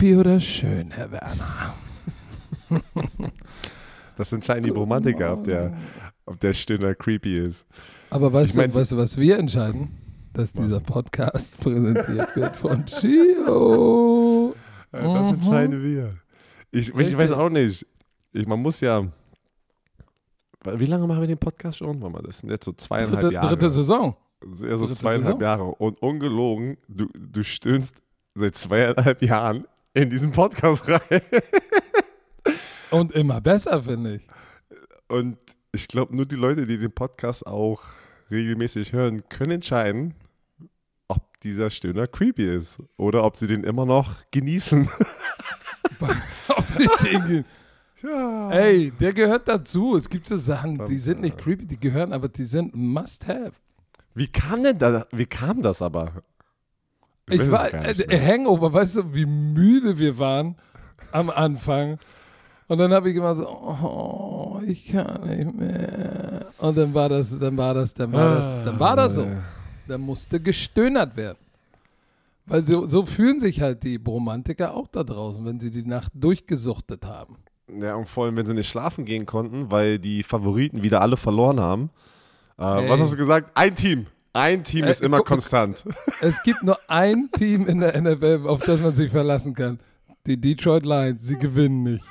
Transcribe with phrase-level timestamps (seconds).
[0.00, 1.74] Creepy oder schön, Herr Werner?
[4.16, 5.74] Das entscheiden die Romantiker, ob der,
[6.26, 7.66] ob der Stöhner creepy ist.
[8.10, 9.90] Aber weißt, Ich mein- du, weißt du, was wir entscheiden?
[10.32, 14.54] Dass dieser Podcast präsentiert wird von Chio.
[14.92, 15.34] Ja, das Mhm.
[15.34, 16.14] entscheiden wir.
[16.70, 17.84] Ich, ich weiß auch nicht.
[18.32, 19.06] Ich, man muss ja.
[20.64, 22.00] Wie lange machen wir den Podcast schon?
[22.24, 23.48] Das sind jetzt so zweieinhalb Dritte, Jahre.
[23.48, 24.16] dritte Saison.
[24.62, 25.40] Eher so zweieinhalb Saison.
[25.40, 25.64] Jahre.
[25.64, 27.96] Und ungelogen, du, du stöhnst
[28.34, 31.20] seit zweieinhalb Jahren in diesen Podcast rein.
[32.90, 34.26] Und immer besser, finde ich.
[35.08, 35.38] Und
[35.72, 37.82] ich glaube, nur die Leute, die den Podcast auch
[38.30, 40.14] regelmäßig hören, können entscheiden,
[41.08, 44.88] ob dieser Stöhner creepy ist oder ob sie den immer noch genießen.
[46.48, 47.44] Auf die Dinge.
[48.02, 48.50] ja.
[48.50, 49.96] Ey, der gehört dazu.
[49.96, 53.52] Es gibt so Sachen, die sind nicht creepy, die gehören, aber die sind must have.
[54.14, 56.22] Wie kam denn da, wie kam das aber?
[57.30, 57.70] Ich war.
[57.72, 60.56] Hangover, weißt du, wie müde wir waren
[61.12, 61.98] am Anfang.
[62.68, 66.46] Und dann habe ich immer so, oh, ich kann nicht mehr.
[66.58, 69.26] Und dann war das, dann war das, dann war das, dann war das so.
[69.88, 71.38] Dann musste gestöhnert werden.
[72.46, 76.12] Weil so, so fühlen sich halt die Bromantiker auch da draußen, wenn sie die Nacht
[76.14, 77.38] durchgesuchtet haben.
[77.68, 81.16] Ja, und vor allem, wenn sie nicht schlafen gehen konnten, weil die Favoriten wieder alle
[81.16, 81.90] verloren haben.
[82.58, 83.50] Äh, was hast du gesagt?
[83.54, 84.06] Ein Team.
[84.32, 85.84] Ein Team Äh, ist immer guck- konstant.
[86.20, 89.80] Es gibt nur ein Team in der NFL, auf das man sich verlassen kann.
[90.26, 91.24] Die Detroit Lions.
[91.26, 92.04] Sie gewinnen nicht.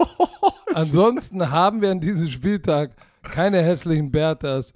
[0.74, 4.72] Ansonsten haben wir an diesem Spieltag keine hässlichen Berthas.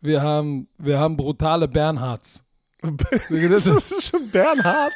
[0.00, 2.42] Wir haben, wir haben brutale Bernhards.
[3.30, 4.92] Das ist schon Bernhard.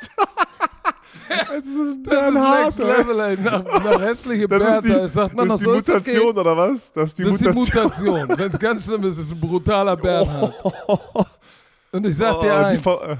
[1.28, 2.64] Das ist das ist Bernhard.
[2.64, 3.36] next level, ey.
[3.40, 6.38] Nach, nach hässliche Das ist die, sagt man das ist so, die ist Mutation, okay.
[6.40, 6.92] oder was?
[6.92, 8.08] Das ist die Das ist die Mutation.
[8.10, 8.28] Mutation.
[8.38, 10.54] Wenn es ganz schlimm ist, ist es ein brutaler Bernhard.
[11.92, 13.18] Und ich sag dir Oh, die, eins,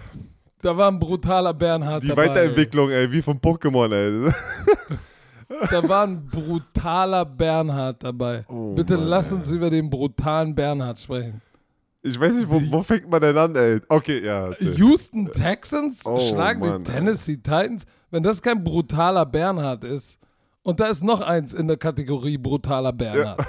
[0.61, 2.25] da war ein brutaler Bernhard die dabei.
[2.25, 2.29] ey.
[2.31, 4.33] Weiterentwicklung, ey, wie von Pokémon, ey.
[5.71, 8.45] Da war ein brutaler Bernhard dabei.
[8.49, 11.41] Oh Bitte Mann, lass uns über den brutalen Bernhard sprechen.
[12.03, 13.81] Ich weiß nicht, wo, wo fängt man denn an, ey?
[13.89, 14.49] Okay, ja.
[14.49, 14.75] erzähl.
[14.77, 16.97] Houston Texans Oh, schlagen Mann, die ey.
[16.97, 17.87] Tennessee Titans.
[18.11, 20.19] Wenn das kein brutaler Bernhard ist,
[20.63, 23.47] und da ist noch eins in der Kategorie brutaler Bernhard.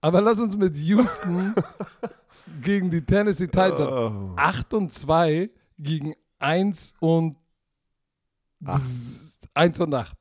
[0.00, 1.54] Aber lass uns mit Houston
[2.62, 3.80] gegen die Tennessee Titans.
[3.80, 4.32] Oh.
[4.36, 7.36] 8 und 2 gegen 1 und
[8.64, 8.80] Ach.
[9.54, 10.16] 1 und 8.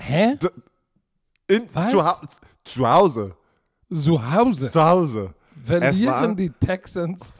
[0.00, 0.38] Hä?
[1.46, 1.90] In, Was?
[1.90, 2.28] zu,
[2.64, 3.36] zu Hause.
[3.92, 4.70] Zu Hause.
[4.70, 5.34] Zu Hause.
[5.64, 7.32] Verlieren die Texans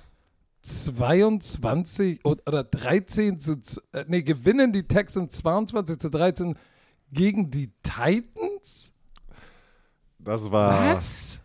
[0.63, 3.57] 22 und- oder 13 zu,
[3.93, 6.57] äh, nee, gewinnen die Texans 22 zu 13
[7.13, 8.93] gegen die Titans?
[10.19, 10.97] Das war.
[10.97, 11.41] Was?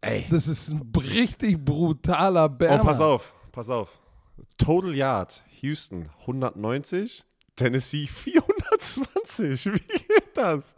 [0.00, 0.24] Ey.
[0.30, 2.82] Das ist ein richtig brutaler Oh, Bernhard.
[2.86, 3.98] pass auf, pass auf.
[4.56, 7.24] Total Yard, Houston 190,
[7.56, 9.66] Tennessee 420.
[9.74, 10.76] Wie geht das?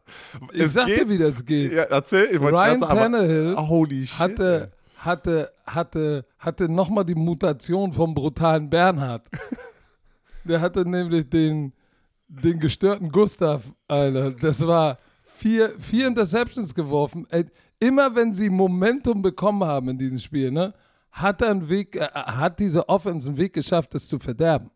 [0.55, 1.73] Ich sag dir, wie das geht.
[1.73, 2.29] Ja, erzähl.
[2.33, 4.19] Ich wollte Ryan Tannehill aber- Holy shit.
[4.19, 4.73] hatte,
[5.05, 9.29] hatte, hatte, hatte nochmal die Mutation vom brutalen Bernhard.
[10.45, 11.73] Der hatte nämlich den,
[12.29, 14.33] den gestörten Gustav, Alter.
[14.33, 17.27] Das war vier, vier Interceptions geworfen.
[17.31, 17.47] Ey,
[17.79, 20.75] immer wenn sie Momentum bekommen haben in diesem Spiel, ne,
[21.13, 24.71] hat er einen Weg, äh, hat diese Offense einen Weg geschafft, es zu verderben.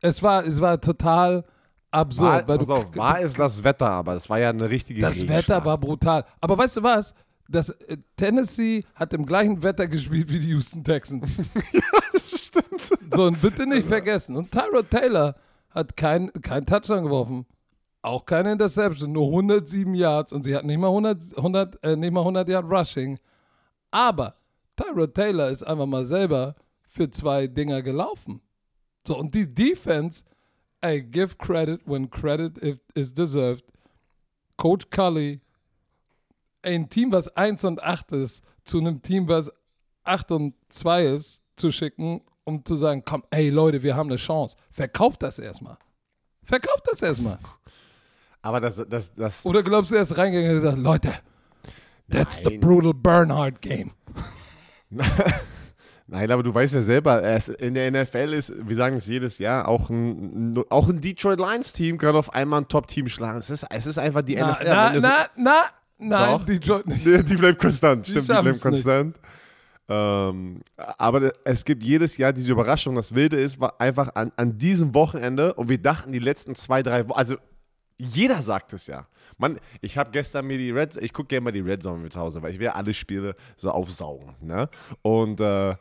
[0.00, 1.44] Es war, es war total
[1.90, 2.46] absurd.
[2.46, 5.26] war, weil du, auf, war es das Wetter, aber das war ja eine richtige das.
[5.26, 6.24] Wetter war brutal.
[6.40, 7.14] Aber weißt du was?
[7.48, 11.36] Das, äh, Tennessee hat im gleichen Wetter gespielt wie die Houston Texans.
[12.26, 13.14] Stimmt.
[13.14, 14.36] So, und bitte nicht vergessen.
[14.36, 15.34] Und Tyrod Taylor
[15.70, 17.46] hat keinen kein Touchdown geworfen.
[18.02, 22.12] Auch keine Interception, nur 107 Yards und sie hat nicht mal 100, 100, äh, nicht
[22.12, 23.18] mal 100 Yard Rushing.
[23.90, 24.36] Aber
[24.76, 28.40] Tyrod Taylor ist einfach mal selber für zwei Dinger gelaufen.
[29.06, 30.24] So, und die Defense,
[30.80, 32.58] ey, give credit when credit
[32.94, 33.64] is deserved.
[34.56, 35.40] Coach Cully,
[36.64, 39.52] ein Team, was 1 und 8 ist, zu einem Team, was
[40.04, 44.16] 8 und 2 ist, zu schicken, um zu sagen, komm, ey Leute, wir haben eine
[44.16, 44.56] Chance.
[44.70, 45.76] Verkauft das erstmal.
[46.44, 47.38] Verkauft das erstmal.
[48.42, 51.14] Aber das, das, das, Oder glaubst du, er ist reingegangen und gesagt, Leute,
[52.10, 52.60] that's the Nein.
[52.60, 53.92] brutal Bernhard game.
[56.06, 57.22] Nein, aber du weißt ja selber,
[57.58, 61.96] in der NFL ist, wir sagen es jedes Jahr, auch ein, auch ein Detroit Lions-Team
[61.96, 63.38] kann auf einmal ein Top-Team schlagen.
[63.38, 64.64] Es ist, es ist einfach die Na, NFL.
[64.66, 65.62] na, na, na,
[66.08, 66.44] nein, Doch.
[66.44, 67.06] Detroit nicht.
[67.06, 68.06] Nee, die bleibt konstant.
[68.06, 69.16] Die Stimmt, die bleibt konstant.
[69.86, 72.94] Ähm, aber es gibt jedes Jahr diese Überraschung.
[72.94, 76.82] Das Wilde ist war einfach an, an diesem Wochenende und wir dachten die letzten zwei,
[76.82, 77.36] drei Wochen, also
[77.98, 79.06] jeder sagt es ja.
[79.36, 82.12] Man, ich habe gestern mir die Red, ich gucke gerne mal die Red Zone mit
[82.12, 84.34] zu Hause, weil ich will alle Spiele so aufsaugen.
[84.40, 84.68] Ne?
[85.02, 85.74] Und äh,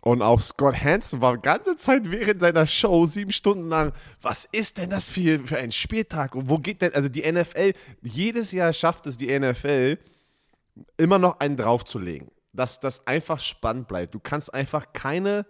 [0.00, 3.92] Und auch Scott Hansen war die ganze Zeit während seiner Show sieben Stunden lang,
[4.22, 6.34] was ist denn das für, für ein Spieltag?
[6.34, 7.72] Und wo geht denn, also die NFL,
[8.02, 9.98] jedes Jahr schafft es die NFL,
[10.96, 14.14] immer noch einen draufzulegen, dass das einfach spannend bleibt.
[14.14, 15.46] Du kannst einfach keine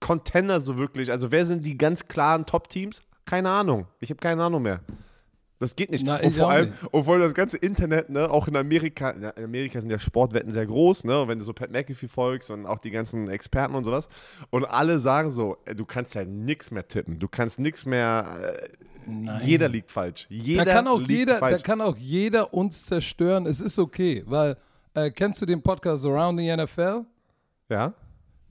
[0.00, 3.02] Contender so wirklich, also wer sind die ganz klaren Top-Teams?
[3.26, 3.86] Keine Ahnung.
[4.00, 4.80] Ich habe keine Ahnung mehr.
[5.60, 6.06] Das geht nicht.
[6.06, 6.82] Na, und vor allem, nicht.
[6.90, 11.04] obwohl das ganze Internet, ne, auch in Amerika, in Amerika sind ja Sportwetten sehr groß,
[11.04, 14.08] ne, und wenn du so Pat McAfee folgst und auch die ganzen Experten und sowas,
[14.48, 18.52] und alle sagen so, ey, du kannst ja nichts mehr tippen, du kannst nichts mehr,
[19.06, 20.26] äh, jeder liegt falsch.
[20.30, 21.62] Jeder Da kann, auch liegt jeder, da falsch.
[21.62, 23.44] kann auch jeder uns zerstören.
[23.46, 24.56] Es ist okay, weil,
[24.94, 27.04] äh, kennst du den Podcast Around the NFL?
[27.68, 27.92] ja?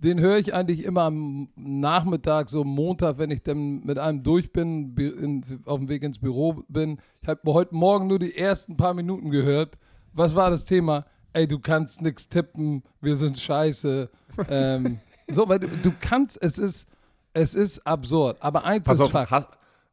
[0.02, 4.54] Den höre ich eigentlich immer am Nachmittag, so Montag, wenn ich dann mit einem durch
[4.54, 7.00] bin, bi- in, auf dem Weg ins Büro bin.
[7.22, 9.78] Ich habe heute Morgen nur die ersten paar Minuten gehört.
[10.14, 11.06] Was war das Thema?
[11.34, 14.10] Ey, du kannst nichts tippen, wir sind scheiße.
[14.50, 16.88] ähm, so, weil du, du kannst, es ist,
[17.34, 18.38] es ist absurd.
[18.40, 19.32] Aber eins Pass ist auf, Fakt.
[19.32, 19.50] hast,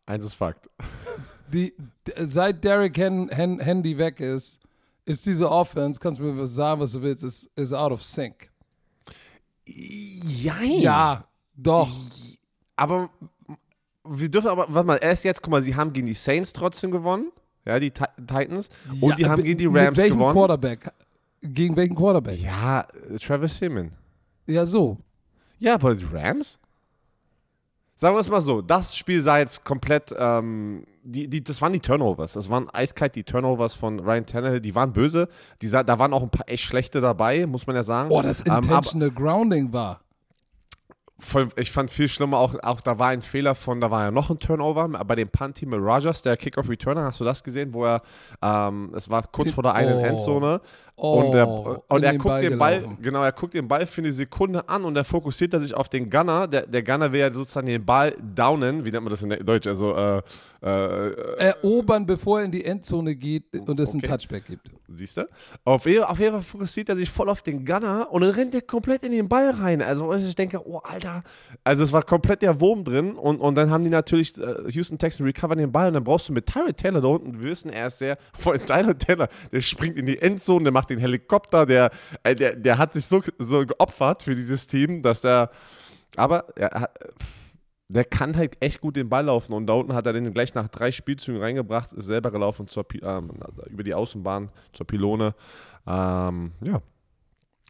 [0.06, 0.70] eins ist Fakt.
[1.52, 1.74] Die,
[2.26, 4.60] seit Derrick Hen, Hen, Handy weg ist,
[5.04, 8.02] ist diese Offense, kannst du mir was sagen, was du willst, ist, ist out of
[8.02, 8.50] sync.
[9.66, 10.80] Jein.
[10.80, 11.24] Ja,
[11.56, 11.90] doch.
[12.76, 13.10] Aber
[14.04, 16.90] wir dürfen aber, warte mal, erst jetzt, guck mal, sie haben gegen die Saints trotzdem
[16.90, 17.32] gewonnen,
[17.64, 18.70] ja, die Ti- Titans,
[19.00, 20.32] und Ja, die haben gegen die mit Rams welchem gewonnen.
[20.34, 20.92] Quarterback?
[21.42, 22.40] Gegen welchen Quarterback?
[22.40, 22.86] Ja,
[23.20, 23.92] Travis Seaman.
[24.46, 24.98] Ja, so.
[25.58, 26.58] Ja, aber die Rams?
[27.98, 31.72] Sagen wir es mal so, das Spiel sah jetzt komplett, ähm, die, die, das waren
[31.72, 32.34] die Turnovers.
[32.34, 34.60] Das waren eiskalt die Turnovers von Ryan Tannehill.
[34.60, 35.28] Die waren böse.
[35.62, 38.10] Die, sah- da waren auch ein paar echt schlechte dabei, muss man ja sagen.
[38.10, 40.00] Oh, das Ähm, aber Intentional Grounding war.
[41.18, 44.10] Voll, ich fand viel schlimmer auch, auch, da war ein Fehler von, da war ja
[44.10, 47.04] noch ein Turnover bei dem Punt-Team mit Rogers, der Kickoff-Returner.
[47.04, 48.02] Hast du das gesehen, wo er,
[48.42, 50.04] ähm, es war kurz vor der einen Oh.
[50.04, 50.60] Endzone.
[50.98, 51.46] Oh, und er,
[51.92, 52.98] und er guckt Ball den Ball, gelaufen.
[53.02, 55.90] genau, er guckt den Ball für eine Sekunde an und er fokussiert er sich auf
[55.90, 56.46] den Gunner.
[56.48, 59.66] Der, der Gunner will ja sozusagen den Ball downen, wie nennt man das in Deutsch?
[59.66, 60.22] Also, äh,
[60.62, 64.06] äh, Erobern, bevor er in die Endzone geht und es Okay.
[64.06, 64.70] einen Touchback gibt.
[64.94, 65.28] Siehst du?
[65.64, 68.62] Auf, auf jeden Fall fokussiert er sich voll auf den Gunner und dann rennt er
[68.62, 69.82] komplett in den Ball rein.
[69.82, 71.22] Also, ich denke, oh, Alter.
[71.64, 74.98] Also, es war komplett der Wurm drin und, und dann haben die natürlich, äh, Houston
[74.98, 77.70] Texans recovern den Ball und dann brauchst du mit Tyrod Taylor da unten, wir wissen,
[77.70, 81.66] er ist sehr, allem Tyler Taylor, der springt in die Endzone, der macht den Helikopter,
[81.66, 81.90] der,
[82.22, 85.50] äh, der, der hat sich so, so geopfert für dieses Team, dass er,
[86.16, 86.98] aber er hat,
[87.88, 90.54] der kann halt echt gut den Ball laufen und da unten hat er den gleich
[90.54, 93.30] nach drei Spielzügen reingebracht, ist selber gelaufen zur, ähm,
[93.70, 95.34] über die Außenbahn zur Pylone.
[95.86, 96.82] Ähm, ja.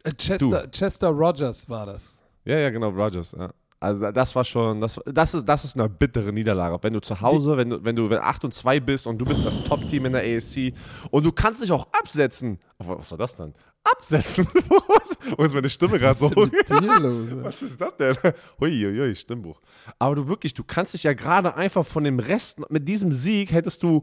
[0.03, 2.19] Äh, Chester, Chester Rogers war das.
[2.45, 3.33] ja, ja, genau, Rogers.
[3.37, 3.51] Ja.
[3.79, 6.79] Also das war schon, das, das, ist, das ist eine bittere Niederlage.
[6.81, 9.25] Wenn du zu Hause, wenn du, wenn du wenn 8 und 2 bist und du
[9.25, 10.73] bist das Top-Team in der ASC
[11.11, 12.59] und du kannst dich auch absetzen.
[12.79, 13.53] Was war das dann?
[13.83, 14.47] Absetzen?
[15.37, 16.29] Wo ist meine Stimme gerade so?
[16.29, 16.51] denn?
[17.43, 18.15] Was ist das denn?
[18.59, 19.61] Huiuiui, Stimmbruch.
[19.99, 23.51] Aber du wirklich, du kannst dich ja gerade einfach von dem Rest, mit diesem Sieg
[23.51, 24.01] hättest du,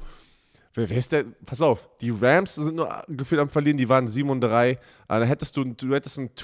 [0.75, 4.07] wer, wer ist der, pass auf, die Rams sind nur gefühlt am Verlieren, die waren
[4.07, 4.71] 7 und 3.
[4.71, 4.79] Äh,
[5.09, 6.35] Dann hättest du, du hättest ein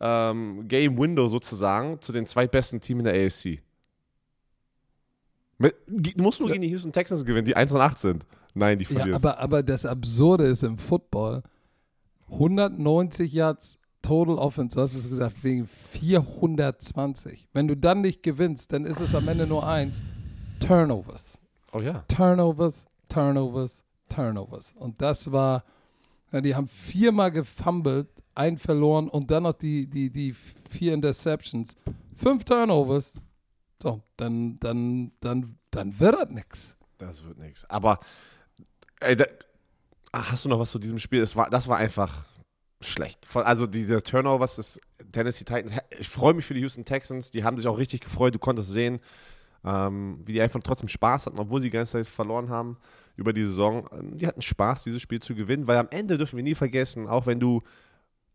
[0.00, 3.62] Two-Game-Window sozusagen zu den zwei besten Teams in der AFC.
[5.58, 8.26] Mit, du musst nur gegen die Houston Texans gewinnen, die 1 und 8 sind.
[8.54, 9.24] Nein, die Ja, verlierst.
[9.24, 11.42] aber, aber das Absurde ist im Football,
[12.30, 17.48] 190 Yards Total Offense, du hast es gesagt, wegen 420.
[17.52, 20.02] Wenn du dann nicht gewinnst, dann ist es am Ende nur eins.
[20.60, 21.42] Turnovers.
[21.72, 22.04] oh ja.
[22.08, 24.74] Turnovers, Turnovers, Turnovers.
[24.78, 25.64] Und das war,
[26.32, 28.06] ja, die haben viermal gefumbled,
[28.38, 31.76] ein verloren und dann noch die, die, die vier Interceptions.
[32.14, 33.20] Fünf Turnovers.
[33.82, 36.76] So, dann, dann, dann, dann wird das nix.
[36.98, 37.68] Das wird nichts.
[37.68, 38.00] Aber
[39.00, 39.24] ey, da,
[40.12, 41.20] hast du noch was zu diesem Spiel?
[41.20, 42.26] Das war, das war einfach
[42.80, 43.26] schlecht.
[43.34, 44.80] Also diese Turnovers des
[45.12, 45.72] Tennessee Titans.
[45.98, 47.30] Ich freue mich für die Houston Texans.
[47.30, 48.34] Die haben sich auch richtig gefreut.
[48.34, 49.00] Du konntest sehen,
[49.64, 52.78] ähm, wie die einfach trotzdem Spaß hatten, obwohl sie die ganze Zeit verloren haben
[53.16, 53.88] über die Saison.
[53.92, 57.08] Ähm, Die hatten Spaß, dieses Spiel zu gewinnen, weil am Ende dürfen wir nie vergessen,
[57.08, 57.62] auch wenn du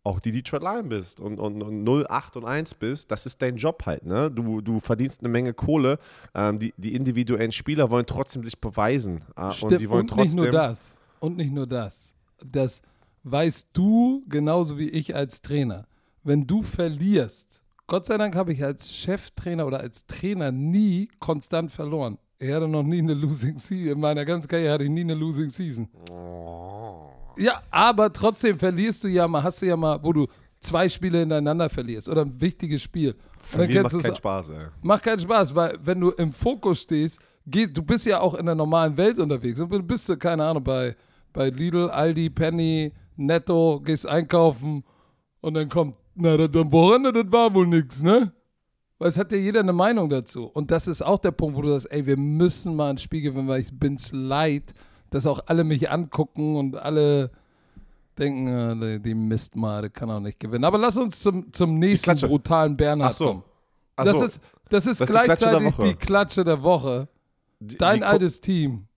[0.03, 3.41] auch die Detroit Lion bist und, und, und 0, 8 und 1 bist, das ist
[3.41, 4.05] dein Job halt.
[4.05, 4.29] Ne?
[4.29, 5.98] Du, du verdienst eine Menge Kohle.
[6.36, 9.24] Ähm, die, die individuellen Spieler wollen trotzdem sich beweisen.
[9.36, 10.25] Äh, Stimmt, und die wollen und trotzdem.
[10.25, 10.98] nicht nur das.
[11.19, 12.15] Und nicht nur das.
[12.43, 12.81] Das
[13.24, 15.88] weißt du genauso wie ich als Trainer.
[16.24, 21.72] Wenn du verlierst, Gott sei Dank habe ich als Cheftrainer oder als Trainer nie konstant
[21.72, 22.17] verloren.
[22.39, 23.93] Ich hatte noch nie eine Losing Season.
[23.93, 25.88] In meiner ganzen Karriere hatte ich nie eine Losing Season.
[27.37, 30.27] Ja, aber trotzdem verlierst du ja mal, hast du ja mal, wo du
[30.59, 33.13] zwei Spiele hintereinander verlierst oder ein wichtiges Spiel.
[33.13, 34.67] Dann Verlieren macht keinen Spaß, ey.
[34.81, 38.45] Macht keinen Spaß, weil wenn du im Fokus stehst, geht, du bist ja auch in
[38.45, 39.59] der normalen Welt unterwegs.
[39.59, 40.95] Du bist, keine Ahnung, bei,
[41.33, 44.83] bei Lidl, Aldi, Penny, Netto, gehst einkaufen
[45.41, 48.31] Und dann kommt, na, das am Wochenende, das war wohl nix, ne?
[48.97, 50.45] Weil es hat ja jeder eine Meinung dazu.
[50.45, 53.21] Und das ist auch der Punkt, wo du sagst, ey, wir müssen mal ein Spiel
[53.21, 54.73] gewinnen, weil ich bin's leid,
[55.13, 57.32] dass auch alle mich angucken und alle
[58.17, 58.48] denken,
[58.82, 60.63] äh, die, die Mist mal, der kann auch nicht gewinnen.
[60.65, 63.25] Aber lass uns zum, zum nächsten brutalen Bernhard Ach so.
[63.25, 63.43] kommen.
[63.96, 64.25] Ach Das so.
[64.25, 65.88] ist, das ist Das ist die Klatsche der gleichzeitig Woche.
[65.89, 67.08] die Klatsche der Woche.
[67.60, 68.88] Die- Dein die Ko- altes Team.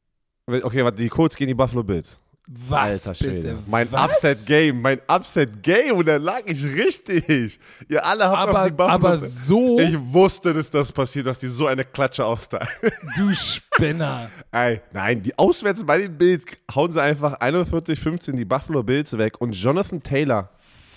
[0.46, 2.20] Okay, warte, die Colts gegen die Buffalo Bills.
[2.48, 3.34] Was Alter Schwede.
[3.34, 3.58] bitte?
[3.66, 4.04] Mein Was?
[4.10, 7.58] Upset-Game, mein Upset-Game und da lag ich richtig.
[7.88, 11.40] Ihr alle habt auf die Aber, Buffalo aber so, Ich wusste, dass das passiert, dass
[11.40, 12.68] die so eine Klatsche austeilen.
[13.16, 14.30] du Spinner.
[14.52, 19.40] Ey, nein, die auswärts bei den Bills hauen sie einfach 41-15 die Buffalo Bills weg
[19.40, 20.50] und Jonathan Taylor,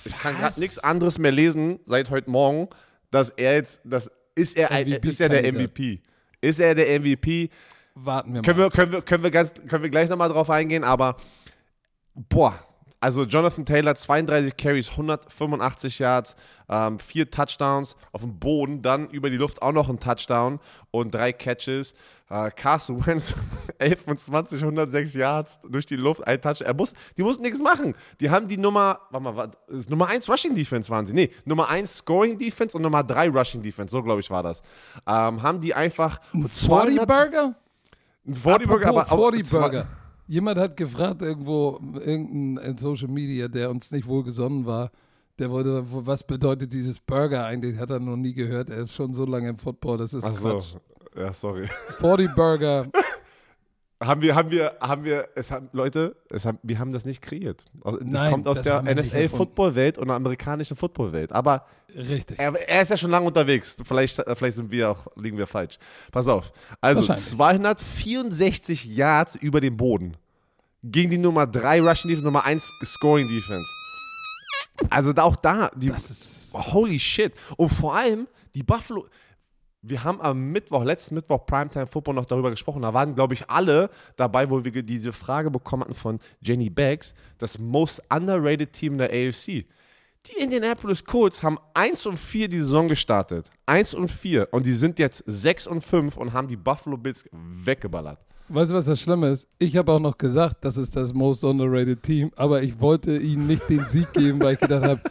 [0.06, 2.68] ich kann gerade nichts anderes mehr lesen seit heute Morgen,
[3.12, 5.51] dass er jetzt, das ist er, ein, ist er der.
[5.51, 6.01] MVP.
[6.41, 7.50] Ist er der MVP?
[8.06, 8.46] Warten wir mal.
[8.46, 11.15] Können wir, können wir, können wir, ganz, können wir gleich nochmal drauf eingehen, aber
[12.13, 12.53] boah,
[13.01, 16.36] also Jonathan Taylor, 32 Carries, 185 Yards,
[16.68, 20.60] ähm, vier Touchdowns auf dem Boden, dann über die Luft auch noch ein Touchdown
[20.91, 21.94] und drei Catches.
[22.29, 23.34] Äh, Carson Wentz,
[23.79, 26.62] 11 von 20, 106 Yards durch die Luft, ein Touch.
[26.62, 27.96] Er muss, die mussten nichts machen.
[28.20, 29.58] Die haben die Nummer, warte mal, warte,
[29.89, 31.13] Nummer 1 Rushing Defense waren sie.
[31.13, 34.62] Nee, Nummer 1 Scoring Defense und Nummer 3 Rushing Defense, so glaube ich war das.
[35.08, 37.56] Ähm, haben die einfach 40 Burger?
[38.30, 39.88] Ein 40 Burger, aber Apropos auch 40 Burger.
[40.28, 44.92] Jemand hat gefragt irgendwo, irgendein in Social Media, der uns nicht wohlgesonnen war,
[45.40, 47.80] der wollte, was bedeutet dieses Burger eigentlich?
[47.80, 48.70] Hat er noch nie gehört.
[48.70, 50.74] Er ist schon so lange im Football, das ist Ach Quatsch.
[50.74, 51.20] so.
[51.20, 51.68] Ja, sorry.
[51.98, 52.86] 40 Burger,
[54.01, 57.22] Haben wir, haben wir, haben wir, es haben, Leute, es haben, wir haben das nicht
[57.22, 57.65] kreiert.
[57.84, 58.96] Das Nein, kommt aus das der.
[58.96, 61.34] NFL-Football-Welt und der amerikanischen Football-Welt.
[61.34, 62.39] Aber richtig.
[62.39, 63.75] er, er ist ja schon lange unterwegs.
[63.84, 65.77] Vielleicht, vielleicht sind wir auch, liegen wir falsch.
[66.13, 66.53] Pass auf.
[66.79, 67.25] Also Wahrscheinlich.
[67.25, 70.15] 264 Yards über den Boden.
[70.82, 73.68] Gegen die Nummer 3 Rushing Defense, Nummer 1 Scoring Defense.
[74.89, 77.34] Also auch da, die, Das ist, Holy shit.
[77.58, 79.06] Und vor allem die Buffalo.
[79.82, 82.82] Wir haben am Mittwoch, letzten Mittwoch Primetime Football noch darüber gesprochen.
[82.82, 87.14] Da waren, glaube ich, alle dabei, wo wir diese Frage bekommen hatten von Jenny Baggs,
[87.38, 89.66] das most underrated Team der AFC.
[90.28, 93.50] Die Indianapolis Colts haben 1 und 4 die Saison gestartet.
[93.68, 94.50] 1 und 4.
[94.52, 98.20] Und die sind jetzt 6 und 5 und haben die Buffalo Bills weggeballert.
[98.50, 99.48] weißt du, was das Schlimme ist?
[99.60, 103.48] Ich habe auch noch gesagt, das ist das most underrated Team, aber ich wollte ihnen
[103.48, 105.02] nicht den Sieg geben, weil ich gedacht habe,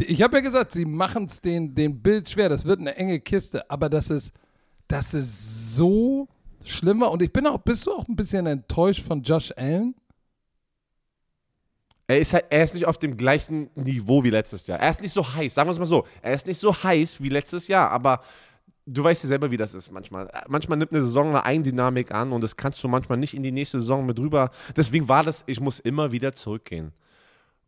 [0.00, 2.48] ich habe ja gesagt, sie machen es den, den Bild schwer.
[2.48, 4.32] Das wird eine enge Kiste, aber das ist,
[4.88, 6.28] das ist so
[6.64, 7.10] schlimmer.
[7.10, 9.94] Und ich bin auch, bist du auch ein bisschen enttäuscht von Josh Allen?
[12.06, 14.78] Er ist, halt, er ist nicht auf dem gleichen Niveau wie letztes Jahr.
[14.78, 16.04] Er ist nicht so heiß, sagen wir es mal so.
[16.20, 18.20] Er ist nicht so heiß wie letztes Jahr, aber
[18.84, 20.28] du weißt ja selber, wie das ist manchmal.
[20.48, 23.52] Manchmal nimmt eine Saison eine Eigendynamik an und das kannst du manchmal nicht in die
[23.52, 24.50] nächste Saison mit rüber.
[24.76, 26.92] Deswegen war das, ich muss immer wieder zurückgehen.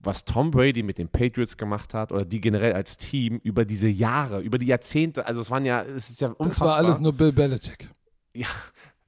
[0.07, 3.89] Was Tom Brady mit den Patriots gemacht hat oder die generell als Team über diese
[3.89, 6.69] Jahre, über die Jahrzehnte, also es waren ja, es ist ja Das unfassbar.
[6.69, 7.89] war alles nur Bill Belichick.
[8.35, 8.47] Ja,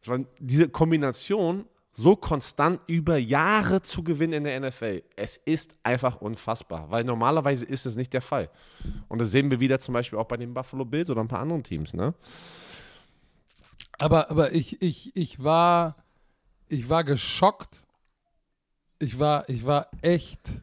[0.02, 5.02] es war diese Kombination so konstant über Jahre zu gewinnen in der NFL.
[5.16, 8.50] Es ist einfach unfassbar, weil normalerweise ist es nicht der Fall.
[9.08, 11.40] Und das sehen wir wieder zum Beispiel auch bei den Buffalo Bills oder ein paar
[11.40, 12.14] anderen Teams, ne?
[14.00, 15.96] Aber, aber ich, ich, ich war,
[16.68, 17.84] ich war geschockt.
[19.00, 20.62] Ich war, ich war echt,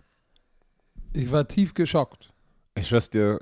[1.16, 2.34] ich war tief geschockt.
[2.76, 3.40] Ich schwör's dir,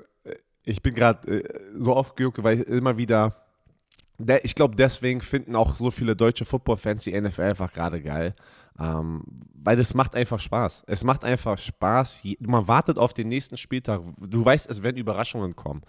[0.65, 1.44] ich bin gerade äh,
[1.77, 3.36] so aufgejuckt, weil ich immer wieder.
[4.20, 8.36] Der, ich glaube, deswegen finden auch so viele deutsche Football-Fans die NFL einfach gerade geil.
[8.80, 10.84] Ähm, weil das macht einfach Spaß.
[10.88, 12.24] Es macht einfach Spaß.
[12.39, 14.01] Man wartet auf den nächsten Spieltag.
[14.20, 15.82] Du weißt, es werden Überraschungen kommen.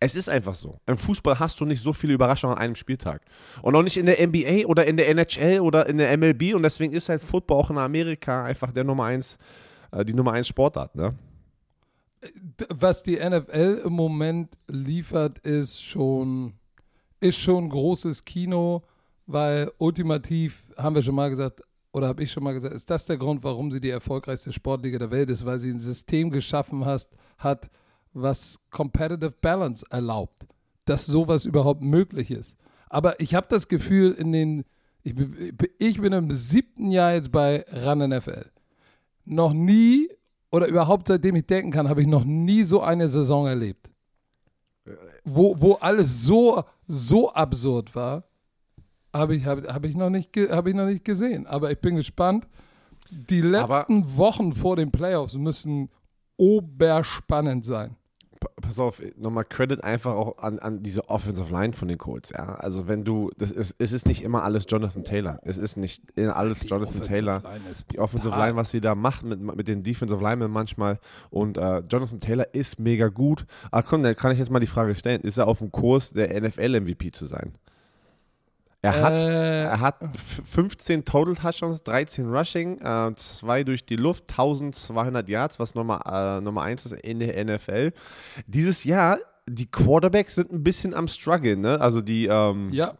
[0.00, 0.80] Es ist einfach so.
[0.86, 3.22] Im Fußball hast du nicht so viele Überraschungen an einem Spieltag.
[3.62, 6.54] Und auch nicht in der NBA oder in der NHL oder in der MLB.
[6.54, 9.38] Und deswegen ist halt Football auch in Amerika einfach der Nummer eins,
[9.90, 11.14] äh, die Nummer eins Sportart, ne?
[12.68, 16.54] Was die NFL im Moment liefert, ist schon,
[17.20, 18.82] ist schon großes Kino,
[19.26, 21.62] weil ultimativ, haben wir schon mal gesagt,
[21.92, 24.98] oder habe ich schon mal gesagt, ist das der Grund, warum sie die erfolgreichste Sportliga
[24.98, 27.70] der Welt ist, weil sie ein System geschaffen hast, hat,
[28.14, 30.46] was Competitive Balance erlaubt,
[30.84, 32.56] dass sowas überhaupt möglich ist.
[32.88, 34.64] Aber ich habe das Gefühl, in den,
[35.02, 35.14] ich,
[35.78, 38.50] ich bin im siebten Jahr jetzt bei RAN NFL.
[39.24, 40.08] Noch nie
[40.52, 43.90] oder überhaupt seitdem ich denken kann, habe ich noch nie so eine Saison erlebt.
[45.24, 48.24] Wo, wo alles so, so absurd war,
[49.14, 51.46] habe ich, hab, hab ich, noch nicht hab ich noch nicht gesehen.
[51.46, 52.46] Aber ich bin gespannt.
[53.10, 55.90] Die letzten Wochen vor den Playoffs müssen
[56.36, 57.96] oberspannend sein.
[58.76, 62.30] Pa- pass auf, nochmal Credit einfach auch an, an diese Offensive Line von den Colts,
[62.30, 62.54] ja.
[62.56, 65.38] Also wenn du, das ist, es ist nicht immer alles Jonathan Taylor.
[65.42, 67.42] Es ist nicht alles Die Jonathan Offensive Taylor.
[67.92, 68.30] Die Offensive.
[68.36, 70.98] Line, was sie da macht mit, mit den Defensive Linemen manchmal.
[71.30, 73.46] Und äh, Jonathan Taylor ist mega gut.
[73.70, 76.10] Aber komm, dann kann ich jetzt mal die Frage stellen: Ist er auf dem Kurs,
[76.10, 77.52] der NFL-MVP zu sein?
[78.84, 83.94] Er hat, Äh, er hat f- 15 Total Touchdowns, 13 Rushing, äh, zwei durch die
[83.96, 87.92] Luft, 1200 Yards, was Nummer, äh, Nummer 1 ist in der NFL.
[88.48, 89.18] Dieses Jahr,
[89.48, 91.80] die Quarterbacks sind ein bisschen am struggeln, ne?
[91.80, 92.94] Also die, ähm, ja,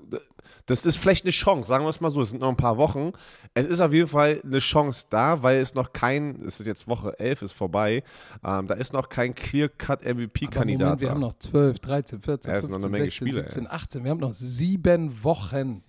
[0.66, 2.76] das ist vielleicht eine Chance, sagen wir es mal so, es sind noch ein paar
[2.76, 3.12] Wochen.
[3.54, 6.86] Es ist auf jeden Fall eine Chance da, weil es noch kein, es ist jetzt
[6.88, 8.02] Woche 11, ist vorbei,
[8.44, 12.50] ähm, da ist noch kein Clear-Cut aber MVP-Kandidat Moment, wir haben noch 12, 13, 14,
[12.50, 14.04] Ja, es sind noch 15, eine Menge 16, Spiele, 17, 18.
[14.04, 15.82] Wir haben noch sieben Wochen.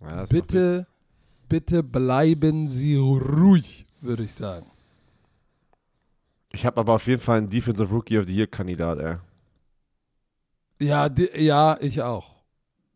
[0.00, 0.86] Ja, Bitte,
[1.48, 4.66] bitte bleiben Sie ruhig, würde ich sagen.
[6.52, 9.16] Ich habe aber auf jeden Fall einen Defensive Rookie of the Year-Kandidat, ey.
[10.82, 12.42] Ja, di- ja, ich auch.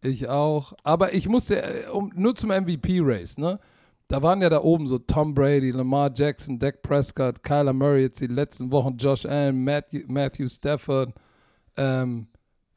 [0.02, 0.73] Ich auch.
[0.83, 3.59] Aber ich musste, äh, um, nur zum MVP-Race, ne?
[4.09, 8.21] Da waren ja da oben so Tom Brady, Lamar Jackson, Dak Prescott, Kyler Murray jetzt
[8.21, 11.12] die letzten Wochen, Josh Allen, Matthew, Matthew Stafford.
[11.76, 12.28] Ähm,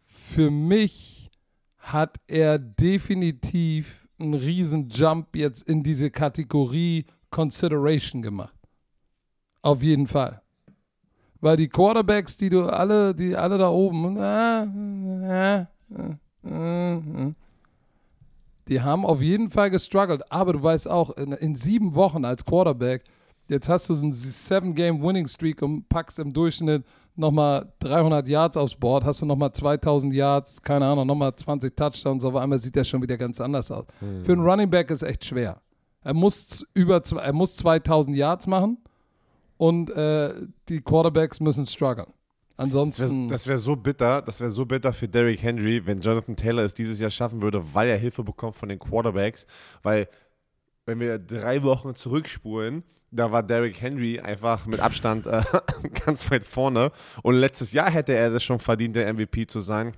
[0.08, 1.30] für mich
[1.78, 8.56] hat er definitiv einen riesen Jump jetzt in diese Kategorie Consideration gemacht.
[9.62, 10.42] Auf jeden Fall.
[11.42, 15.66] Weil die Quarterbacks, die du alle, die alle da oben, äh, äh,
[16.46, 17.34] äh, äh,
[18.68, 20.32] die haben auf jeden Fall gestruggelt.
[20.32, 23.04] Aber du weißt auch, in, in sieben Wochen als Quarterback,
[23.48, 26.84] jetzt hast du so einen Seven-Game-Winning-Streak und packst im Durchschnitt
[27.16, 32.24] nochmal 300 Yards aufs Board, hast du nochmal 2000 Yards, keine Ahnung, nochmal 20 Touchdowns,
[32.24, 33.86] auf einmal sieht der schon wieder ganz anders aus.
[34.24, 35.62] Für einen Running Back ist echt schwer.
[36.02, 38.78] Er muss über, er muss 2000 Yards machen
[39.60, 40.34] und äh,
[40.70, 42.08] die Quarterbacks müssen strugglen.
[42.56, 46.36] Das Ansonsten, wäre wär so bitter, das wäre so bitter für Derrick Henry, wenn Jonathan
[46.36, 49.46] Taylor es dieses Jahr schaffen würde, weil er Hilfe bekommt von den Quarterbacks.
[49.84, 50.08] Weil,
[50.86, 55.44] wenn wir drei Wochen zurückspulen, da war Derrick Henry einfach mit Abstand äh,
[56.06, 56.92] ganz weit vorne.
[57.22, 59.94] Und letztes Jahr hätte er das schon verdient, der MVP zu sein.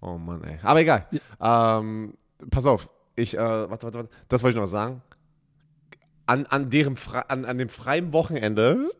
[0.00, 0.58] Oh Mann, ey.
[0.62, 1.06] Aber egal.
[1.40, 2.14] Ähm,
[2.50, 5.02] pass auf, ich, äh, warte, warte, warte, das wollte ich noch sagen.
[6.28, 6.96] An, an, deren
[7.28, 8.90] an, an dem freien Wochenende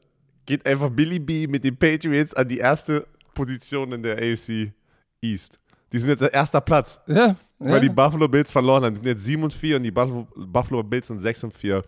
[0.46, 4.72] geht einfach Billy B mit den Patriots an die erste Position in der AFC
[5.20, 5.60] East.
[5.92, 7.80] Die sind jetzt erster Platz, ja, weil ja.
[7.80, 8.94] die Buffalo Bills verloren haben.
[8.94, 11.84] Die sind jetzt 7 und 4 und die Buffalo, Buffalo Bills sind 6 und 4.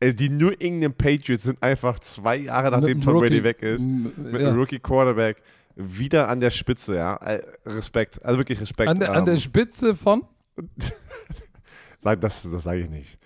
[0.00, 4.40] Äh, Die New England Patriots sind einfach zwei Jahre nachdem Tom Brady weg ist, mit
[4.40, 4.48] ja.
[4.48, 5.42] einem Rookie Quarterback
[5.74, 7.16] wieder an der Spitze, ja.
[7.16, 8.90] Äh, Respekt, also wirklich Respekt.
[8.90, 10.24] An der, an der Ähm, Spitze von.
[12.02, 13.18] das das sage ich nicht.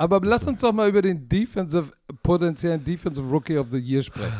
[0.00, 4.32] Aber lass uns doch mal über den Defensive, potenziellen Defensive Rookie of the Year sprechen.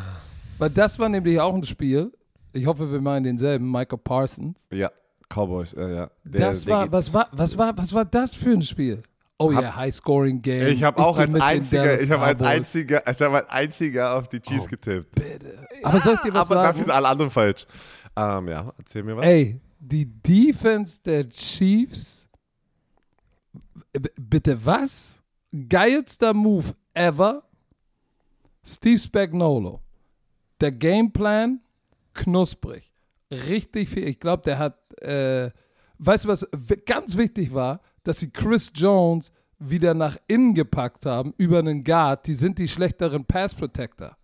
[0.56, 2.10] Weil das war nämlich auch ein Spiel.
[2.54, 4.66] Ich hoffe, wir meinen denselben, Michael Parsons.
[4.72, 4.90] Ja,
[5.28, 6.10] Cowboys, äh, ja.
[6.24, 9.02] Der- das der war, geht- was war, was war, was war das für ein Spiel?
[9.38, 10.66] Oh Hab- ja, High-Scoring Game.
[10.68, 14.28] Ich habe auch geh als einziger, ich habe als einziger, ich habe als einziger auf
[14.30, 15.14] die Chiefs Oh, getippt.
[15.14, 15.58] Bitte.
[15.82, 16.96] Aber soll ich dir was Aber dafür sind sagen?
[16.96, 17.66] alle anderen falsch.
[18.16, 19.24] Ähm, ja, erzähl mir was.
[19.26, 22.28] Ey, die Defense der Chiefs.
[23.92, 25.19] B bitte was?
[25.68, 27.42] Geilster Move ever.
[28.64, 29.80] Steve Spagnolo.
[30.60, 31.60] Der Gameplan
[32.14, 32.92] knusprig.
[33.30, 34.06] Richtig viel.
[34.08, 34.76] Ich glaube, der hat.
[35.02, 35.50] Äh,
[35.98, 36.46] weißt du, was
[36.84, 37.80] ganz wichtig war?
[38.02, 42.26] Dass sie Chris Jones wieder nach innen gepackt haben über einen Guard.
[42.26, 44.16] Die sind die schlechteren Pass Protector.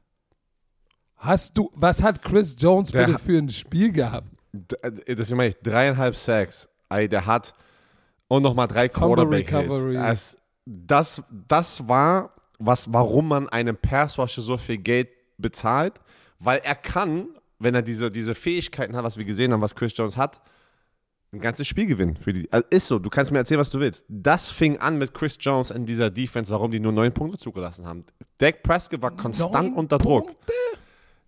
[1.17, 4.29] Hast du, was hat Chris Jones Der bitte hat- für ein Spiel gehabt?
[4.53, 6.69] D- äh, Deswegen meine ich, dreieinhalb Sacks.
[6.89, 7.55] Ey, der hat
[8.29, 9.71] und nochmal drei Fumble Quarterback-Hits.
[9.71, 9.97] Recovery.
[9.97, 16.01] Es- Das, das war, was, warum man einem Pass-Rusher so viel Geld bezahlt,
[16.39, 19.93] weil er kann, wenn er diese, diese Fähigkeiten hat, was wir gesehen haben, was Chris
[19.97, 20.41] Jones hat,
[21.33, 22.17] ein ganzes Spiel gewinnen.
[22.17, 24.05] Für die, also ist so, du kannst mir erzählen, was du willst.
[24.09, 27.87] Das fing an mit Chris Jones in dieser Defense, warum die nur neun Punkte zugelassen
[27.87, 28.05] haben.
[28.39, 30.27] Dak Prescott war konstant Neun unter Druck.
[30.27, 30.53] Punkte?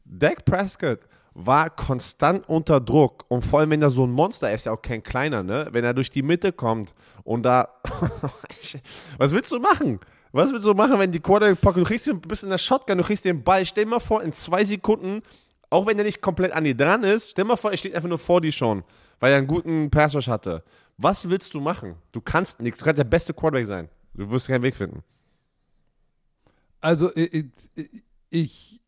[0.04, 1.00] Dak Prescott
[1.40, 4.82] war konstant unter Druck und vor allem, wenn er so ein Monster ist, ja auch
[4.82, 5.68] kein kleiner, ne?
[5.70, 7.68] Wenn er durch die Mitte kommt und da.
[9.18, 10.00] Was willst du machen?
[10.32, 11.78] Was willst du machen, wenn die Quarterback packen?
[11.80, 13.64] Du kriegst den, bist in der Shotgun, du kriegst den Ball.
[13.64, 15.22] Stell dir mal vor, in zwei Sekunden,
[15.70, 17.94] auch wenn er nicht komplett an dir dran ist, stell dir mal vor, er steht
[17.94, 18.82] einfach nur vor dir schon,
[19.20, 20.64] weil er einen guten Pass Rush hatte.
[20.96, 21.94] Was willst du machen?
[22.10, 22.80] Du kannst nichts.
[22.80, 23.88] Du kannst der beste Quarterback sein.
[24.12, 25.04] Du wirst keinen Weg finden.
[26.80, 27.46] Also ich,
[28.30, 28.80] ich,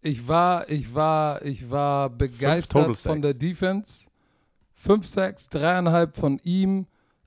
[0.00, 4.06] ich war, ich war, ich war begeistert von der Defense.
[4.74, 6.86] Fünf Sacks, dreieinhalb von ihm.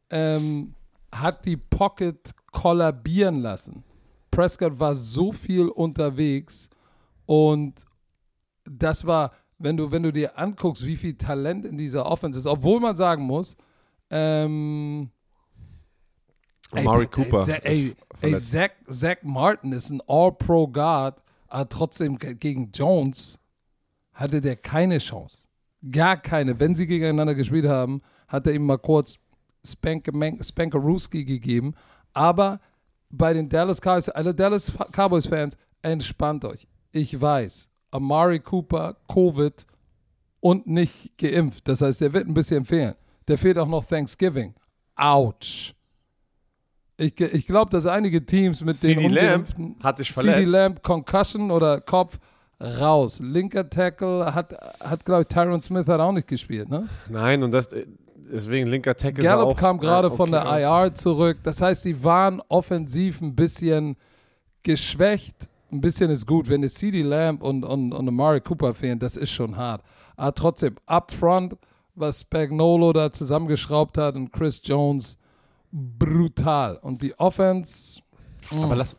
[0.09, 0.75] Ähm,
[1.11, 3.83] hat die Pocket kollabieren lassen.
[4.31, 6.69] Prescott war so viel unterwegs
[7.25, 7.85] und
[8.63, 12.45] das war, wenn du, wenn du dir anguckst, wie viel Talent in dieser Offense ist,
[12.45, 13.57] obwohl man sagen muss,
[14.09, 15.09] ähm,
[16.71, 17.47] Amari ey, Cooper.
[17.63, 18.37] Ey, ey, ey.
[18.37, 23.39] Zach, Zach Martin ist ein All-Pro-Guard, aber trotzdem ge- gegen Jones
[24.13, 25.47] hatte der keine Chance.
[25.91, 26.59] Gar keine.
[26.59, 29.17] Wenn sie gegeneinander gespielt haben, hat er ihm mal kurz
[29.65, 30.09] Spank-
[30.43, 31.73] Spankerooski gegeben.
[32.13, 32.59] Aber
[33.09, 36.67] bei den Dallas Cowboys, alle Dallas Cowboys-Fans, entspannt euch.
[36.91, 39.65] Ich weiß, Amari Cooper, Covid
[40.41, 41.67] und nicht geimpft.
[41.67, 42.95] Das heißt, der wird ein bisschen fehlen.
[43.27, 44.53] Der fehlt auch noch Thanksgiving.
[44.95, 45.73] Autsch.
[46.99, 50.51] Ich, ich glaube, dass einige Teams mit den CD Lamb Ungeimpften hat sich CD verletzt.
[50.51, 52.19] Lamb, Concussion oder Kopf
[52.61, 53.19] raus.
[53.23, 56.89] Linker Tackle hat, hat glaube ich, Tyron Smith hat auch nicht gespielt, ne?
[57.09, 57.85] Nein, und das, äh,
[58.31, 60.87] deswegen linker Tackle Gallup auch, kam gerade ja, von okay der aus.
[60.87, 61.37] IR zurück.
[61.43, 63.95] Das heißt, sie waren offensiv ein bisschen
[64.63, 65.47] geschwächt.
[65.71, 66.49] Ein bisschen ist gut.
[66.49, 69.83] Wenn es CD Lamb und, und, und Amari Cooper fehlen, das ist schon hart.
[70.17, 71.55] Aber trotzdem, up front,
[71.95, 75.17] was Spagnolo da zusammengeschraubt hat und Chris Jones,
[75.71, 76.77] brutal.
[76.77, 78.01] Und die Offense,
[78.61, 78.95] Aber lass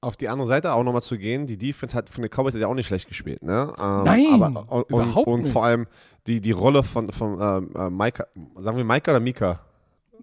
[0.00, 1.46] auf die andere Seite auch nochmal zu gehen.
[1.46, 3.42] Die Defense hat von den Cowboys ja auch nicht schlecht gespielt.
[3.42, 3.72] Ne?
[3.80, 5.52] Ähm, Nein, aber, und, überhaupt und, und nicht.
[5.52, 5.86] vor allem
[6.26, 8.26] die, die Rolle von, von ähm, äh, Micah,
[8.60, 9.60] sagen wir Micah oder Mika?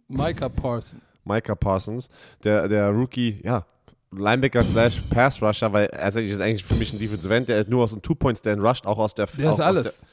[0.07, 1.01] Micah Parson.
[1.25, 2.07] Micah Parsons,
[2.43, 3.65] der, der Rookie, ja,
[4.11, 7.69] Linebacker slash Pass Rusher, weil er ist eigentlich- für mich ein Defensive End, der ist
[7.69, 10.05] nur aus dem Two-Point-Stand rusht, auch aus der Der ist alles.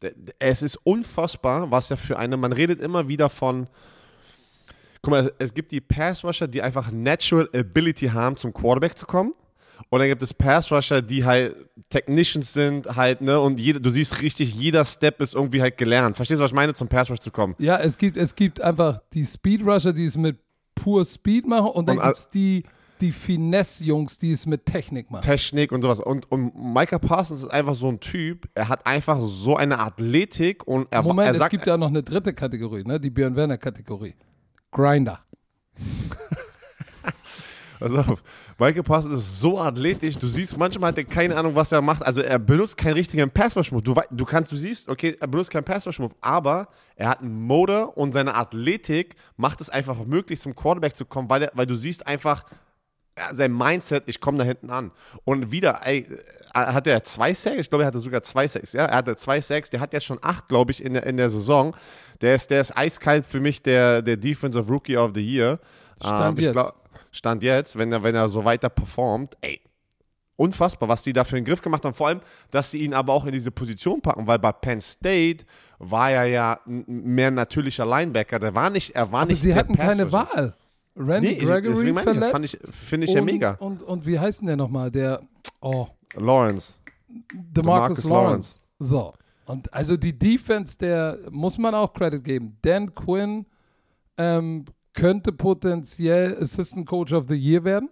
[0.00, 3.66] Der, der, es ist unfassbar, was er für eine, man redet immer wieder von,
[5.02, 8.96] guck mal, es, es gibt die Pass Rusher, die einfach Natural Ability haben, zum Quarterback
[8.96, 9.32] zu kommen.
[9.88, 11.56] Und dann gibt es Pass Rusher, die halt
[11.88, 16.16] Technicians sind, halt, ne, und jede, du siehst richtig, jeder Step ist irgendwie halt gelernt.
[16.16, 17.54] Verstehst du, was ich meine, zum Pass Rush zu kommen?
[17.58, 20.36] Ja, es gibt, es gibt einfach die Speed Rusher, die es mit
[20.74, 22.62] pur Speed machen und dann al- gibt es die,
[23.00, 25.22] die Finesse-Jungs, die es mit Technik machen.
[25.22, 25.98] Technik und sowas.
[26.00, 30.66] Und, und Micah Parsons ist einfach so ein Typ, er hat einfach so eine Athletik
[30.66, 33.00] und er, Moment, er es sagt, gibt ja noch eine dritte Kategorie, ne?
[33.00, 34.14] die Björn Werner-Kategorie.
[34.70, 35.20] Grinder.
[37.80, 38.22] pass auf,
[38.58, 42.04] Micah Parsons ist so athletisch, du siehst, manchmal hat er keine Ahnung, was er macht.
[42.04, 43.82] Also er benutzt keinen richtigen Pass-Rush-Move.
[43.82, 47.96] Du, du kannst, du siehst, okay, er benutzt keinen Pass-Rush-Move, aber er hat einen Motor
[47.96, 51.74] und seine Athletik macht es einfach möglich, zum Quarterback zu kommen, weil, er, weil du
[51.74, 52.44] siehst einfach,
[53.32, 54.92] sein Mindset, ich komme da hinten an.
[55.24, 56.06] Und wieder, ey,
[56.54, 57.60] hat er zwei Sacks?
[57.60, 58.72] Ich glaube, er hatte sogar zwei Sacks.
[58.72, 59.70] Ja, er hatte zwei Sacks.
[59.70, 61.74] Der hat jetzt schon acht, glaube ich, in der, in der Saison.
[62.20, 65.58] Der ist, der ist eiskalt für mich der, der Defensive Rookie of the Year.
[66.02, 66.52] Stand ich jetzt.
[66.52, 66.74] glaub-
[67.12, 69.36] Stand jetzt, wenn er, wenn er so weiter performt.
[69.40, 69.60] Ey,
[70.36, 71.94] unfassbar, was die da für einen Griff gemacht haben.
[71.94, 75.44] Vor allem, dass sie ihn aber auch in diese Position packen, weil bei Penn State
[75.78, 78.38] war er ja mehr natürlicher Linebacker.
[78.38, 80.36] Der war nicht, er war Aber nicht sie hatten keine Pass-Rusher.
[80.36, 80.56] Wahl.
[80.96, 82.32] Randy Nee, Gregory deswegen meine ich, ja, verletzt.
[82.32, 83.50] fand ich, finde ich ja und, mega.
[83.60, 84.90] Und, und wie heißt denn der nochmal?
[84.90, 85.20] Der,
[85.60, 86.80] oh, Lawrence.
[87.08, 87.52] DeMarcus
[88.02, 88.60] DeMarcus Lawrence.
[88.78, 89.12] So.
[89.46, 92.56] Und also die Defense, der muss man auch Credit geben.
[92.62, 93.46] Dan Quinn
[94.16, 97.88] ähm, könnte potenziell Assistant Coach of the Year werden.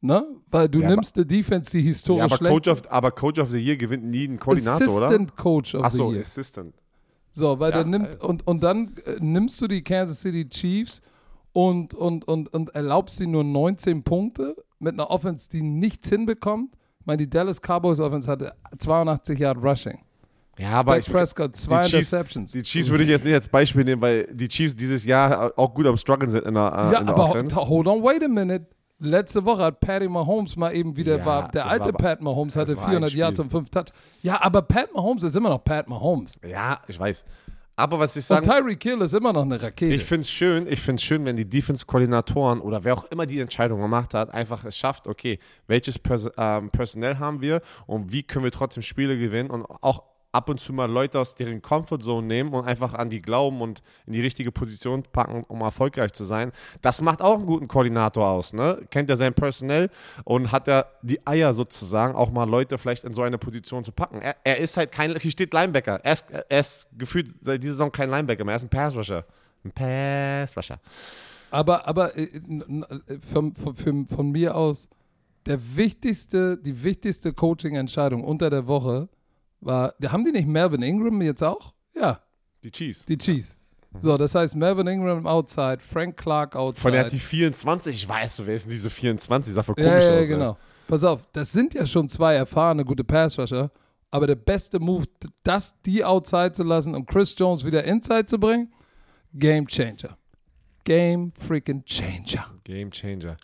[0.00, 0.22] Ne?
[0.50, 3.38] Weil du Ja, nimmst die Defense, die historisch Ja, aber schlecht Coach, of, aber Coach
[3.40, 5.90] of the Year gewinnt nie einen Koordinator, Assistant Coach of oder?
[5.90, 6.20] the Achso, Year.
[6.20, 6.74] Assistant.
[7.32, 11.00] So, weil Ja, der nimmt, und, und dann äh, nimmst du die Kansas City Chiefs
[11.52, 16.74] und, und, und, und erlaubst sie nur 19 Punkte mit einer Offense, die nichts hinbekommt.
[17.00, 19.98] Ich meine, die Dallas Cowboys Offense hatte 82 Yard Rushing.
[20.58, 22.52] Ja, aber Dak ich, Prescott, zwei die Chiefs- Interceptions.
[22.52, 25.74] die Chiefs würde ich jetzt nicht als Beispiel nehmen, weil die Chiefs dieses Jahr auch
[25.74, 27.56] gut am Struggeln sind in der, äh, ja, in der aber Offense.
[27.56, 28.66] ho- hold on, wait a minute.
[29.00, 32.54] Letzte Woche hat Patty Mahomes mal eben wieder, Ja, war, der alte war Pat Mahomes
[32.56, 33.86] hatte war ein 400 Yards und 5 Touch.
[34.22, 36.32] Ja, aber Pat Mahomes ist immer noch Pat Mahomes.
[36.48, 37.24] Ja, ich weiß.
[37.76, 39.94] Aber was ich Und sagen, Tyreek Hill ist immer noch eine Rakete.
[39.94, 43.40] ich finde es schön, ich finde schön, wenn die Defense-Koordinatoren oder wer auch immer die
[43.40, 48.22] Entscheidung gemacht hat, einfach es schafft, okay, welches Pers ähm, Personell haben wir und wie
[48.22, 50.02] können wir trotzdem Spiele gewinnen und auch
[50.34, 53.82] ab und zu mal Leute aus deren Comfortzone nehmen und einfach an die glauben und
[54.06, 56.52] in die richtige Position packen, um erfolgreich zu sein.
[56.82, 58.80] Das macht auch einen guten Koordinator aus, ne?
[58.90, 59.90] Kennt er sein Personell
[60.24, 63.92] und hat er die Eier sozusagen, auch mal Leute vielleicht in so eine Position zu
[63.92, 64.20] packen.
[64.20, 66.00] Er, er ist halt kein, hier steht Linebacker.
[66.02, 69.24] Er ist, er ist gefühlt seit dieser Saison kein Linebacker mehr, er ist ein Pass-Rusher.
[69.64, 70.78] Ein Pass-Rusher.
[71.50, 74.88] Aber, aber äh, n- n- von, von, von, von mir aus,
[75.46, 79.08] der wichtigste, die wichtigste Coaching-Entscheidung unter der Woche
[79.64, 81.72] war, haben die nicht Melvin Ingram jetzt auch?
[81.94, 82.20] Ja,
[82.62, 83.06] Die Chiefs.
[83.06, 83.60] die Chiefs.
[84.00, 86.82] So, das heißt Melvin Ingram outside, Frank Clark outside.
[86.82, 89.54] Von der hat die 24, ich weiß, wer ist denn diese 24?
[89.54, 90.26] Sah voll ja, komisch ja, ja, aus.
[90.28, 90.58] genau.
[90.88, 93.70] Pass auf, das sind ja schon zwei erfahrene, gute Pass-Rusher,
[94.10, 95.06] aber der beste Move,
[95.44, 98.72] das die outside zu lassen und Chris Jones wieder inside zu bringen,
[99.32, 100.18] Game Changer.
[100.84, 102.46] Game freaking Changer.
[102.64, 103.36] Game Changer.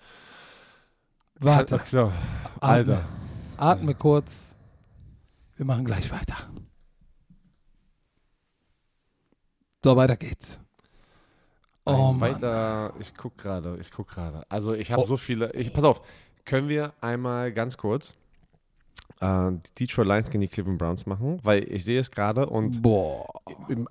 [1.39, 1.77] Warte.
[1.81, 2.13] Ach so.
[2.61, 3.05] Atme.
[3.57, 4.50] Atme kurz.
[5.61, 6.37] Wir machen gleich weiter.
[9.85, 10.59] So, weiter geht's.
[11.85, 12.21] Oh, Ein Mann.
[12.21, 14.43] weiter, ich guck gerade, ich guck gerade.
[14.49, 15.07] Also ich habe Oh.
[15.07, 16.01] so viele, ich, pass auf,
[16.47, 18.15] können wir einmal ganz kurz
[19.21, 21.39] äh, die Detroit Lions gegen die Cleveland Browns machen?
[21.43, 23.27] Weil ich sehe es gerade und Boah.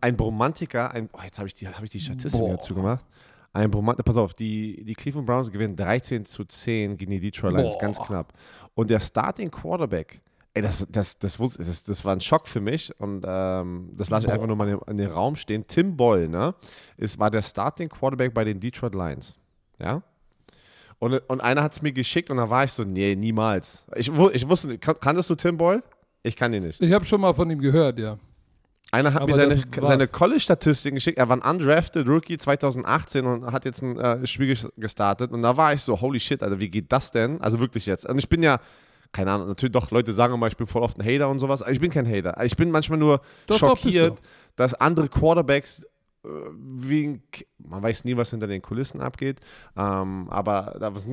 [0.01, 2.49] ein Bromantiker, ein, oh, jetzt habe ich, die- hab ich die Statistik Boah.
[2.57, 3.05] dazu gemacht.
[3.53, 7.53] Ein Bromantiker, pass auf, die, die Cleveland Browns gewinnen 13 zu 10 gegen die Detroit
[7.53, 7.79] Lions, Boah.
[7.81, 8.33] ganz knapp.
[8.73, 10.19] Und der Starting Quarterback,
[10.59, 14.27] ey, das, das, das, das, das war ein Schock für mich und ähm, das lasse
[14.27, 15.65] ich einfach nur mal in, den- in den Raum stehen.
[15.67, 16.53] Tim Boyle, ne,
[16.97, 19.37] ist, war der Starting Quarterback bei den Detroit Lions,
[19.79, 20.01] ja.
[20.99, 23.85] Und, und einer hat es mir geschickt und da war ich so, nee, niemals.
[23.95, 25.81] Ich, ich wusste, nicht, kan- kanntest du Tim Boyle?
[26.23, 26.81] Ich kann ihn nicht.
[26.81, 28.17] Ich habe schon mal von ihm gehört, ja.
[28.91, 31.17] Einer hat Aber mir seine, seine College-Statistiken geschickt.
[31.19, 35.31] Er war ein undrafted Rookie 2018 und hat jetzt ein äh, Spiel ges- gestartet.
[35.31, 37.39] Und da war ich so, holy shit, Alter, wie geht das denn?
[37.39, 38.09] Also wirklich jetzt.
[38.09, 38.59] Und ich bin ja,
[39.11, 41.61] keine Ahnung, natürlich doch, Leute sagen immer, ich bin voll oft ein Hater und sowas.
[41.61, 42.43] Aber ich bin kein Hater.
[42.43, 43.17] Ich bin manchmal nur
[43.47, 44.21] Doch, doch, schockiert, du.
[44.55, 45.83] dass andere Quarterbacks
[46.23, 47.23] äh, wegen,
[47.57, 49.39] man weiß nie, was hinter den Kulissen abgeht.
[49.75, 51.07] Ähm, aber da was,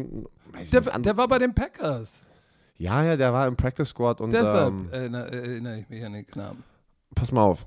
[0.70, 2.26] Der, der war bei den Packers.
[2.76, 6.12] ja, ja, der war im Practice Squad und Deshalb ähm, erinnere, erinnere ich mich an
[6.12, 6.62] den Knaben.
[7.14, 7.66] pass mal auf.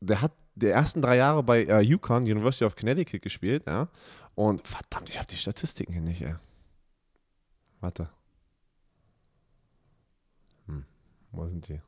[0.00, 3.88] Der hat die ersten drei Jahre bei äh, UConn, University of Connecticut, gespielt, ja.
[4.36, 6.34] Und verdammt, ich habe die Statistiken hier nicht, ey.
[7.80, 8.08] Warte.
[10.66, 10.84] Hm,
[11.34, 11.80] wo sind die?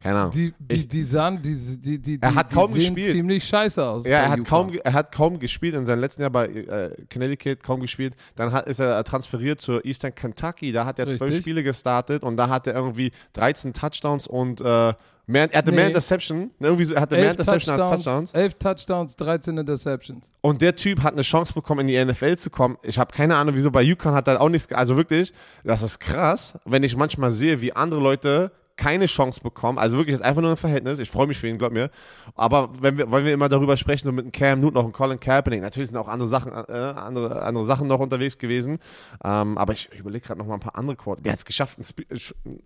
[0.00, 0.30] Keine Ahnung.
[0.32, 3.10] Die, die, Ich- die sahen, die, die, die, Er die, hat die kaum sehen gespielt.
[3.16, 4.06] ziemlich scheiße aus.
[4.06, 7.62] ja, er hat, kaum, er hat kaum gespielt in seinem letzten Jahr bei äh, Connecticut,
[7.62, 8.14] kaum gespielt.
[8.34, 11.38] Dann hat, ist er transferiert zur Eastern Kentucky, da hat er zwölf Richtig.
[11.40, 14.92] Spiele gestartet und da hat er irgendwie 13 Touchdowns und äh,
[15.26, 15.90] mehr, er hatte mehr Nee.
[15.90, 18.32] Interception, irgendwie so, er hatte mehr Elf Interception als Touchdowns.
[18.32, 20.32] Elf Touchdowns, 13 Interceptions.
[20.40, 22.78] Und der Typ hat eine Chance bekommen, in die NFL zu kommen.
[22.82, 24.72] Ich habe keine Ahnung, wieso bei UConn hat er auch nichts.
[24.72, 25.32] Also wirklich,
[25.64, 29.78] das ist krass, wenn ich manchmal sehe, wie andere Leute keine Chance bekommen.
[29.78, 30.98] Also wirklich, das ist einfach nur ein Verhältnis.
[30.98, 31.90] Ich freue mich für ihn, glaub mir.
[32.34, 34.92] Aber wenn wir, wollen wir immer darüber sprechen, so mit einem Cam Newton, auch einem
[34.92, 38.78] Colin Kaepernick, natürlich sind auch andere Sachen, äh, andere, andere Sachen noch unterwegs gewesen.
[39.24, 41.22] Ähm, aber ich, ich überlege gerade noch mal ein paar andere Quarter.
[41.22, 41.78] Der hat es geschafft.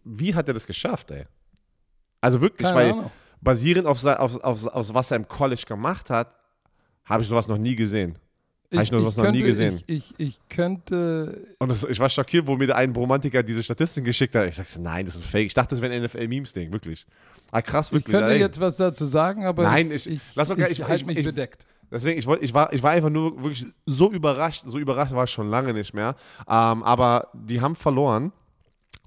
[0.05, 1.27] Wie hat er das geschafft, ey?
[2.21, 3.11] Also wirklich, Keine weil Ahnung.
[3.41, 6.35] basierend auf, auf, auf, auf was er im College gemacht hat,
[7.05, 8.17] habe ich sowas noch nie gesehen.
[8.73, 9.83] Habe ich, noch was noch nie könnte, gesehen.
[9.89, 11.45] Ich, ich, ich könnte.
[11.59, 14.47] Und das, ich war schockiert, wo mir der ein Romantiker diese Statistiken geschickt hat.
[14.49, 15.47] Ich sagte, nein, das ist ein Fake.
[15.47, 17.05] Ich dachte, das wäre ein NFL-Memes-Ding, wirklich.
[17.51, 18.15] Ah, krass, Ich wirklich.
[18.15, 18.39] könnte ey.
[18.39, 21.07] jetzt was dazu sagen, aber Nein, ich, ich- ich, lass doch ich, ich- halte ich-
[21.07, 21.67] mich ich- bedeckt.
[21.91, 24.63] Deswegen, ich, wollt, ich, war, ich war einfach nur wirklich so überrascht.
[24.67, 26.15] So überrascht war ich schon lange nicht mehr.
[26.49, 28.31] Ähm, aber die haben verloren.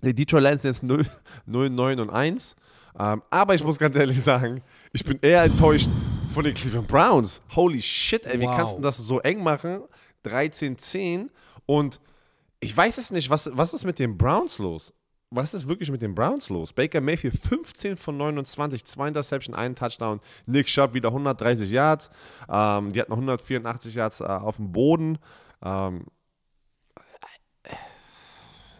[0.01, 1.05] Die Detroit Lions sind jetzt 0,
[1.45, 2.57] 0 9 und 1.
[2.99, 5.89] Ähm, aber ich muss ganz ehrlich sagen, ich bin eher enttäuscht
[6.33, 7.41] von den Cleveland Browns.
[7.55, 8.55] Holy shit, ey, wie Wow.
[8.57, 9.81] kannst du das so eng machen?
[10.25, 11.29] 13-10
[11.65, 11.99] und
[12.59, 14.93] ich weiß es nicht, was, was ist mit den Browns los?
[15.31, 16.71] Was ist wirklich mit den Browns los?
[16.71, 20.19] Baker Mayfield 15 von 29, zwei Interception, einen Touchdown.
[20.45, 22.09] Nick Chubb wieder 130 Yards.
[22.47, 25.17] Ähm, die hatten noch 184 Yards äh, auf dem Boden.
[25.63, 26.05] Ähm,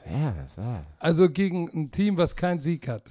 [0.10, 0.84] ja, ja.
[1.00, 3.04] Also gegen ein Team, was keinen Sieg hat.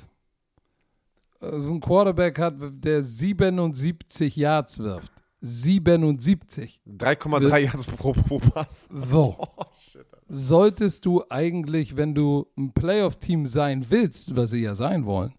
[1.43, 5.13] So ein Quarterback hat, der 77 Yards wirft.
[5.41, 6.81] 77.
[6.89, 8.89] 3,3 Yards pro, pro Pass.
[8.91, 9.37] So.
[9.57, 10.07] Oh, shit.
[10.29, 15.35] Solltest du eigentlich, wenn du ein Playoff-Team sein willst, was sie ja sein wollen,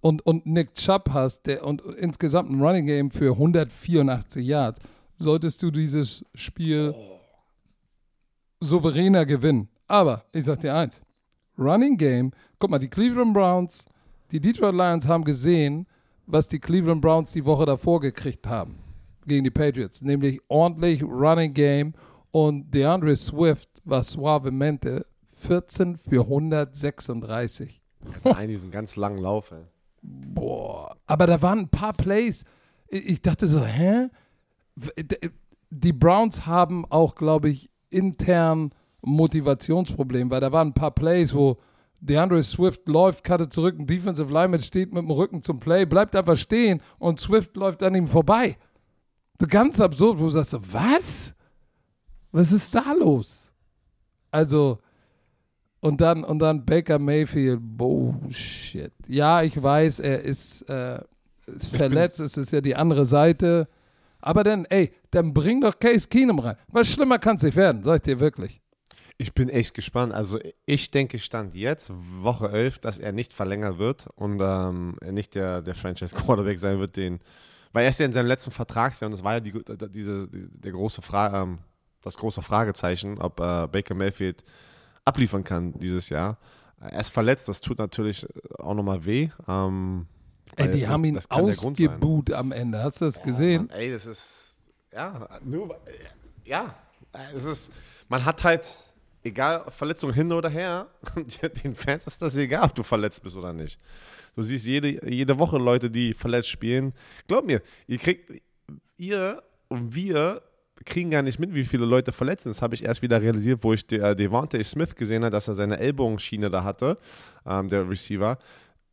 [0.00, 4.80] und, und Nick Chubb hast, der und insgesamt ein Running Game für 184 Yards,
[5.18, 6.94] solltest du dieses Spiel
[8.60, 9.68] souveräner gewinnen.
[9.86, 11.02] Aber ich sag dir eins:
[11.58, 13.86] Running Game, guck mal, die Cleveland Browns,
[14.30, 15.86] die Detroit Lions haben gesehen,
[16.26, 18.78] was die Cleveland Browns die Woche davor gekriegt haben
[19.26, 21.94] gegen die Patriots, nämlich ordentlich Running Game
[22.30, 25.06] und DeAndre Swift war suavemente
[25.38, 27.80] 14 für 136.
[28.24, 29.64] Nein, diesen ganz langen Lauf, ey.
[30.02, 32.44] Boah, aber da waren ein paar Plays.
[32.88, 34.08] Ich dachte so, hä?
[35.70, 38.70] Die Browns haben auch, glaube ich, intern
[39.02, 41.58] Motivationsproblem, weil da waren ein paar Plays, wo
[42.06, 46.14] DeAndre Swift läuft, cuttet zurück, ein Defensive Lineman steht mit dem Rücken zum Play, bleibt
[46.14, 48.56] einfach stehen und Swift läuft an ihm vorbei.
[49.40, 51.34] So ganz absurd, wo du sagst, so, was?
[52.32, 53.52] Was ist da los?
[54.30, 54.78] Also,
[55.80, 58.92] und dann, und dann Baker Mayfield, Bullshit.
[59.08, 61.00] Ja, ich weiß, er ist, äh,
[61.46, 63.68] ist verletzt, es ist ja die andere Seite.
[64.20, 66.56] Aber dann, ey, dann bring doch Case Keenum rein.
[66.68, 68.60] Was schlimmer kann es nicht werden, sag ich dir wirklich.
[69.18, 70.12] Ich bin echt gespannt.
[70.12, 75.12] Also ich denke, Stand jetzt, Woche 11, dass er nicht verlängert wird und ähm, er
[75.12, 77.20] nicht der, der Franchise-Quarterback sein wird, den,
[77.72, 80.28] weil er ist ja in seinem letzten Vertragsjahr und das war ja die, die, diese,
[80.28, 81.58] die, der große Fra ähm,
[82.02, 84.44] das große Fragezeichen, ob äh, Baker Mayfield
[85.04, 86.38] abliefern kann dieses Jahr.
[86.78, 88.26] Er ist verletzt, das tut natürlich
[88.58, 89.30] auch nochmal weh.
[89.48, 90.06] Ähm,
[90.56, 92.82] Ey, die haben ihn ausgebuht am Ende.
[92.82, 93.66] Hast du das gesehen?
[93.66, 94.58] Mann, ey, das ist,
[94.92, 95.76] ja, nur,
[96.44, 96.74] ja,
[97.34, 97.72] es ist,
[98.08, 98.74] man hat halt,
[99.26, 100.86] egal, Verletzung hin oder her,
[101.64, 103.78] den Fans ist das egal, ob du verletzt bist oder nicht.
[104.34, 106.92] Du siehst jede, jede Woche Leute, die verletzt spielen.
[107.26, 108.30] Glaub mir, ihr kriegt,
[108.96, 110.42] ihr und wir
[110.84, 112.54] kriegen gar nicht mit, wie viele Leute verletzt sind.
[112.54, 115.54] Das habe ich erst wieder realisiert, wo ich der Devontae Smith gesehen habe, dass er
[115.54, 116.98] seine Ellbogenschiene da hatte,
[117.46, 118.38] ähm, der Receiver.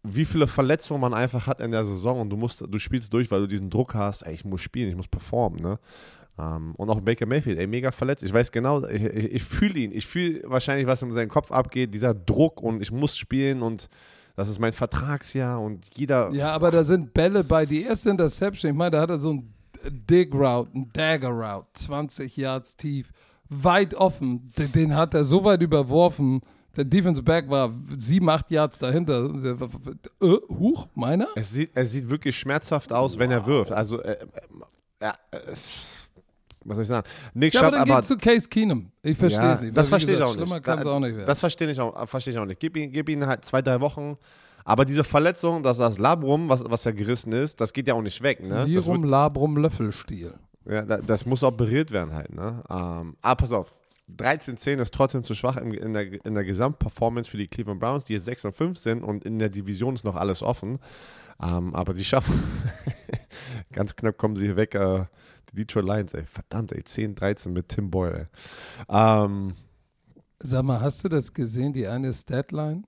[0.03, 3.29] Wie viele Verletzungen man einfach hat in der Saison und du musst, du spielst durch,
[3.31, 5.79] weil du diesen Druck hast, ey, ich muss spielen, ich muss performen, ne?
[6.37, 8.23] Ähm, und auch Baker Mayfield, ey, mega verletzt.
[8.23, 9.91] Ich weiß genau, ich, ich, ich fühle ihn.
[9.91, 13.87] Ich fühle wahrscheinlich, was in seinem Kopf abgeht, dieser Druck und ich muss spielen und
[14.35, 16.31] das ist mein Vertragsjahr und jeder.
[16.31, 17.67] Ja, aber da sind Bälle bei.
[17.67, 19.53] Die erste Interception, ich meine, da hat er so ein
[19.89, 23.11] Dig Route, ein Dagger Route, 20 Yards tief,
[23.49, 24.51] weit offen.
[24.57, 26.41] Den, hat er so weit überworfen.
[26.75, 29.29] Der Defense Back war 7, 8 Yards dahinter.
[30.21, 31.27] Äh, huch, meiner?
[31.35, 33.71] Es sieht, es sieht wirklich schmerzhaft aus, wenn er wirft.
[33.71, 34.25] Also, äh, äh,
[35.01, 35.37] ja, äh,
[36.65, 37.07] was soll ich sagen?
[37.33, 38.01] Nick Ja, Chubb, aber dann aber.
[38.01, 38.91] geht zu Case Keenum.
[39.01, 39.77] Ich verstehe es ja, nicht.
[39.77, 40.43] Das verstehe ich auch nicht.
[40.47, 41.25] Schlimmer kann es auch nicht werden.
[41.27, 42.59] Das verstehe ich auch, verstehe ich auch nicht.
[42.59, 44.17] Gib ihm, gib ihm halt zwei, drei Wochen.
[44.65, 48.01] Aber diese Verletzung, dass das Labrum, was, was ja gerissen ist, das geht ja auch
[48.01, 48.41] nicht weg.
[48.41, 48.49] Ne?
[48.49, 50.33] Das, Lirum, wird, Labrum, Löffelstiel.
[50.65, 52.33] ja, da- das muss operiert werden halt.
[52.33, 52.63] Ne?
[52.69, 53.73] Ähm, aber pass auf.
[54.17, 58.03] 13-10 ist trotzdem zu schwach in, in, der, in der Gesamtperformance für die Cleveland Browns,
[58.03, 60.77] die jetzt 6 und 5 sind und in der Division ist noch alles offen.
[61.41, 62.33] Ähm, aber sie schaffen,
[63.71, 64.75] ganz knapp kommen sie hier weg.
[64.75, 65.05] Äh,
[65.53, 68.27] Detroit Lions, ey, verdammt, ey, 10-13 mit Tim Boyle.
[68.87, 69.25] Ey.
[69.25, 69.53] Ähm,
[70.39, 72.83] Sag mal, hast du das gesehen, die eine Statline?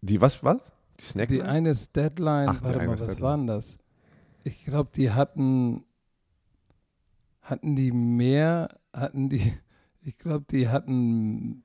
[0.00, 0.60] die, was, was?
[0.98, 1.28] Die Snack?
[1.28, 3.22] Die eine Statline, Ach, warte mal, was Statline.
[3.22, 3.78] war denn das?
[4.44, 5.84] Ich glaube, die hatten,
[7.42, 9.52] hatten die mehr, hatten die,
[10.00, 11.64] ich glaube, die hatten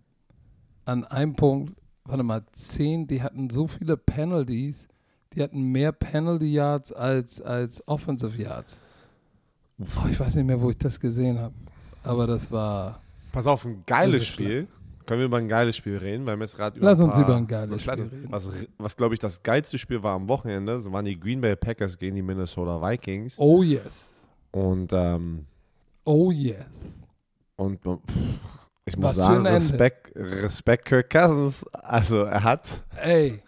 [0.86, 4.88] an einem Punkt, warte mal, zehn, die hatten so viele Penalties,
[5.34, 8.80] die hatten mehr Penalty Yards als, als Offensive Yards.
[9.82, 11.54] Oh, ich weiß nicht mehr, wo ich das gesehen habe.
[12.04, 13.02] Aber das war.
[13.32, 14.68] Pass auf, ein geiles Spiel.
[15.06, 16.26] Können wir über ein geiles Spiel reden?
[16.26, 18.28] Weil wir jetzt gerade über Lass uns über ein geiles Spiel reden.
[18.30, 21.56] Was, was glaube ich, das geilste Spiel war am Wochenende, das waren die Green Bay
[21.56, 23.36] Packers gegen die Minnesota Vikings.
[23.38, 24.28] Oh yes.
[24.52, 25.46] Und, ähm,
[26.06, 27.08] Oh yes.
[27.56, 28.40] und pff,
[28.86, 29.46] ich muss Was sagen.
[29.48, 31.66] Respekt, Respekt Kirk Cousins.
[31.74, 33.42] Also er hat, Ey,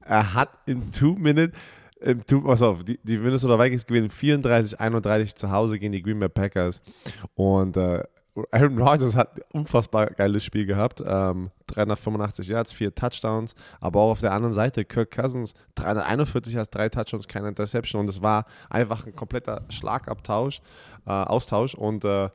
[0.00, 1.52] er hat im Two-Minute,
[2.00, 6.18] im Two, pass auf, die, die Minnesota Vikings gewinnen 34-31 zu Hause gegen die Green
[6.18, 6.80] Bay Packers.
[7.34, 8.02] Und äh,
[8.52, 11.02] Aaron Rodgers hat ein unfassbar geiles Spiel gehabt.
[11.04, 13.54] Ähm, 385 Yards, vier Touchdowns.
[13.80, 18.00] Aber auch auf der anderen Seite Kirk Cousins 341 Yards, drei Touchdowns, keine Interception.
[18.00, 20.60] Und es war einfach ein kompletter Schlagabtausch,
[21.06, 22.30] äh, Austausch und äh,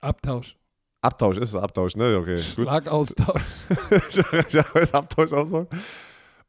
[0.00, 0.56] Abtausch.
[1.02, 2.18] Abtausch ist es Abtausch, ne?
[2.18, 2.38] Okay.
[2.38, 3.42] Schlagaustausch.
[3.90, 5.66] ich habe jetzt Abtausch auch so.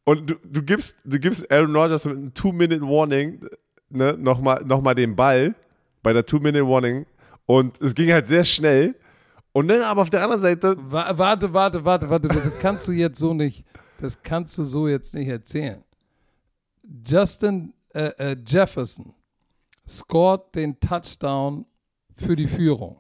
[0.04, 3.48] Und du, du, gibst, du gibst Aaron Rodgers mit einem Two-Minute-Warning
[3.90, 5.56] ne, nochmal noch mal den Ball
[6.04, 7.06] bei der Two-Minute-Warning
[7.46, 8.96] und es ging halt sehr schnell.
[9.54, 12.28] Und dann aber auf der anderen Seite, Wa- Warte, warte, warte, warte.
[12.30, 13.66] Das kannst du jetzt so nicht,
[14.00, 15.84] das kannst du so jetzt nicht erzählen.
[17.06, 19.14] Justin äh, äh, Jefferson
[19.88, 21.66] scored den Touchdown
[22.16, 23.00] für die Führung.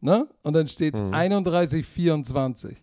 [0.00, 0.28] Ne?
[0.42, 1.14] Und dann steht es Mhm.
[1.14, 2.76] 31-24.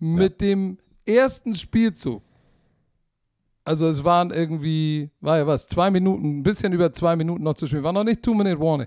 [0.00, 2.22] Mit dem ersten Spielzug,
[3.68, 7.52] also es waren irgendwie, war ja was, zwei Minuten, ein bisschen über zwei Minuten noch
[7.52, 8.86] zu spielen, war noch nicht Two-Minute-Warning.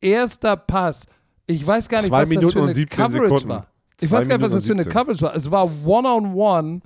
[0.00, 1.06] Erster Pass,
[1.46, 3.48] ich weiß gar nicht, Zwei was das Minuten für eine und 17 Coverage Sekunden.
[3.48, 3.66] war.
[4.00, 4.92] Ich Zwei weiß gar nicht, was das für eine 17.
[4.92, 5.36] Coverage war.
[5.36, 6.80] Es war One-on-One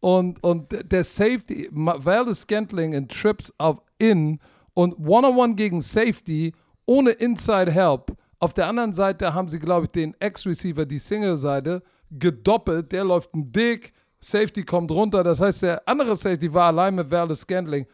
[0.00, 4.38] und, und der Safety, Valdez Scantling in Trips auf In
[4.74, 6.52] und One-on-One gegen Safety
[6.84, 8.14] ohne Inside Help.
[8.40, 12.92] Auf der anderen Seite haben sie, glaube ich, den Ex-Receiver, die Single-Seite, gedoppelt.
[12.92, 13.94] Der läuft ein Dick,
[14.24, 15.22] Safety kommt runter.
[15.22, 17.86] Das heißt, der andere Safety war allein mit Valdez Scantling.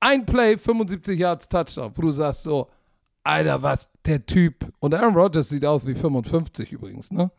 [0.00, 2.68] Ein Play, 75 Yards Touchdown, wo du sagst so,
[3.22, 4.66] Alter, was, der Typ.
[4.78, 7.30] Und Aaron Rodgers sieht aus wie 55 übrigens, ne?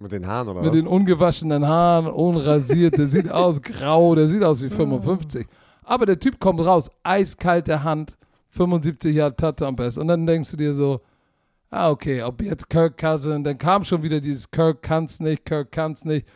[0.00, 0.78] mit den Haaren oder Mit was?
[0.78, 5.46] den ungewaschenen Haaren, unrasiert, der sieht aus grau, der sieht aus wie 55.
[5.84, 8.16] Aber der Typ kommt raus, eiskalte Hand,
[8.48, 9.98] 75 Jahre Touchdown Pass.
[9.98, 11.00] Und dann denkst du dir so,
[11.70, 15.70] ah, okay, ob jetzt Kirk Cousin, dann kam schon wieder dieses Kirk kann's nicht, Kirk
[15.70, 16.26] kann's nicht.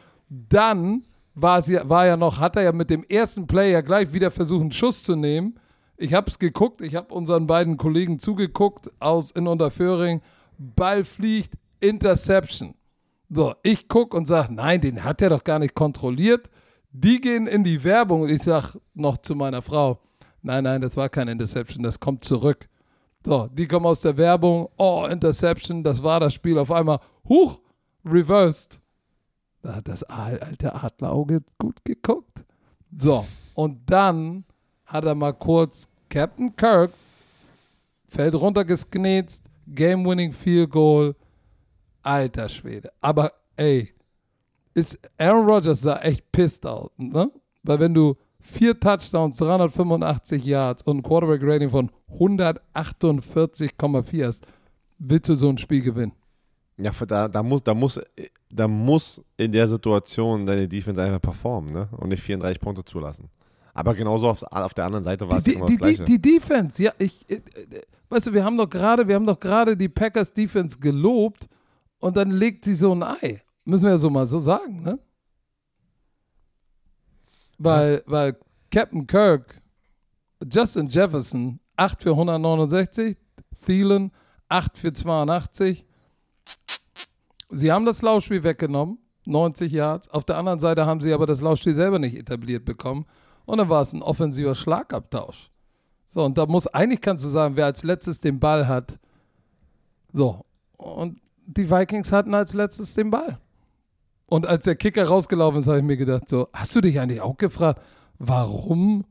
[0.48, 1.04] Dann
[1.34, 4.30] war, es war ja noch, hat er ja mit dem ersten Play ja gleich wieder
[4.30, 5.58] versucht, einen Schuss zu nehmen.
[5.96, 10.22] Ich habe es geguckt, ich habe unseren beiden Kollegen zugeguckt aus in Unterföhring.
[10.58, 12.74] Ball fliegt, Interception.
[13.30, 16.50] So, ich gucke und sage, nein, den hat er doch gar nicht kontrolliert.
[16.90, 20.00] Die gehen in die Werbung und ich sage noch zu meiner Frau,
[20.42, 22.68] nein, nein, das war kein Interception, das kommt zurück.
[23.24, 26.58] So, die kommen aus der Werbung, oh, Interception, das war das Spiel.
[26.58, 27.60] Auf einmal, huch,
[28.04, 28.80] reversed.
[29.64, 32.44] Da hat das alte Adlerauge gut geguckt.
[32.98, 34.44] So, und dann
[34.84, 36.92] hat er mal kurz Captain Kirk,
[38.06, 41.16] fällt runtergesknetzt, Game-Winning Field Goal.
[42.02, 42.92] Alter Schwede.
[43.00, 43.94] Aber ey,
[44.74, 47.30] ist Aaron Rodgers sah echt pissed out, ne?
[47.62, 54.46] Weil wenn du vier Touchdowns, 385 Yards und ein Quarterback-Rating von 148,4 hast,
[54.98, 56.12] willst du so ein Spiel gewinnen?
[56.76, 58.00] Ja, da, da, muss, da, muss,
[58.50, 61.88] da muss in der Situation deine Defense einfach performen ne?
[61.92, 63.30] und nicht 34 Punkte zulassen.
[63.74, 66.04] Aber genauso auf, auf der anderen Seite war es die, immer die, das Gleiche.
[66.04, 69.26] Die, die Defense, ja, ich, äh, äh, weißt du, wir haben doch gerade, wir haben
[69.26, 71.48] doch gerade die Packers Defense gelobt
[71.98, 73.42] und dann legt sie so ein Ei.
[73.64, 74.98] Müssen wir ja so mal so sagen, ne?
[77.58, 78.12] Weil, ja.
[78.12, 78.36] weil
[78.70, 79.60] Captain Kirk,
[80.52, 83.16] Justin Jefferson, 8 für 169,
[83.64, 84.12] Thielen,
[84.48, 85.86] 8 für 82.
[87.54, 90.08] Sie haben das Laufspiel weggenommen, 90 Yards.
[90.10, 93.06] Auf der anderen Seite haben sie aber das Laufspiel selber nicht etabliert bekommen.
[93.46, 95.50] Und dann war es ein offensiver Schlagabtausch.
[96.06, 98.98] So, und da muss, eigentlich kannst du sagen, wer als letztes den Ball hat.
[100.12, 100.44] So,
[100.76, 103.38] und die Vikings hatten als letztes den Ball.
[104.26, 107.20] Und als der Kicker rausgelaufen ist, habe ich mir gedacht, so, hast du dich eigentlich
[107.20, 107.82] auch gefragt,
[108.18, 109.04] warum,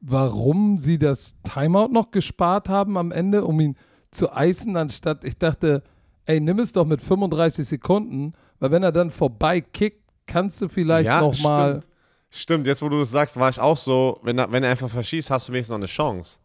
[0.00, 3.76] warum sie das Timeout noch gespart haben am Ende, um ihn
[4.10, 5.82] zu eisen, anstatt, ich dachte,
[6.30, 10.68] ey, nimm es doch mit 35 Sekunden, weil wenn er dann vorbei kickt, kannst du
[10.68, 11.70] vielleicht ja, noch mal.
[11.70, 11.86] Stimmt.
[12.30, 14.90] stimmt, jetzt wo du das sagst, war ich auch so, wenn er, wenn er einfach
[14.90, 16.38] verschießt, hast du wenigstens noch eine Chance.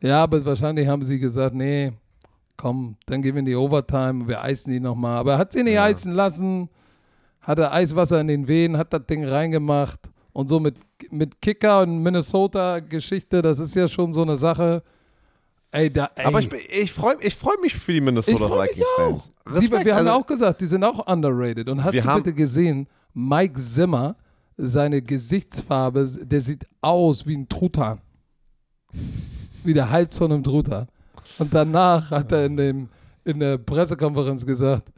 [0.00, 1.92] Ja, aber wahrscheinlich haben sie gesagt, nee,
[2.56, 5.18] komm, dann gehen wir in die Overtime, wir eisen ihn nochmal.
[5.18, 5.84] Aber er hat sie nicht ja.
[5.84, 6.70] eisen lassen
[7.40, 10.00] hatte Eiswasser in den Venen, hat das Ding reingemacht.
[10.32, 10.76] Und so mit,
[11.10, 14.82] mit Kicker und Minnesota-Geschichte, das ist ja schon so eine Sache.
[15.72, 16.24] Ey, da, ey.
[16.24, 19.32] Aber ich, ich freue ich freu mich für die Minnesota Vikings-Fans.
[19.84, 21.68] Wir haben also, auch gesagt, die sind auch underrated.
[21.68, 24.16] Und hast du bitte gesehen, Mike Zimmer,
[24.56, 28.00] seine Gesichtsfarbe, der sieht aus wie ein Truthahn.
[29.62, 30.88] Wie der Hals von einem Truthahn.
[31.38, 32.88] Und danach hat er in, dem,
[33.24, 34.88] in der Pressekonferenz gesagt,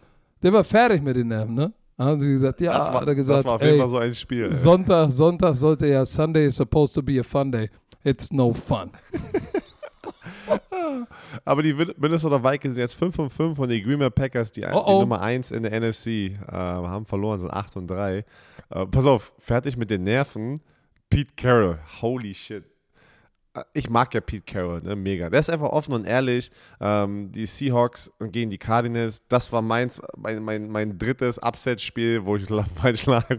[0.42, 1.72] der war fertig mit den Nerven, ne?
[1.98, 3.98] haben sie gesagt, ja, das war, hat er gesagt, das war auf jeden Fall so
[3.98, 4.52] ein Spiel.
[4.52, 7.70] Sonntag, Sonntag sollte ja Sunday is supposed to be a fun day.
[8.02, 8.90] It's no fun.
[11.44, 14.64] Aber die Minnesota Vikings sind jetzt 5 und 5 und die Green Bay Packers, die,
[14.64, 14.94] oh oh.
[14.94, 18.18] die Nummer 1 in der NFC, äh, haben verloren, sind 8 und 3.
[18.18, 18.24] Äh,
[18.86, 20.60] pass auf, fertig mit den Nerven.
[21.10, 22.64] Pete Carroll, holy shit
[23.74, 24.96] ich mag ja Pete Carroll, ne?
[24.96, 25.28] mega.
[25.28, 26.50] Der ist einfach offen und ehrlich.
[26.80, 32.36] Ähm, die Seahawks gegen die Cardinals, das war meins, mein, mein, mein drittes Upset-Spiel, wo
[32.36, 33.26] ich falsch lag.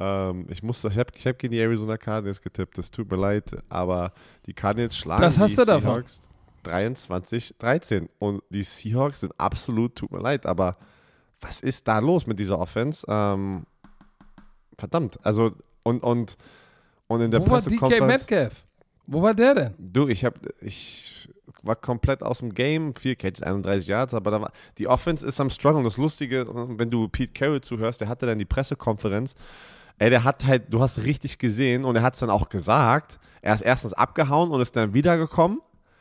[0.00, 3.18] ähm, ich musste, ich habe ich hab gegen die Arizona Cardinals getippt, das tut mir
[3.18, 4.12] leid, aber
[4.46, 6.30] die Cardinals schlagen das hast die du Seahawks davon.
[6.62, 10.78] 23, 13 und die Seahawks sind absolut, tut mir leid, aber
[11.40, 13.06] was ist da los mit dieser Offense?
[13.08, 13.66] Ähm,
[14.78, 16.36] verdammt, also und, und
[17.06, 18.64] und in der Wo war DK Metcalf?
[19.06, 19.74] Wo war der denn?
[19.78, 21.28] Du, ich habe ich
[21.62, 25.40] war komplett aus dem Game, vier Catches, 31 Yards, aber da war, die Offense ist
[25.40, 25.78] am Struggle.
[25.78, 29.34] Und das Lustige, wenn du Pete Carroll zuhörst, der hatte dann die Pressekonferenz.
[30.00, 33.20] Ey, der hat halt, du hast richtig gesehen und er hat es dann auch gesagt.
[33.40, 35.60] Er ist erstens abgehauen und ist dann wiedergekommen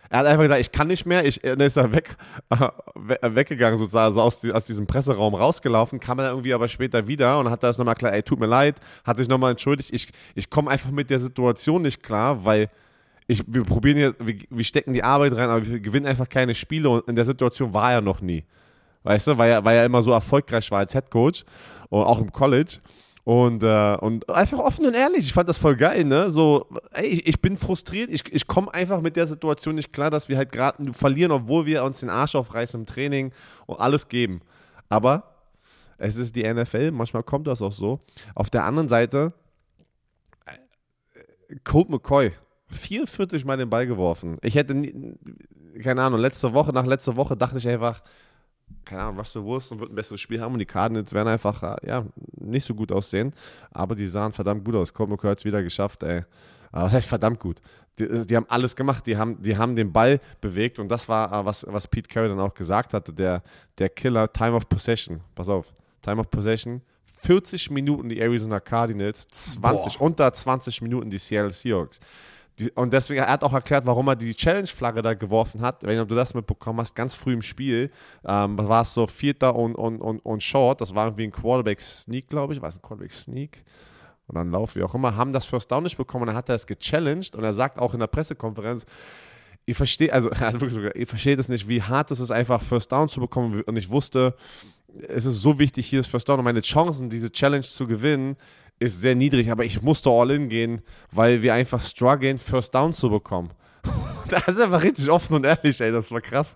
[0.09, 1.23] er hat einfach gesagt, ich kann nicht mehr.
[1.25, 2.17] Ich, dann ist er weg,
[2.49, 7.39] äh, weggegangen, sozusagen, also aus, aus, diesem Presseraum rausgelaufen, kam er irgendwie aber später wieder
[7.39, 9.93] und hat das nochmal klar, ey, tut mir leid, hat sich nochmal entschuldigt.
[9.93, 12.69] Ich, ich komme einfach mit der Situation nicht klar, weil
[13.27, 16.55] ich, wir probieren hier, wir, wir stecken die Arbeit rein, aber wir gewinnen einfach keine
[16.55, 18.43] Spiele und in der Situation war er noch nie.
[19.03, 21.45] Weißt du, weil er, weil er immer so erfolgreich war als Head Coach
[21.89, 22.79] und auch im College.
[23.29, 26.31] Und, äh, und einfach offen und ehrlich, ich fand das voll geil, ne?
[26.31, 30.29] So, ey, ich bin frustriert, ich, ich komme einfach mit der Situation nicht klar, dass
[30.29, 33.31] wir halt gerade verlieren, obwohl wir uns den Arsch aufreißen im Training
[33.67, 34.41] und alles geben.
[34.89, 35.35] Aber
[35.99, 37.99] es ist die NFL, manchmal kommt das auch so.
[38.33, 39.31] Auf der anderen Seite,
[40.47, 42.31] äh, Colt McCoy,
[42.69, 44.39] 44 Mal den Ball geworfen.
[44.41, 44.73] Ich hätte,
[45.83, 48.01] keine Ahnung, letzte Woche, nach letzter Woche dachte ich einfach,
[48.85, 51.87] keine Ahnung, Russell Wilson wird ein besseres Spiel haben und die Cardinals werden einfach äh,
[51.87, 52.05] ja,
[52.39, 53.33] nicht so gut aussehen.
[53.71, 54.93] Aber die sahen verdammt gut aus.
[54.93, 56.23] Colt McCoy hat es wieder geschafft, ey.
[56.71, 57.61] Was heißt verdammt gut?
[57.97, 61.31] Die, die, haben alles gemacht, die haben, die haben den Ball bewegt und das war,
[61.31, 63.43] äh, was, was Pete Carroll dann auch gesagt hatte, der,
[63.77, 65.21] der Killer, Time of Possession.
[65.35, 66.81] Pass auf, Time of Possession,
[67.21, 70.05] 40 Minuten die Arizona Cardinals, 20, Boah.
[70.05, 71.99] unter 20 Minuten die Seattle Seahawks.
[72.59, 75.83] Die, und deswegen, er hat auch erklärt, warum er die Challenge-Flagge da geworfen hat.
[75.83, 77.89] Wenn du das mitbekommen hast, ganz früh im Spiel,
[78.25, 80.81] ähm, war es so Vierter und, und, und, und Short.
[80.81, 82.61] Das war irgendwie ein Quarterback-Sneak, glaube ich.
[82.61, 83.63] War es ein Quarterback-Sneak?
[84.27, 86.23] Und dann Lauf, wie auch immer, haben das First Down nicht bekommen.
[86.23, 87.35] Und dann hat er es gechallenged.
[87.35, 88.85] Und er sagt auch in der Pressekonferenz,
[89.65, 92.31] ihr versteht, also er hat wirklich sogar, ihr versteht es nicht, wie hart es ist,
[92.31, 93.61] einfach First Down zu bekommen.
[93.61, 94.35] Und ich wusste,
[95.07, 98.35] es ist so wichtig, hier das First Down und meine Chancen, diese Challenge zu gewinnen,
[98.79, 102.93] ist sehr niedrig, aber ich musste all in gehen, weil wir einfach strugglen, First Down
[102.93, 103.51] zu bekommen.
[104.29, 106.55] das ist einfach richtig offen und ehrlich, ey, das war krass.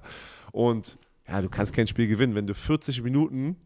[0.51, 0.97] Und
[1.27, 3.57] ja, du kannst kein Spiel gewinnen, wenn du 40 Minuten,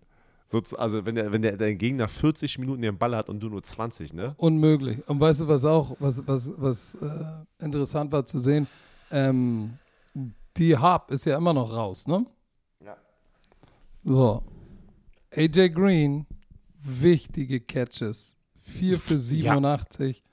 [0.78, 3.62] also wenn der, wenn der dein Gegner 40 Minuten den Ball hat und du nur
[3.62, 4.34] 20, ne?
[4.38, 5.08] Unmöglich.
[5.08, 8.68] Und weißt du, was auch, was, was, was äh, interessant war zu sehen,
[9.12, 9.78] ähm,
[10.56, 12.26] die Hub ist ja immer noch raus, ne?
[12.84, 12.96] Ja.
[14.04, 14.44] So.
[15.36, 16.26] AJ Green,
[16.82, 18.37] wichtige Catches.
[18.68, 20.24] 4 für 87.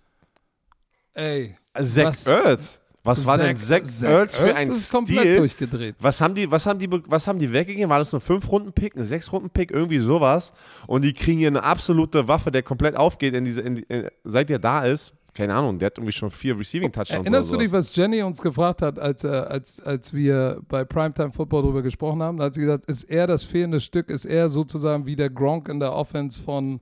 [1.17, 1.23] Ja.
[1.23, 1.57] Ey.
[1.83, 2.81] Zach Ertz.
[3.07, 4.99] Was war denn Zach, Zach Ertz für ein ist Stil?
[4.99, 5.97] komplett durchgedreht.
[6.01, 7.91] Was haben die, was haben die, was haben die weggegeben?
[7.91, 10.55] War das nur fünf Runden Pick, ein sechs Runden Pick, irgendwie sowas?
[10.87, 14.49] Und die kriegen hier eine absolute Waffe, der komplett aufgeht in diese, in, in, seit
[14.49, 15.13] der da ist.
[15.35, 17.27] Keine Ahnung, der hat irgendwie schon vier Receiving Touchdowns.
[17.27, 21.33] Erinnerst du dich, was Jenny uns gefragt hat, als, äh, als, als wir bei Primetime
[21.33, 22.39] Football darüber gesprochen haben?
[22.39, 25.69] Da hat sie gesagt, ist er das fehlende Stück, ist er sozusagen wie der Gronk
[25.69, 26.81] in der Offense von,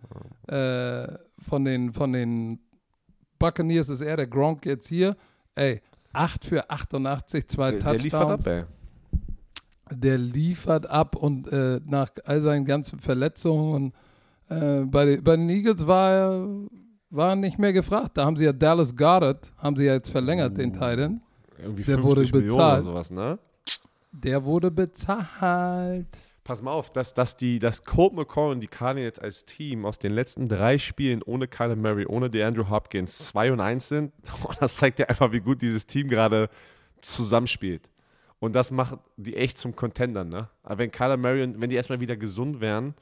[0.48, 1.08] äh,
[1.42, 2.60] von, den, von den
[3.38, 5.16] Buccaneers, ist er der Gronk jetzt hier?
[5.54, 5.82] Ey,
[6.12, 8.02] 8 für 88, zwei der, Touchdowns.
[8.02, 8.64] Der liefert ab, ey.
[9.94, 13.92] Der liefert ab und äh, nach all seinen ganzen Verletzungen
[14.48, 16.48] äh, bei, bei den Eagles war er
[17.12, 18.16] war nicht mehr gefragt.
[18.16, 21.20] Da haben sie ja Dallas Goddard, haben sie ja jetzt verlängert, den Titan.
[21.58, 22.84] Irgendwie der wurde bezahlt.
[22.84, 23.38] Sowas, ne?
[24.10, 26.06] Der wurde bezahlt.
[26.44, 29.98] Pass mal auf, dass, dass, die, dass Colt McCall und die Cardinals als Team aus
[29.98, 34.12] den letzten drei Spielen ohne Kyler Murray, ohne DeAndre Hopkins 2 und 1 sind,
[34.60, 36.48] das zeigt ja einfach, wie gut dieses Team gerade
[37.00, 37.88] zusammenspielt.
[38.40, 40.48] Und das macht die echt zum Contender, ne?
[40.64, 42.94] Aber wenn Kyler Murray und wenn die erstmal wieder gesund wären,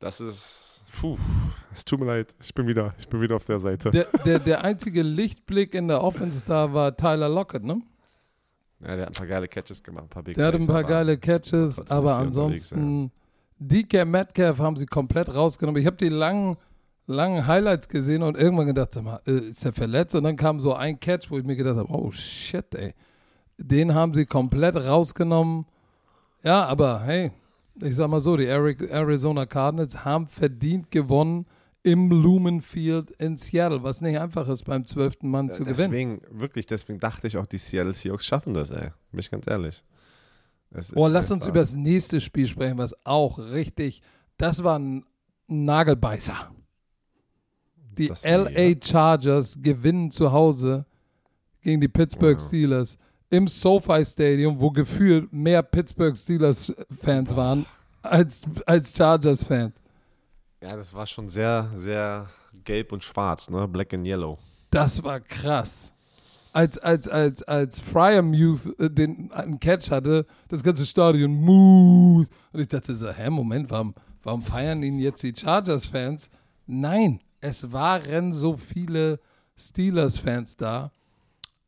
[0.00, 1.18] das ist Puh,
[1.72, 3.90] es tut mir leid, ich bin wieder, ich bin wieder auf der Seite.
[3.90, 7.80] Der, der, der einzige Lichtblick in der Offense da war Tyler Lockett, ne?
[8.86, 10.84] Ja, der hat ein paar geile Catches gemacht, ein paar Big Der hat ein paar
[10.84, 13.10] geile Catches, aber ansonsten.
[13.58, 15.80] DK Metcalf haben sie komplett rausgenommen.
[15.80, 16.56] Ich habe die langen,
[17.06, 20.14] langen Highlights gesehen und irgendwann gedacht, mal, äh, ist er verletzt?
[20.14, 22.94] Und dann kam so ein Catch, wo ich mir gedacht habe, oh shit, ey.
[23.56, 25.66] Den haben sie komplett rausgenommen.
[26.42, 27.30] Ja, aber hey,
[27.80, 31.46] ich sag mal so, die Arizona Cardinals haben verdient gewonnen
[31.84, 36.20] im Lumen Field in Seattle, was nicht einfach ist, beim zwölften Mann zu deswegen, gewinnen.
[36.30, 38.88] Wirklich, deswegen dachte ich auch, die Seattle Seahawks schaffen das, ey.
[39.10, 39.84] Bin ich ganz ehrlich.
[40.94, 44.00] oh, lass uns über das nächste Spiel sprechen, was auch richtig,
[44.38, 45.04] das war ein
[45.46, 46.50] Nagelbeißer.
[47.98, 50.86] Die LA Chargers gewinnen zu Hause
[51.60, 52.96] gegen die Pittsburgh Steelers
[53.28, 57.66] im SoFi Stadium, wo gefühlt mehr Pittsburgh Steelers-Fans waren
[58.00, 59.83] als, als Chargers-Fans.
[60.64, 62.30] Ja, das war schon sehr, sehr
[62.64, 63.68] gelb und schwarz, ne?
[63.68, 64.38] Black and Yellow.
[64.70, 65.92] Das war krass.
[66.54, 72.28] Als, als, als, als Fryer Muth äh, den einen Catch hatte, das ganze Stadion Muth.
[72.54, 76.30] Und ich dachte so, hä, Moment, warum, warum feiern ihn jetzt die Chargers-Fans?
[76.66, 79.20] Nein, es waren so viele
[79.58, 80.92] Steelers-Fans da.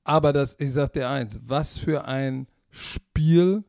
[0.04, 3.62] Aber das, ich sag dir eins, was für ein Spiel,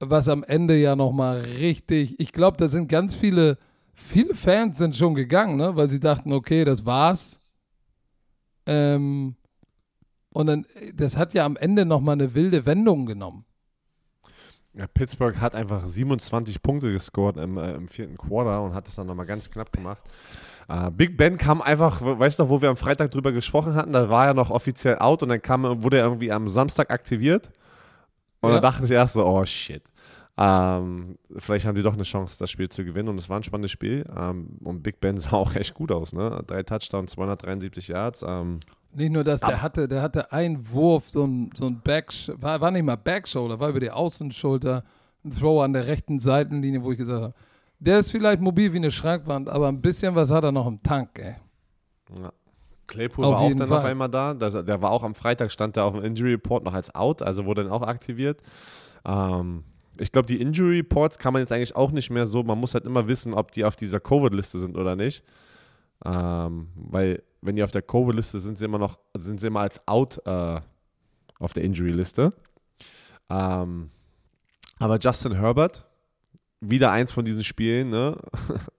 [0.00, 3.58] was am Ende ja nochmal richtig, ich glaube, da sind ganz viele,
[3.98, 5.76] viele Fans sind schon gegangen, ne?
[5.76, 7.40] weil sie dachten, okay, das war's.
[8.66, 9.36] Ähm,
[10.30, 13.44] und dann, das hat ja am Ende nochmal eine wilde Wendung genommen.
[14.74, 18.94] Ja, Pittsburgh hat einfach 27 Punkte gescored im, äh, im vierten Quarter und hat das
[18.94, 19.98] dann nochmal ganz knapp gemacht.
[20.68, 23.92] Äh, Big Ben kam einfach, weißt du noch, wo wir am Freitag drüber gesprochen hatten,
[23.92, 27.50] da war er noch offiziell out und dann kam, wurde er irgendwie am Samstag aktiviert.
[28.40, 28.60] Und ja.
[28.60, 29.82] dann dachte ich erst so, oh shit.
[30.40, 33.08] Ähm, vielleicht haben die doch eine Chance, das Spiel zu gewinnen.
[33.08, 34.04] Und es war ein spannendes Spiel.
[34.16, 36.12] Ähm, und Big Ben sah auch echt gut aus.
[36.12, 36.42] Ne?
[36.46, 38.24] Drei Touchdowns, 273 Yards.
[38.26, 38.60] Ähm,
[38.94, 42.60] nicht nur das, der hatte, der hatte einen Wurf, so ein, so ein Back, war,
[42.60, 44.82] war nicht mal Backshoulder, war über die Außenschulter,
[45.24, 47.34] ein Throw an der rechten Seitenlinie, wo ich gesagt habe,
[47.80, 50.82] der ist vielleicht mobil wie eine Schrankwand, aber ein bisschen was hat er noch im
[50.82, 51.36] Tank, ey.
[52.18, 52.32] Ja.
[52.86, 53.78] Claypool auf war auch dann Fall.
[53.78, 54.32] auf einmal da.
[54.32, 57.20] Der, der, war auch am Freitag, stand der auf dem Injury Report noch als out,
[57.20, 58.40] also wurde dann auch aktiviert.
[59.04, 59.64] Ähm,
[60.00, 62.74] ich glaube, die Injury Reports kann man jetzt eigentlich auch nicht mehr so, man muss
[62.74, 65.24] halt immer wissen, ob die auf dieser Covid-Liste sind oder nicht.
[66.04, 69.86] Ähm, weil wenn die auf der Covid-Liste sind, sie immer noch, sind sie immer als
[69.86, 70.60] out äh,
[71.38, 72.32] auf der Injury-Liste.
[73.30, 73.90] Ähm,
[74.78, 75.86] aber Justin Herbert,
[76.60, 78.16] wieder eins von diesen Spielen, ne?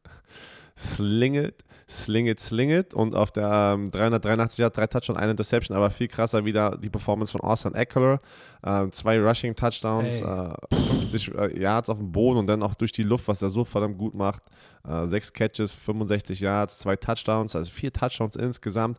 [0.78, 2.94] Sling it, sling it, sling it.
[2.94, 6.90] Und auf der ähm, 383 Yard, drei Touchdowns, eine Interception, aber viel krasser wieder die
[6.90, 8.22] Performance von Austin Eckler.
[8.64, 12.92] Ähm, zwei Rushing Touchdowns, äh, 50 äh, Yards auf dem Boden und dann auch durch
[12.92, 14.44] die Luft, was er so verdammt gut macht.
[14.88, 18.98] Äh, sechs Catches, 65 Yards, zwei Touchdowns, also vier Touchdowns insgesamt.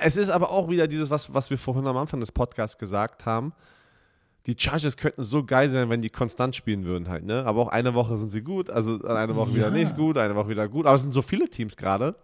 [0.00, 3.24] Es ist aber auch wieder dieses, was, was wir vorhin am Anfang des Podcasts gesagt
[3.24, 3.52] haben
[4.46, 7.44] die Chargers könnten so geil sein, wenn die konstant spielen würden halt, ne?
[7.46, 9.72] Aber auch eine Woche sind sie gut, also eine Woche wieder Ja.
[9.74, 10.84] nicht gut, eine Woche wieder gut.
[10.86, 12.14] Aber es sind so viele Teams gerade.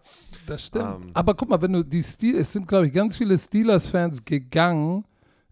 [0.47, 1.05] Das stimmt.
[1.07, 1.11] Ähm.
[1.15, 5.05] Aber guck mal, wenn du die Steelers, es sind, glaube ich, ganz viele Steelers-Fans gegangen.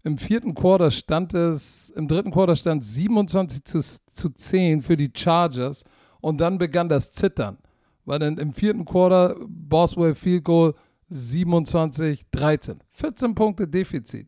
[0.03, 3.79] Im vierten Quarter stand es, im dritten Quarter stand 27 zu,
[4.13, 5.83] zu 10 für die Chargers
[6.21, 7.57] und dann begann das Zittern.
[8.05, 10.73] Weil dann im vierten Quarter Boswell Field Goal
[11.09, 12.79] 27, 13.
[12.91, 14.27] 14 Punkte Defizit.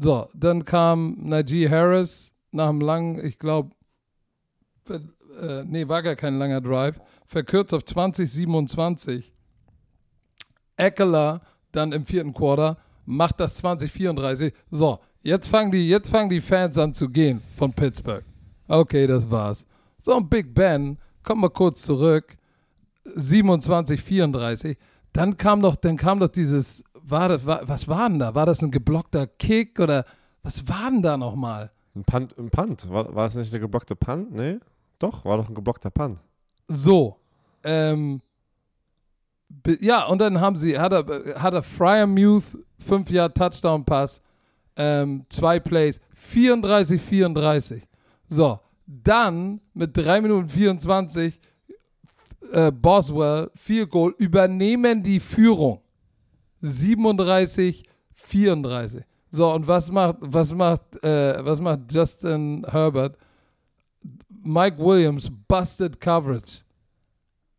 [0.00, 3.70] So, dann kam Najee Harris nach einem langen, ich glaube,
[4.88, 9.32] äh, nee, war gar kein langer Drive, verkürzt auf 20, 27.
[10.76, 11.42] Eckler
[11.72, 14.52] dann im vierten Quarter macht das 2034.
[14.70, 18.24] So, jetzt fangen die, jetzt fangen die Fans an zu gehen von Pittsburgh.
[18.68, 19.66] Okay, das war's.
[19.98, 22.36] So, und Big Ben, kommt mal kurz zurück.
[23.14, 24.76] 27, 34.
[25.12, 28.34] Dann kam doch, dann kam doch dieses, war das, war, was war denn da?
[28.34, 30.04] War das ein geblockter Kick oder
[30.42, 31.70] was war denn da nochmal?
[31.94, 32.88] Ein Punt, ein Punt.
[32.90, 34.32] War, war es nicht der geblockte Punt?
[34.32, 34.58] Nee?
[34.98, 36.20] Doch, war doch ein geblockter Punt.
[36.68, 37.16] So,
[37.64, 38.20] ähm,
[39.80, 44.20] ja, und dann haben sie, hat er, hat er Fryer Muth, 5 Jahre Touchdown Pass,
[44.76, 47.82] ähm, zwei Plays, 34, 34.
[48.28, 51.40] So, dann mit 3 Minuten 24
[52.52, 55.80] äh, Boswell, vier Goal, übernehmen die Führung.
[56.60, 57.84] 37,
[58.14, 59.02] 34.
[59.30, 63.16] So, und was macht, was macht, äh, was macht Justin Herbert?
[64.42, 66.62] Mike Williams, busted coverage.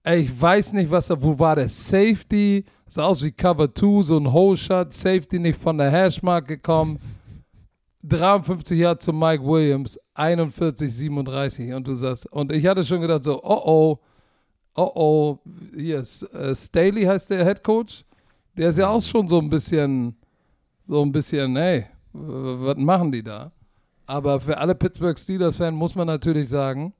[0.03, 2.65] Ey, ich weiß nicht, was da, wo war der Safety?
[2.87, 6.99] Sah aus wie Cover 2, so ein Hole Shot, Safety nicht von der Hashmark gekommen.
[8.01, 11.73] 53 Jahre zu Mike Williams, 41, 37.
[11.73, 13.99] Und du sagst, und ich hatte schon gedacht, so, oh oh,
[14.75, 15.39] oh oh,
[15.75, 18.03] hier ist äh, Staley heißt der Head Coach.
[18.59, 20.17] Der ist ja auch schon so ein bisschen,
[20.85, 23.53] so ein bisschen, ey, w- was machen die da?
[24.05, 26.93] Aber für alle Pittsburgh Steelers-Fans muss man natürlich sagen,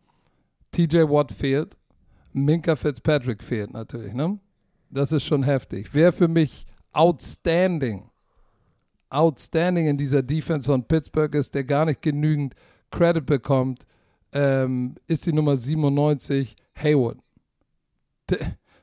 [0.71, 1.77] TJ Watt fehlt,
[2.31, 4.39] Minka Fitzpatrick fehlt natürlich, ne?
[4.89, 5.89] Das ist schon heftig.
[5.91, 8.09] Wer für mich outstanding,
[9.09, 12.55] outstanding in dieser Defense von Pittsburgh ist, der gar nicht genügend
[12.89, 13.85] Credit bekommt,
[14.31, 17.17] ähm, ist die Nummer 97, Haywood.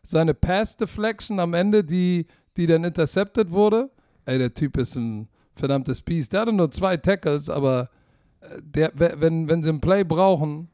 [0.02, 3.90] Seine Pass Deflection am Ende, die, die dann intercepted wurde,
[4.24, 6.32] ey, der Typ ist ein verdammtes Biest.
[6.32, 7.88] Der hatte nur zwei Tackles, aber
[8.40, 10.68] äh, der, wenn, wenn sie einen Play brauchen,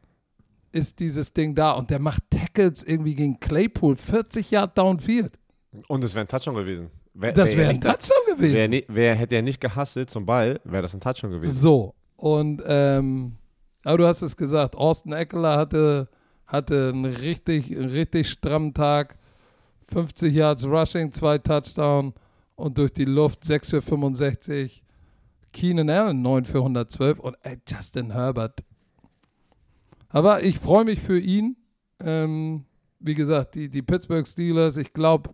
[0.72, 5.39] ist dieses Ding da und der macht Tackles irgendwie gegen Claypool, 40 Yard downfield.
[5.89, 6.91] Und es wäre ein Touchdown gewesen.
[7.14, 8.55] Wär, Das wär wäre er ein Touchdown gewesen.
[8.55, 11.53] Wär, ni- wär, hätte er nicht gehasselt zum Ball, wäre das ein Touchdown gewesen.
[11.53, 13.33] So, und ähm,
[13.85, 16.09] aber du hast es gesagt, Austin Eckler hatte,
[16.47, 19.18] hatte einen richtig, einen richtig strammen Tag.
[19.93, 22.14] 50 Yards Rushing, zwei Touchdown
[22.57, 24.82] und durch die Luft 6 für 65.
[25.53, 28.64] Keenan Allen 9 für 112 und ey, Justin Herbert.
[30.09, 31.57] Aber ich freue mich für ihn.
[32.01, 32.64] Ähm,
[33.01, 35.30] wie gesagt, die, die Pittsburgh Steelers, ich glaube,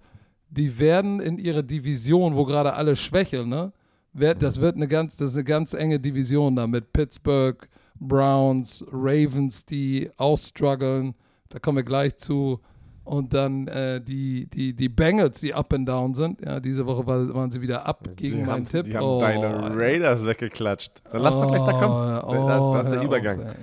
[0.50, 3.72] die werden in ihrer Division, wo gerade alle schwächeln, ne?
[4.14, 7.68] Das wird eine ganz, das ist eine ganz enge Division da mit Pittsburgh,
[8.00, 11.14] Browns, Ravens, die auch strugglen.
[11.50, 12.61] Da kommen wir gleich zu.
[13.09, 16.42] Und dann äh, die, die, die Bengals, die up and down sind.
[16.42, 18.84] Ja, diese Woche war, waren sie wieder ab gegen die meinen haben, Tipp.
[18.84, 19.74] Die haben Oh, deine.
[19.74, 20.92] Raiders weggeklatscht.
[21.11, 22.22] Dann lass doch gleich da kommen.
[22.22, 23.40] Oh, das, das ist der Übergang.
[23.40, 23.54] Auf, ey.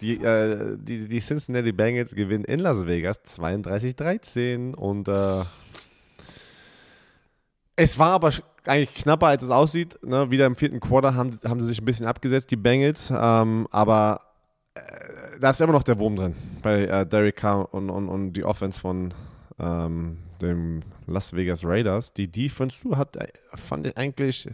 [0.00, 5.12] Die, äh, die, die Cincinnati Bengals gewinnen in Las Vegas 32-13 und äh,
[7.76, 8.32] es war aber
[8.66, 9.96] eigentlich knapper, als es aussieht.
[10.04, 10.28] Ne?
[10.32, 14.22] Wieder im vierten Quarter haben, haben sie sich ein bisschen abgesetzt, die Bengals, ähm, aber
[14.74, 14.80] äh,
[15.38, 18.44] da ist immer noch der Wurm drin bei äh, Derek Carr und, und, und die
[18.44, 19.14] Offense von
[19.58, 22.12] ähm, dem Las Vegas Raiders.
[22.12, 24.48] Die Defense du, hat, äh, fand ich eigentlich,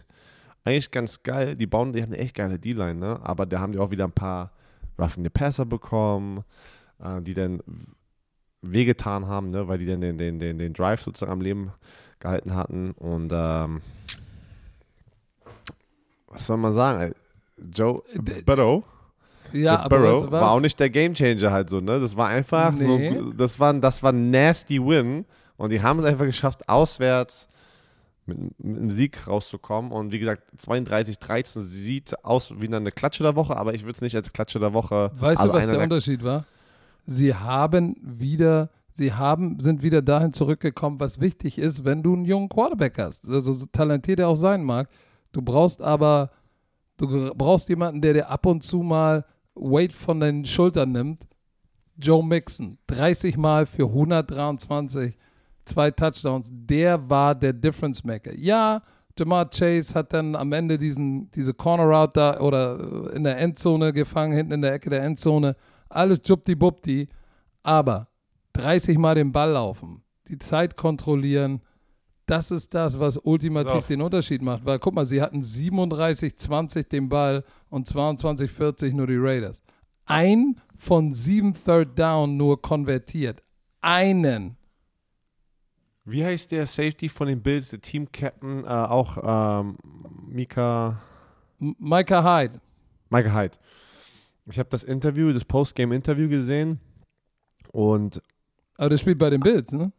[0.64, 1.56] eigentlich ganz geil.
[1.56, 3.20] Die bauen, die haben eine echt geile D-Line, ne?
[3.22, 4.52] aber da haben die auch wieder ein paar
[4.98, 6.44] the Passer bekommen,
[7.02, 7.60] äh, die dann
[8.62, 11.72] wehgetan haben, ne, weil die dann den, den, den, den Drive sozusagen am Leben
[12.18, 12.92] gehalten hatten.
[12.92, 13.82] Und ähm,
[16.28, 17.00] was soll man sagen?
[17.00, 17.12] ey?
[17.74, 18.84] Joe D- Burrow,
[19.52, 20.40] Ja, aber Burrow weißt du was?
[20.40, 22.00] war auch nicht der Gamechanger halt so, ne?
[22.00, 23.16] Das war einfach Nee.
[23.18, 25.24] so, das war, das war ein nasty Win
[25.56, 27.48] und die haben es einfach geschafft, auswärts
[28.26, 29.92] mit, mit einem Sieg rauszukommen.
[29.92, 34.00] Und wie gesagt, 32-13 sieht aus wie eine Klatsche der Woche, aber ich würde es
[34.00, 35.10] nicht als Klatsche der Woche.
[35.18, 36.44] Weißt also du, was der Unterschied war?
[37.06, 42.24] Sie haben wieder, sie haben, sind wieder dahin zurückgekommen, was wichtig ist, wenn du einen
[42.24, 43.28] jungen Quarterback hast.
[43.28, 44.88] Also so talentiert er auch sein mag.
[45.32, 46.30] Du brauchst aber,
[46.96, 49.24] du brauchst jemanden, der dir ab und zu mal
[49.56, 51.26] Weight von den Schultern nimmt.
[51.98, 55.16] Joe Mixon, 30 Mal für 123,
[55.64, 56.50] zwei Touchdowns.
[56.52, 58.34] Der war der Difference Maker.
[58.34, 58.82] Ja,
[59.18, 63.92] Jamar Chase hat dann am Ende diesen, diese Corner Route da oder in der Endzone
[63.92, 65.56] gefangen, hinten in der Ecke der Endzone.
[65.88, 67.08] Alles jubdi-bubdi.
[67.62, 68.08] Aber
[68.52, 71.62] 30 Mal den Ball laufen, die Zeit kontrollieren,
[72.26, 74.64] das ist das, was ultimativ den Unterschied macht.
[74.64, 79.62] Weil guck mal, sie hatten 37-20 den Ball und 22-40 nur die Raiders.
[80.04, 83.42] Ein von sieben Third Down nur konvertiert.
[83.80, 84.56] Einen.
[86.04, 89.76] Wie heißt der Safety von den Bills, der Team Captain, äh, auch ähm,
[90.28, 91.02] Mika.
[91.58, 92.60] Micah Hyde.
[93.10, 93.56] Micah Hyde.
[94.48, 96.78] Ich habe das Interview, das Postgame-Interview gesehen
[97.72, 98.22] und.
[98.76, 99.90] Aber der spielt bei den Bills, ne?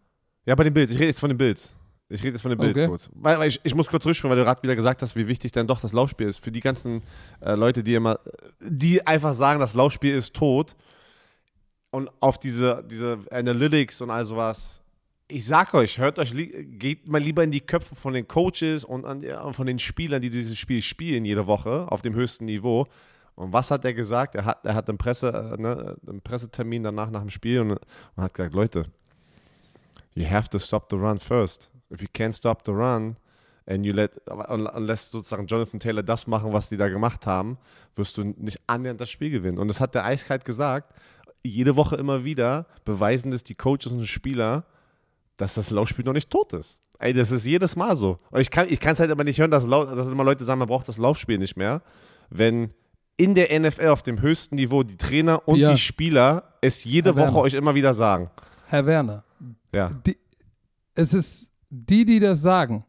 [0.46, 0.92] Ja, bei den Bills.
[0.92, 1.74] Ich rede jetzt von den Bills.
[2.10, 2.88] Ich rede jetzt von den Bills Okay.
[2.88, 3.10] kurz.
[3.14, 5.52] Weil, weil ich, ich muss kurz zurückspringen, weil du gerade wieder gesagt hast, wie wichtig
[5.52, 6.44] dann doch das Laufspiel ist.
[6.44, 7.02] Für die ganzen
[7.42, 8.20] äh, Leute, die immer,
[8.62, 10.76] die einfach sagen, das Laufspiel ist tot
[11.92, 14.82] und auf diese, diese Analytics und all sowas.
[15.30, 19.04] Ich sag euch, hört euch, geht mal lieber in die Köpfe von den Coaches und
[19.04, 22.88] an, von den Spielern, die dieses Spiel spielen jede Woche auf dem höchsten Niveau.
[23.36, 24.36] Und was hat er gesagt?
[24.36, 27.72] Er hat, er hat einen, Presse, äh, ne, einen Pressetermin danach nach dem Spiel und,
[27.72, 28.84] und hat gesagt, Leute,
[30.16, 31.70] you have to stop the run first.
[31.94, 33.16] If you can't stop the run
[33.66, 34.20] and you let,
[34.76, 37.58] lässt sozusagen Jonathan Taylor das machen, was die da gemacht haben,
[37.96, 39.58] wirst du nicht annähernd das Spiel gewinnen.
[39.58, 40.94] Und das hat der eiskalt gesagt.
[41.44, 44.66] Jede Woche immer wieder beweisen das die Coaches und Spieler,
[45.38, 46.82] dass das Laufspiel noch nicht tot ist.
[47.00, 48.20] Ey, das ist jedes Mal so.
[48.32, 50.88] Und ich kann es halt aber nicht hören, dass, dass immer Leute sagen, man braucht
[50.88, 51.82] das Laufspiel nicht mehr,
[52.30, 52.72] wenn
[53.18, 55.72] in der NFL auf dem höchsten Niveau die Trainer und Ja.
[55.72, 57.34] die Spieler es jede Herr Werner.
[57.34, 58.30] Woche euch immer wieder sagen.
[58.66, 59.24] Herr Werner,
[59.74, 59.90] Ja.
[60.06, 60.18] die,
[60.96, 62.84] es ist, die, die das sagen,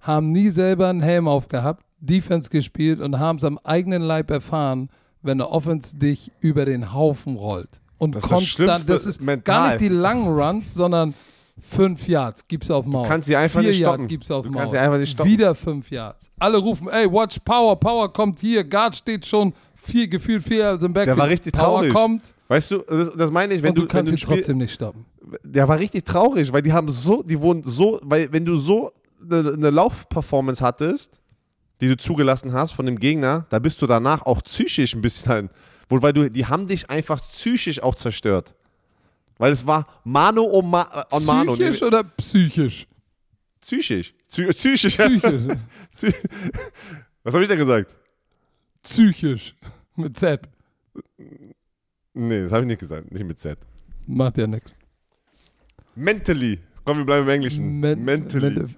[0.00, 4.88] haben nie selber einen Helm aufgehabt, Defense gespielt und haben es am eigenen Leib erfahren,
[5.22, 7.80] wenn eine Offense dich über den Haufen rollt.
[7.98, 9.42] Und Das ist das konstant, das ist mental.
[9.42, 11.14] gar nicht die langen Runs, sondern
[11.60, 13.04] fünf Yards gibt's auf Maul.
[13.08, 14.02] kannst sie einfach Vier nicht stoppen.
[14.02, 14.58] Yards gibt's auf Du Maul.
[14.60, 15.32] kannst sie einfach nicht stoppen.
[15.32, 16.30] Wieder fünf Yards.
[16.38, 20.84] Alle rufen, ey, watch Power, Power kommt hier, Guard steht schon, vier, gefühlt vier Yards
[20.84, 21.18] im Backfield.
[21.18, 21.92] war richtig Power traurig.
[21.92, 24.72] kommt Weißt du, das, das meine ich, wenn und du, du kannst ihn trotzdem nicht
[24.72, 25.04] stoppen.
[25.42, 28.92] der war richtig traurig, weil die haben so, die wurden so, weil wenn du so
[29.22, 31.20] eine, eine Laufperformance hattest,
[31.80, 35.50] die du zugelassen hast von dem Gegner, da bist du danach auch psychisch ein bisschen,
[35.90, 38.54] wo, weil du, die haben dich einfach psychisch auch zerstört.
[39.36, 41.52] Weil es war Mano on, Ma, on Mano.
[41.52, 42.86] Psychisch Nee, oder psychisch?
[43.60, 44.14] psychisch.
[44.28, 44.96] Psy psychisch.
[44.96, 45.20] Psychisch.
[45.94, 46.14] Psy-
[47.22, 47.94] Was habe ich denn gesagt?
[48.82, 49.54] Psychisch.
[49.96, 50.40] Mit Z.
[52.18, 53.10] Nee, das habe ich nicht gesagt.
[53.12, 53.58] Nicht mit Z.
[54.06, 54.74] Macht ja nichts.
[55.94, 56.58] Mentally.
[56.84, 57.80] Komm, wir bleiben im Englischen.
[57.80, 58.50] Men- Mentally.
[58.60, 58.74] men-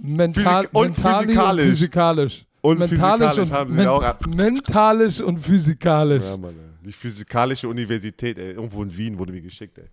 [0.00, 1.64] Mental, Physik- und physikalisch.
[1.64, 2.46] Und physikalisch.
[2.60, 2.98] Und mentalisch
[3.30, 6.24] physikalisch und, haben sie men- auch Mentalisch und physikalisch.
[6.24, 6.86] Ja, Mann, ey.
[6.86, 8.52] Die physikalische Universität, ey.
[8.52, 9.84] Irgendwo in Wien wurde mir geschickt, ey.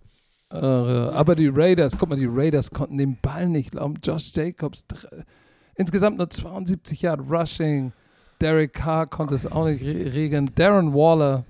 [0.52, 3.94] Äh, aber die Raiders, guck mal, die Raiders konnten den Ball nicht glauben.
[4.04, 4.84] Josh Jacobs,
[5.74, 7.92] insgesamt nur 72 Yard Rushing.
[8.40, 10.48] Derek Carr konnte es auch nicht re regeln.
[10.54, 11.44] Darren Waller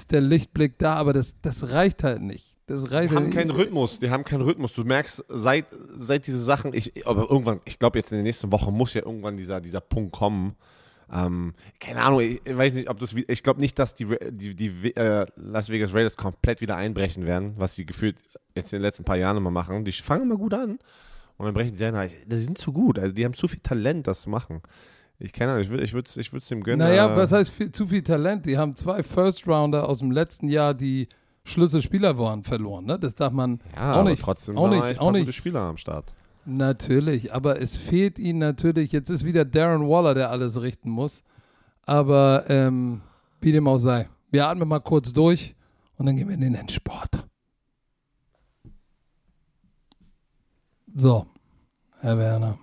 [0.00, 2.56] ist der Lichtblick da, aber das, das reicht halt nicht.
[2.66, 4.72] Das reicht Die haben halt keinen Rhythmus, die haben keinen Rhythmus.
[4.72, 5.66] Du merkst, seit,
[5.98, 9.02] seit diese Sachen, ich, aber irgendwann, ich glaube jetzt in den nächsten Wochen muss ja
[9.04, 10.54] irgendwann dieser, dieser Punkt kommen.
[11.12, 14.54] Ähm, keine Ahnung, ich, ich weiß nicht, ob das, ich glaube nicht, dass die, die,
[14.54, 18.16] die äh, Las Vegas Raiders komplett wieder einbrechen werden, was sie gefühlt
[18.54, 19.84] jetzt in den letzten paar Jahren immer machen.
[19.84, 20.78] Die fangen immer gut an
[21.36, 22.10] und dann brechen sie ein.
[22.26, 24.62] Die sind zu gut, also die haben zu viel Talent, das zu machen.
[25.22, 26.78] Ich keine Ahnung, ich würde ich würd's, ich würd's dem gönnen.
[26.78, 28.46] Naja, äh, was heißt viel, zu viel Talent?
[28.46, 31.08] Die haben zwei First-Rounder aus dem letzten Jahr, die
[31.44, 32.86] Schlüsselspieler waren, verloren.
[32.86, 32.98] Ne?
[32.98, 34.22] Das darf man ja, auch aber nicht.
[34.22, 35.26] trotzdem auch nicht, auch nicht.
[35.26, 36.14] gute Spieler am Start.
[36.46, 38.92] Natürlich, aber es fehlt ihnen natürlich.
[38.92, 41.22] Jetzt ist wieder Darren Waller, der alles richten muss.
[41.82, 43.02] Aber ähm,
[43.42, 44.08] wie dem auch sei.
[44.30, 45.54] Wir atmen mal kurz durch
[45.98, 47.26] und dann gehen wir in den Endsport.
[50.94, 51.26] So,
[52.00, 52.58] Herr Werner.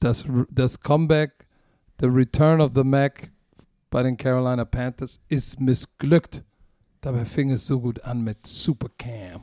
[0.00, 1.46] Das, das Comeback,
[2.00, 3.30] the Return of the Mac
[3.90, 6.42] bei den Carolina Panthers ist missglückt.
[7.02, 9.42] Dabei fing es so gut an mit Supercam.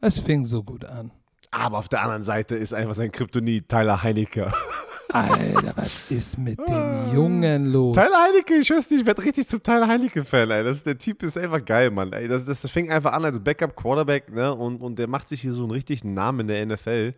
[0.00, 1.10] Es fing so gut an.
[1.50, 4.52] Aber auf der anderen Seite ist einfach sein Kryptonit Tyler Heinecke.
[5.12, 7.96] Alter, was ist mit dem Jungen los?
[7.96, 10.64] Tyler Heinecke, ich weiß nicht, ich werde richtig zum Tyler Heinecke-Fan, ey.
[10.64, 12.12] Das, der Typ ist einfach geil, Mann.
[12.12, 14.54] Ey, das, das, das fing einfach an als Backup-Quarterback, ne?
[14.54, 17.14] Und, und der macht sich hier so einen richtigen Namen in der NFL.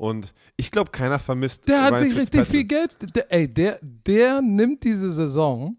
[0.00, 1.68] Und ich glaube, keiner vermisst.
[1.68, 2.96] Der hat Ryan sich richtig viel Geld.
[3.14, 5.76] Der, ey, der, der nimmt diese Saison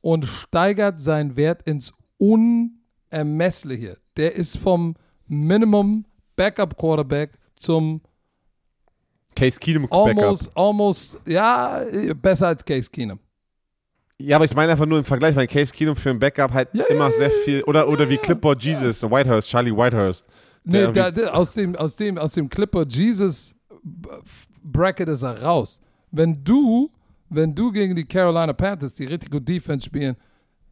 [0.00, 3.98] und steigert seinen Wert ins Unermessliche.
[4.16, 4.94] Der ist vom
[5.26, 6.04] Minimum
[6.36, 8.00] Backup Quarterback zum
[9.34, 10.06] Case Keenum Backup.
[10.06, 11.82] almost, almost, ja,
[12.14, 13.18] besser als Case Keenum.
[14.18, 16.68] Ja, aber ich meine einfach nur im Vergleich, weil Case Keenum für ein Backup halt
[16.74, 17.64] Ja, immer ja, sehr viel.
[17.64, 20.24] Oder, oder wie Clipboard Jesus, Whitehurst, Charlie Whitehurst.
[20.64, 23.54] Nee, da, aus, dem, aus, dem, aus dem Clipper Jesus
[24.62, 25.80] Bracket ist er raus.
[26.10, 26.90] Wenn du,
[27.28, 30.16] wenn du gegen die Carolina Panthers, die richtig gut Defense spielen,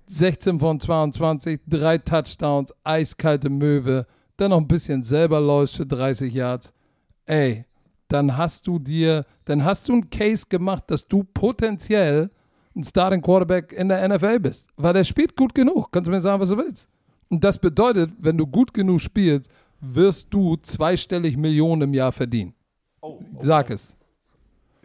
[0.06, 6.32] 16 von 22, drei Touchdowns, eiskalte Möwe, dann noch ein bisschen selber läufst für 30
[6.32, 6.72] Yards,
[7.26, 7.64] ey,
[8.08, 12.30] dann hast du dir, dann hast du einen Case gemacht, dass du potenziell
[12.74, 14.66] ein Starting Quarterback in der NFL bist.
[14.76, 15.90] Weil der spielt gut genug.
[15.92, 16.88] Kannst du mir sagen, was du willst.
[17.28, 22.54] Und das bedeutet, wenn du gut genug spielst, wirst du zweistellig Millionen im Jahr verdienen.
[23.00, 23.96] Oh, Sag es.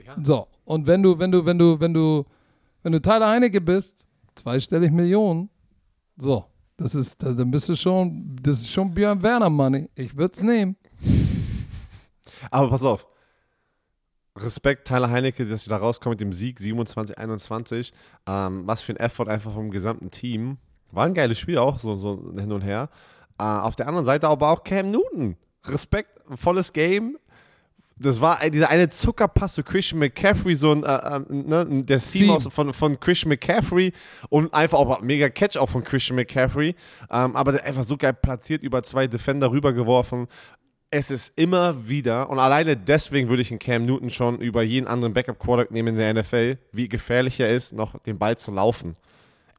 [0.06, 0.16] Ja.
[0.22, 2.26] So, und wenn du, wenn du, wenn du, wenn du,
[2.84, 5.50] wenn du Tyler Heinecke bist, zweistellig Millionen,
[6.18, 6.46] so,
[6.78, 9.90] das ist, dann bist du schon, das ist schon Björn Werner Money.
[9.96, 10.76] Ich würde es nehmen.
[12.52, 13.08] Aber pass auf.
[14.38, 17.94] Respekt, Tyler Heinecke, dass sie da rauskommen mit dem Sieg 27-21.
[18.28, 20.58] Ähm, was für ein Effort einfach vom gesamten Team.
[20.92, 22.90] War ein geiles Spiel auch, so, so hin und her.
[23.40, 25.38] Äh, auf der anderen Seite aber auch Cam Newton.
[25.66, 27.18] Respekt, volles Game.
[27.98, 32.42] Das war dieser eine Zuckerpass zu Christian McCaffrey, so ein, äh, äh, ne, der Seam
[32.42, 33.94] von, von Christian McCaffrey
[34.30, 36.76] und einfach auch mega Catch auch von Christian McCaffrey.
[37.10, 40.28] Ähm, aber der einfach so geil platziert, über zwei Defender rübergeworfen.
[40.92, 44.88] Es ist immer wieder, und alleine deswegen würde ich einen Cam Newton schon über jeden
[44.88, 48.92] anderen Backup-Quarterback nehmen in der NFL, wie gefährlich er ist, noch den Ball zu laufen.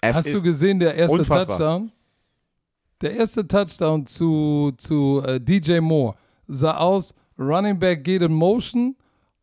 [0.02, 1.58] Es Hast du gesehen, der erste unfassbar.
[1.58, 1.92] Touchdown?
[3.02, 6.14] Der erste Touchdown zu, zu äh, DJ Moore
[6.48, 8.96] sah aus, Running Back geht in Motion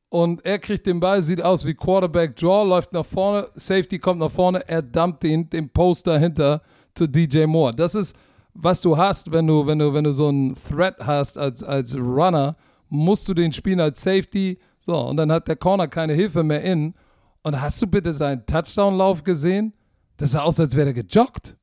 [0.09, 4.19] und er kriegt den Ball, sieht aus wie Quarterback Draw, läuft nach vorne, Safety kommt
[4.19, 6.61] nach vorne, er dumpt den, den Post dahinter
[6.95, 7.75] zu DJ Moore.
[7.75, 8.15] Das ist,
[8.53, 11.95] was du hast, wenn du, wenn du, wenn du so einen Threat hast als, als
[11.95, 12.55] Runner,
[12.89, 14.59] musst du den spielen als Safety.
[14.79, 16.93] So, und dann hat der Corner keine Hilfe mehr in.
[17.41, 19.73] Und hast du bitte seinen Touchdown-Lauf gesehen?
[20.17, 21.55] Das sah aus, als wäre er gejoggt.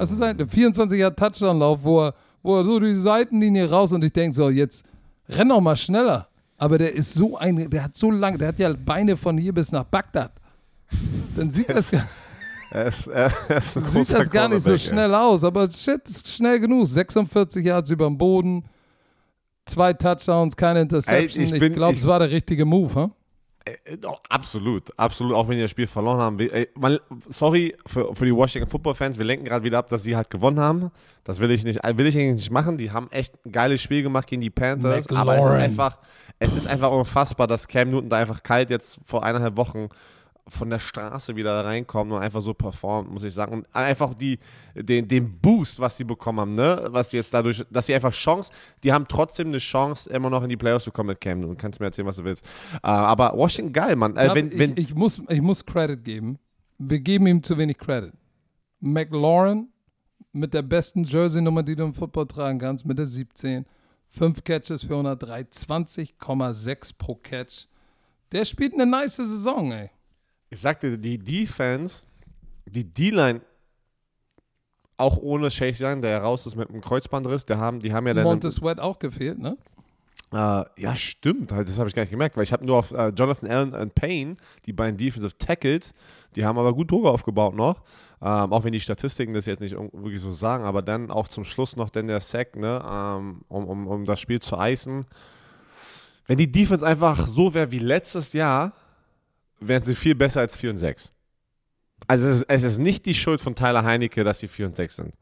[0.00, 4.14] Das ist ein 24er Touchdown-Lauf, wo er, wo er so die Seitenlinie raus und ich
[4.14, 4.82] denke so, jetzt
[5.28, 6.26] renn doch mal schneller.
[6.56, 9.52] Aber der ist so ein, der hat so lang, der hat ja Beine von hier
[9.52, 10.32] bis nach Bagdad.
[11.36, 12.08] Dann sieht das, gar-
[12.70, 13.30] er ist ein
[13.84, 15.44] sieht das gar nicht so schnell aus.
[15.44, 16.86] Aber shit, ist schnell genug.
[16.86, 18.64] 46 Yards über dem Boden,
[19.66, 21.42] zwei Touchdowns, keine Interception.
[21.44, 22.94] Ey, ich ich glaube, es war der richtige Move.
[22.94, 23.10] Huh?
[23.64, 25.34] Äh, doch, absolut, absolut.
[25.34, 26.38] Auch wenn die das Spiel verloren haben.
[26.38, 26.98] Ey, man,
[27.28, 29.18] sorry für, für die Washington Football Fans.
[29.18, 30.90] Wir lenken gerade wieder ab, dass sie halt gewonnen haben.
[31.24, 32.78] Das will ich nicht, will ich eigentlich nicht machen.
[32.78, 35.08] Die haben echt ein geiles Spiel gemacht gegen die Panthers.
[35.10, 35.62] Aber es ist McLaurin.
[35.62, 35.98] einfach,
[36.38, 39.88] es ist einfach unfassbar, dass Cam Newton da einfach kalt jetzt vor eineinhalb Wochen
[40.50, 43.52] von der Straße wieder da reinkommt und einfach so performt, muss ich sagen.
[43.52, 44.38] Und einfach die,
[44.74, 46.88] den, den Boost, was sie bekommen haben, ne?
[46.90, 48.52] Was sie jetzt dadurch, dass sie einfach Chance,
[48.84, 51.56] die haben trotzdem eine Chance, immer noch in die Playoffs zu kommen mit Cam Newton.
[51.56, 52.44] Kannst mir erzählen, was du willst.
[52.74, 54.16] Äh, aber Washington geil, Mann.
[54.16, 56.38] Äh, wenn, wenn, ich, ich, muss, ich muss Credit geben.
[56.78, 58.12] Wir geben ihm zu wenig Credit.
[58.80, 59.68] McLaurin
[60.32, 63.66] mit der besten Jersey-Nummer, die du im Football tragen kannst, mit der 17.
[64.08, 67.66] Fünf Catches für 103, 20,6 pro Catch.
[68.32, 69.90] Der spielt eine nice Saison, ey.
[70.50, 72.04] Ich sagte, die Defense,
[72.66, 73.40] die D-Line,
[74.96, 78.14] auch ohne Chase Young, der raus ist mit einem Kreuzbandriss, der haben, die haben ja
[78.14, 78.24] dann.
[78.24, 79.56] Montez Sweat auch gefehlt, ne?
[80.32, 81.50] Äh, ja, stimmt.
[81.52, 83.74] Halt, Das habe ich gar nicht gemerkt, weil ich habe nur auf äh, Jonathan Allen
[83.74, 84.36] und Payne,
[84.66, 85.92] die beiden Defensive Tackles,
[86.36, 87.82] die haben aber gut Druck aufgebaut noch.
[88.22, 91.44] Ähm, auch wenn die Statistiken das jetzt nicht wirklich so sagen, aber dann auch zum
[91.44, 95.06] Schluss noch dann der Sack, ne, ähm, um, um, um das Spiel zu eisen.
[96.26, 98.72] Wenn die Defense einfach so wäre wie letztes Jahr,
[99.60, 101.10] wären sie viel besser als 4 und 6.
[102.06, 104.76] Also es ist, es ist nicht die Schuld von Tyler Heinecke, dass sie 4 und
[104.76, 105.14] 6 sind.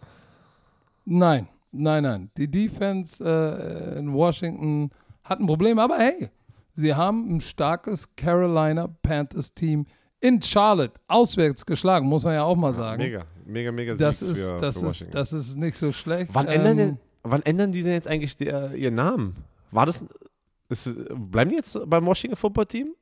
[1.05, 2.30] Nein, nein, nein.
[2.36, 4.91] Die Defense äh, in Washington
[5.24, 6.30] hat ein Problem, aber hey,
[6.74, 9.86] sie haben ein starkes Carolina Panthers Team
[10.20, 13.03] in Charlotte auswärts geschlagen, muss man ja auch mal sagen.
[13.03, 16.30] Mega, mega, mega Sieg das ist, für, das für ist, das ist nicht so schlecht.
[16.34, 19.36] Wann, Ähm, ändern denn, wann ändern die denn jetzt eigentlich äh, ihren Namen?
[19.70, 20.05] War das.
[20.70, 20.91] Ist,
[21.30, 22.95] bleiben die jetzt beim Washington Football Team?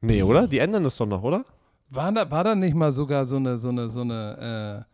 [0.00, 0.46] Nee, oder?
[0.46, 1.44] Die ändern das doch noch, oder?
[1.90, 4.86] war, da, war da nicht mal sogar so eine, so eine, so eine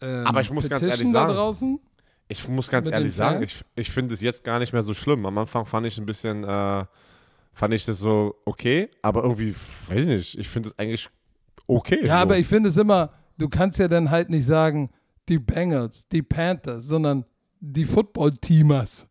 [0.00, 1.80] äh, ähm, Aber ich muss ganz Petition ehrlich da sagen, draußen?
[2.28, 4.94] Ich muss ganz Mit ehrlich sagen, ich, ich finde es jetzt gar nicht mehr so
[4.94, 5.26] schlimm.
[5.26, 6.84] Am Anfang fand ich ein bisschen, äh,
[7.52, 11.08] fand ich das so okay, aber irgendwie, weiß ich nicht, ich finde es eigentlich
[11.66, 12.06] okay.
[12.06, 12.22] Ja, so.
[12.22, 14.90] aber ich finde es immer, du kannst ja dann halt nicht sagen,
[15.28, 17.24] die Bengals, die Panthers, sondern
[17.60, 19.06] die Football-Teamers.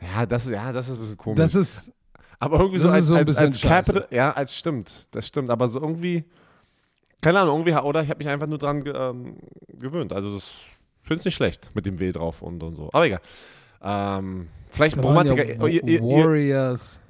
[0.00, 1.38] Ja, das ist, ja, das ist ein bisschen komisch.
[1.38, 1.90] Das ist,
[2.38, 5.26] Aber irgendwie Das so als, so ein als, bisschen als Capital, ja, als stimmt, das
[5.26, 6.24] stimmt, aber so irgendwie,
[7.22, 10.12] keine Ahnung, irgendwie, oder ich habe mich einfach nur dran ge, ähm, gewöhnt.
[10.12, 10.52] Also das
[11.02, 12.90] finde ich nicht schlecht mit dem W drauf und, und so.
[12.92, 13.20] Aber egal.
[13.82, 17.00] Ähm, vielleicht da Bromantiker, ja oh, ihr, ihr, Warriors.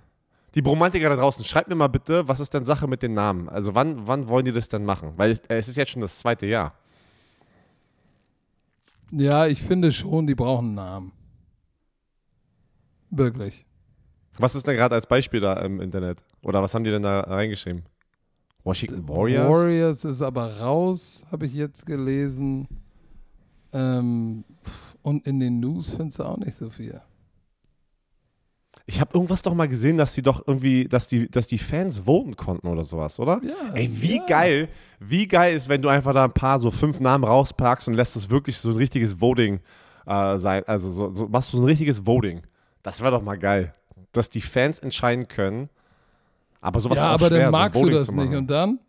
[0.55, 3.49] die Bromantiker da draußen, schreibt mir mal bitte, was ist denn Sache mit den Namen?
[3.49, 5.13] Also wann, wann wollen die das denn machen?
[5.17, 6.75] Weil es- es ist jetzt schon das zweite Jahr.
[9.11, 11.13] Ja, ich finde schon, die brauchen einen Namen.
[13.11, 13.65] Wirklich.
[14.39, 16.23] Was ist denn gerade als Beispiel da im Internet?
[16.43, 17.85] Oder was haben die denn da reingeschrieben?
[18.65, 19.49] Washington Warriors?
[19.49, 22.67] Warriors ist aber raus, habe ich jetzt gelesen.
[23.73, 24.45] Ähm,
[25.03, 27.01] und in den News findest du auch nicht so viel.
[28.89, 32.07] Ich habe irgendwas doch mal gesehen, dass sie doch irgendwie, dass die, dass die Fans
[32.07, 33.41] voten konnten oder sowas, oder?
[33.43, 34.27] Ja, Ey, wie ja.
[34.27, 34.69] geil,
[35.01, 38.15] wie geil ist, wenn du einfach da ein paar so fünf Namen rauspackst und lässt
[38.15, 39.61] es wirklich so ein richtiges Voting
[40.07, 40.63] äh, sein.
[40.67, 42.43] Also so, so machst du so ein richtiges Voting.
[42.83, 43.75] Das wäre doch mal geil.
[44.17, 45.69] Dass die Fans entscheiden können.
[46.61, 48.35] Aber sowas Ja, ist auch aber schwer, dann magst du Voting das nicht.
[48.35, 48.81] Und dann?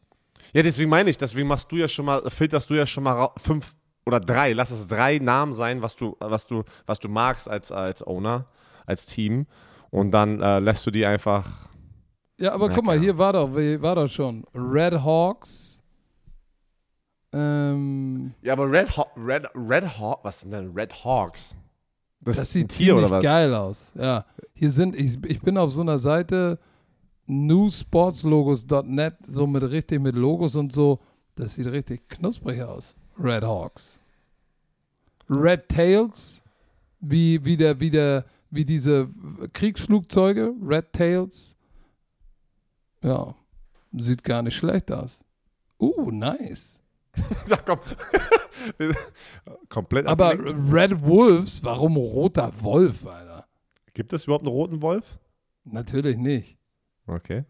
[0.53, 3.29] Ja, deswegen meine ich, deswegen machst du ja schon mal, filterst du ja schon mal
[3.37, 3.75] fünf
[4.05, 7.71] oder drei, lass es drei Namen sein, was du, was du, was du magst als,
[7.71, 8.45] als Owner,
[8.85, 9.45] als Team.
[9.89, 11.67] Und dann äh, lässt du die einfach.
[12.39, 14.45] Ja, aber guck mal, hier war doch, war doch schon.
[14.53, 15.81] Red Hawks.
[17.33, 21.55] Ähm, Ja, aber Red, Haw Red, Red Hawk, was sind denn Red Hawks?
[22.35, 23.93] Das ein sieht Tier ziemlich geil aus.
[23.95, 26.59] Ja, hier sind, ich, ich bin auf so einer Seite,
[27.27, 30.99] newsportslogos.net, so mit richtig mit Logos und so.
[31.35, 32.95] Das sieht richtig knusprig aus.
[33.19, 33.99] Red Hawks.
[35.29, 36.41] Red Tails,
[36.99, 39.09] wie, wie, der, wie, der, wie diese
[39.53, 41.55] Kriegsflugzeuge, Red Tails.
[43.03, 43.35] Ja,
[43.93, 45.23] sieht gar nicht schlecht aus.
[45.79, 46.81] Uh, nice.
[47.47, 47.79] Ja, komm.
[49.69, 50.73] Komplett Aber abgelenkt.
[50.73, 53.45] Red Wolves, warum roter Wolf, Alter?
[53.93, 55.17] Gibt es überhaupt einen roten Wolf?
[55.63, 56.57] Natürlich nicht.
[57.07, 57.45] Okay.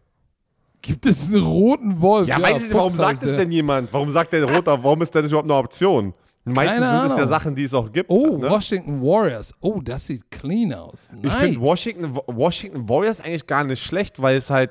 [0.82, 2.28] Gibt es einen roten Wolf?
[2.28, 3.92] Ja, weiß ich nicht, warum sagt es denn jemand?
[3.92, 6.14] Warum sagt der roter, warum ist denn das überhaupt eine Option?
[6.44, 7.28] Meistens Keine sind es ja Ahnung.
[7.28, 8.08] Sachen, die es auch gibt.
[8.10, 8.48] Oh, ne?
[8.48, 9.52] Washington Warriors.
[9.60, 11.10] Oh, das sieht clean aus.
[11.12, 11.24] Nice.
[11.24, 14.70] Ich finde Washington, Washington Warriors eigentlich gar nicht schlecht, weil es halt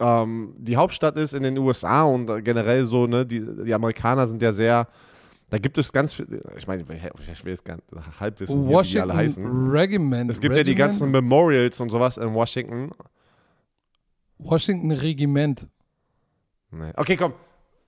[0.00, 4.42] ähm, die Hauptstadt ist in den USA und generell so, ne, die, die Amerikaner sind
[4.42, 4.88] ja sehr,
[5.50, 8.82] da gibt es ganz viel, ich meine, ich will jetzt gar nicht halb wissen, wie
[8.82, 9.44] die alle heißen.
[9.44, 10.30] Washington Regiment.
[10.30, 10.92] Es gibt ja die Regiment?
[10.92, 12.90] ganzen Memorials und sowas in Washington.
[14.38, 15.68] Washington Regiment.
[16.70, 16.92] Nee.
[16.96, 17.34] Okay, komm,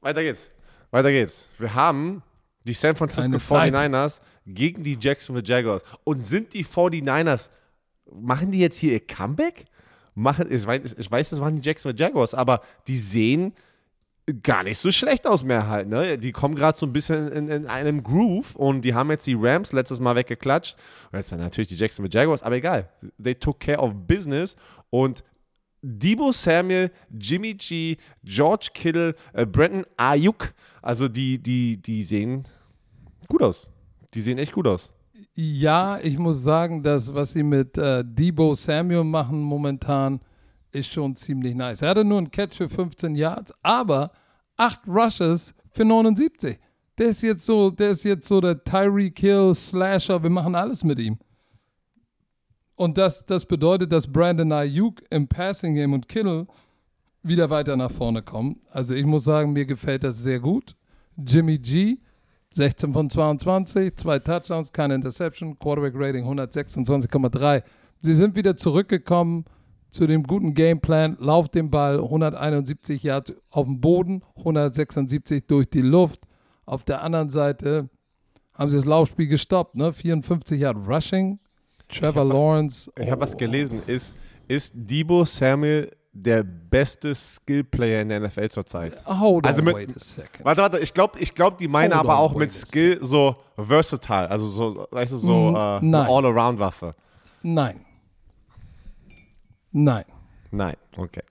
[0.00, 0.50] weiter geht's.
[0.90, 1.48] Weiter geht's.
[1.58, 2.22] Wir haben
[2.64, 3.74] die San Francisco Keine Zeit.
[3.74, 5.82] 49ers gegen die Jacksonville Jaguars.
[6.04, 7.48] Und sind die 49ers,
[8.12, 9.64] machen die jetzt hier ihr Comeback?
[10.14, 13.54] Machen, ich, weiß, ich weiß, das waren die Jacksonville Jaguars, aber die sehen
[14.42, 15.88] gar nicht so schlecht aus mehr halt.
[15.88, 16.16] Ne?
[16.18, 19.36] Die kommen gerade so ein bisschen in, in einem Groove und die haben jetzt die
[19.38, 20.76] Rams letztes Mal weggeklatscht.
[21.10, 22.88] Und jetzt dann natürlich die Jacksonville Jaguars, aber egal.
[23.22, 24.56] They took care of business
[24.90, 25.24] und
[25.84, 32.44] Debo Samuel, Jimmy G, George Kittle, äh, Brandon Ayuk, also die, die, die sehen
[33.28, 33.66] gut aus.
[34.14, 34.92] Die sehen echt gut aus.
[35.34, 40.20] Ja, ich muss sagen, dass was sie mit äh, Debo Samuel machen momentan,
[40.72, 41.82] ist schon ziemlich nice.
[41.82, 44.10] Er hatte nur einen Catch für 15 Yards, aber
[44.56, 46.58] 8 Rushes für 79.
[46.98, 50.22] Der ist jetzt so, der ist jetzt so der Tyreek Hill Slasher.
[50.22, 51.18] Wir machen alles mit ihm.
[52.74, 56.46] Und das, das bedeutet, dass Brandon Ayuk im Passing Game und Kittle
[57.22, 58.60] wieder weiter nach vorne kommen.
[58.70, 60.74] Also ich muss sagen, mir gefällt das sehr gut.
[61.16, 61.98] Jimmy G,
[62.52, 67.62] 16 von 22, zwei Touchdowns, keine Interception, Quarterback Rating 126,3.
[68.02, 69.44] Sie sind wieder zurückgekommen
[69.88, 71.16] zu dem guten Gameplan.
[71.20, 76.20] Lauf den Ball, 171 Yards auf dem Boden, 176 durch die Luft.
[76.66, 77.88] Auf der anderen Seite
[78.54, 79.92] haben sie das Laufspiel gestoppt, ne?
[79.92, 81.38] 54 Yard Rushing.
[81.88, 82.92] Trevor was- Lawrence.
[82.98, 83.38] Ich habe was oh.
[83.38, 83.82] gelesen.
[83.86, 84.14] Ist,
[84.48, 88.94] ist Debo Samuel der beste Skillplayer in der NFL zurzeit?
[89.06, 90.44] Hold Also mit- wait a second.
[90.44, 94.30] Warte, warte, ich glaube, ich glaub, die meinen Hold aber auch mit Skill so versatile,
[94.30, 96.06] also so, weißt du, so Mm, äh.
[96.08, 96.94] All-Around-Waffe.
[97.42, 97.80] Nein.
[99.72, 100.04] Nein.
[100.50, 101.22] Nein, okay.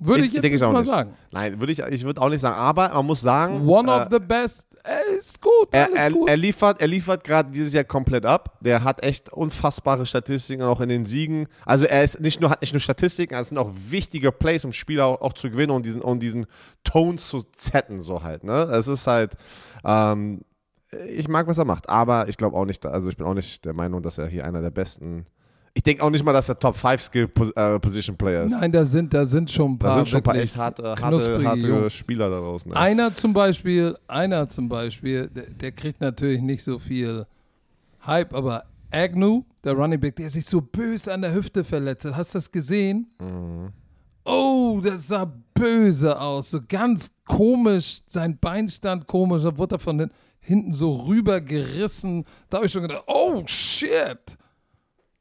[0.00, 0.84] Würde Ich- ich jetzt ich mal nicht.
[0.86, 1.14] sagen.
[1.32, 4.08] Nein, würde ich, ich würde auch nicht sagen, aber man muss sagen, One äh, of
[4.12, 4.66] the best.
[4.84, 6.28] Ey, ist gut, er, alles er, gut.
[6.30, 8.56] er liefert, er liefert gerade dieses Jahr komplett ab.
[8.60, 11.48] Der hat echt unfassbare Statistiken auch in den Siegen.
[11.66, 14.72] Also er ist nicht nur hat nicht nur Statistiken, es sind auch wichtige Plays, um
[14.72, 16.46] Spieler auch, auch zu gewinnen und diesen und diesen
[16.84, 18.44] Ton zu zetten so halt.
[18.44, 19.34] Ne, es ist halt.
[19.84, 20.42] Ähm,
[21.08, 23.64] ich mag, was er macht, aber ich glaube auch nicht, also ich bin auch nicht
[23.66, 25.26] der Meinung, dass er hier einer der besten.
[25.78, 28.50] Ich denke auch nicht mal, dass er Top 5 Skill äh, Position Player ist.
[28.50, 30.82] Nein, da sind, da sind schon ein da paar, sind schon ein paar echt harte,
[30.82, 31.88] harte, harte.
[31.90, 32.72] Spieler da draußen.
[32.72, 32.76] Ne?
[32.76, 37.26] Einer zum Beispiel, einer zum Beispiel, der, der kriegt natürlich nicht so viel
[38.04, 42.16] Hype, aber Agnew, der Running Back, der sich so böse an der Hüfte verletzt hat.
[42.16, 43.06] Hast du das gesehen?
[43.20, 43.68] Mhm.
[44.24, 46.50] Oh, das sah böse aus.
[46.50, 48.00] So ganz komisch.
[48.08, 49.44] Sein Bein stand komisch.
[49.44, 50.10] Da wurde er von
[50.40, 52.24] hinten so rübergerissen.
[52.50, 54.36] Da habe ich schon gedacht, oh shit.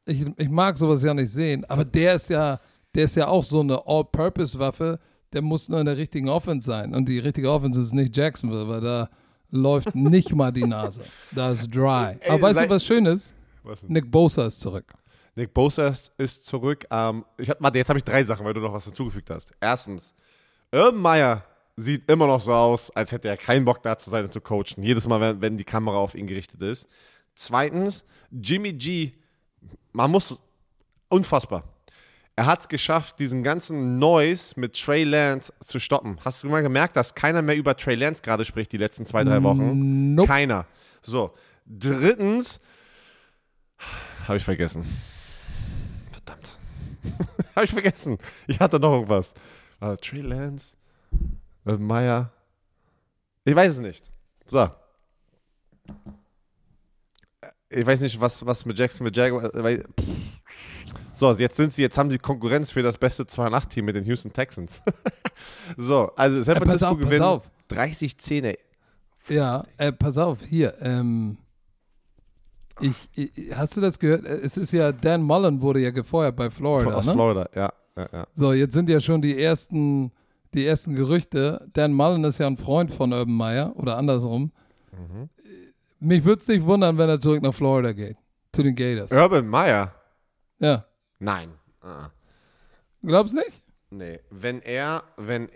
[0.07, 1.65] Ich, ich mag sowas ja nicht sehen.
[1.65, 2.59] Aber der ist ja,
[2.95, 4.99] der ist ja auch so eine All-Purpose-Waffe.
[5.33, 6.93] Der muss nur in der richtigen Offense sein.
[6.95, 9.09] Und die richtige Offense ist nicht Jacksonville, weil da
[9.51, 11.01] läuft nicht mal die Nase.
[11.31, 12.17] Da ist dry.
[12.19, 13.35] Ey, Aber weißt du, was schön ist?
[13.63, 13.83] Was?
[13.83, 14.93] Nick Bosa ist zurück.
[15.35, 16.85] Nick Bosa ist, zurück.
[16.89, 19.51] Ähm, ich hab, warte, jetzt habe ich drei Sachen, weil du noch was dazugefügt hast.
[19.61, 20.15] Erstens,
[20.71, 21.43] Urban Meyer
[21.75, 24.41] sieht immer noch so aus, als hätte er keinen Bock da zu sein und zu
[24.41, 24.81] coachen.
[24.81, 26.87] Jedes Mal, wenn, wenn die Kamera auf ihn gerichtet ist.
[27.35, 29.11] Zweitens, Jimmy G,
[29.93, 30.41] man muss,
[31.09, 31.63] unfassbar.
[32.35, 36.19] Er hat es geschafft, diesen ganzen Noise mit Trey Lance zu stoppen.
[36.23, 39.23] Hast du mal gemerkt, dass keiner mehr über Trey Lance gerade spricht die letzten zwei,
[39.23, 40.13] drei Wochen?
[40.13, 40.27] Nope.
[40.27, 40.67] Keiner.
[41.01, 41.33] So.
[41.65, 42.61] Drittens,
[44.27, 44.85] habe ich vergessen.
[46.11, 46.59] Verdammt.
[47.55, 48.17] habe ich vergessen.
[48.45, 49.33] Ich hatte noch irgendwas.
[49.81, 50.75] Uh, Trey Lance,
[51.65, 52.31] uh, Meyer.
[53.45, 54.11] Ich weiß es nicht.
[54.45, 54.69] So.
[57.69, 59.51] Ich weiß nicht, was, was mit Jackson, mit Jaguar.
[59.53, 59.83] Weil,
[61.13, 64.31] so, jetzt sind sie, jetzt haben sie Konkurrenz für das beste 2-8-Team mit den Houston
[64.31, 64.81] Texans.
[65.77, 67.51] so, also San Äh, pass Francisco auf, pass gewinnt auf.
[67.69, 68.57] 30-10, ey.
[69.29, 70.75] Ja, äh, pass auf, hier.
[70.79, 71.37] Ähm,
[72.79, 74.25] ich, ich, hast du das gehört?
[74.25, 76.93] Äh, Es ist ja, Dan Mullen wurde ja gefeuert bei Florida.
[76.93, 77.13] Aus ne?
[77.13, 77.73] Florida, ja.
[77.97, 78.27] ja, ja.
[78.33, 80.11] So, jetzt sind ja schon die ersten,
[80.53, 81.67] die ersten Gerüchte.
[81.73, 84.51] Dan Mullen ist ja ein Freund von Urban Meyer oder andersrum.
[84.91, 85.29] Mhm.
[85.99, 88.17] Mich würde es nicht wundern, wenn er zurück nach Florida geht.
[88.51, 89.11] Zu den Gators.
[89.11, 89.93] Urban Meyer?
[90.59, 90.85] Ja.
[91.19, 91.49] Nein.
[91.81, 92.09] Ah.
[93.03, 93.61] Glaubst du nicht?
[93.89, 95.49] Nee, wenn er, wenn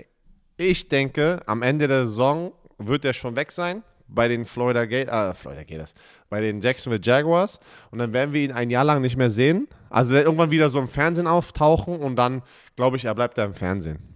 [0.57, 5.31] ich denke, am Ende der Saison wird er schon weg sein bei den Florida Gators,
[5.31, 5.93] äh, Florida Gators,
[6.29, 7.59] bei den Jacksonville Jaguars
[7.91, 9.67] und dann werden wir ihn ein Jahr lang nicht mehr sehen.
[9.89, 12.41] Also irgendwann wieder so im Fernsehen auftauchen und dann
[12.75, 14.10] glaube ich, er bleibt da im Fernsehen.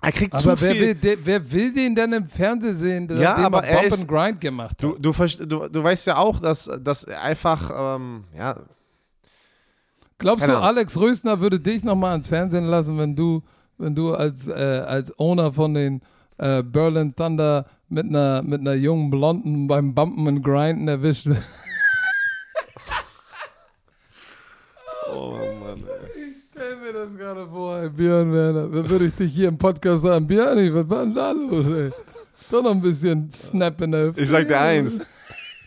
[0.00, 0.80] Er kriegt Aber zu wer viel.
[0.80, 3.92] will, der, wer will den denn im Fernsehen sehen, der Ja, dem aber er Bump
[3.92, 4.82] ist- and Grind gemacht hat?
[4.82, 8.56] Du, du, du, du weißt ja auch, dass, dass er einfach, ähm, ja,
[10.20, 10.60] Glaubst du.
[10.60, 13.42] Alex Rösner würde dich nochmal ins Fernsehen lassen, wenn du,
[13.76, 16.00] wenn du als, äh, als Owner von den
[16.38, 21.48] äh, Berlin Thunder mit einer, mit einer jungen Blonden beim Bumpen und Grinden erwischt wirst?
[25.12, 26.34] oh Mann, ey.
[26.58, 28.66] Ich stell mir das gerade vor, Björn Werner.
[28.68, 31.90] Dann würde ich dich hier im Podcast sagen, Björn, was war denn da los, ey?
[32.50, 34.98] Doch noch ein bisschen Snap in der Ich sag dir eins.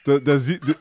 [0.04, 0.38] Du, du,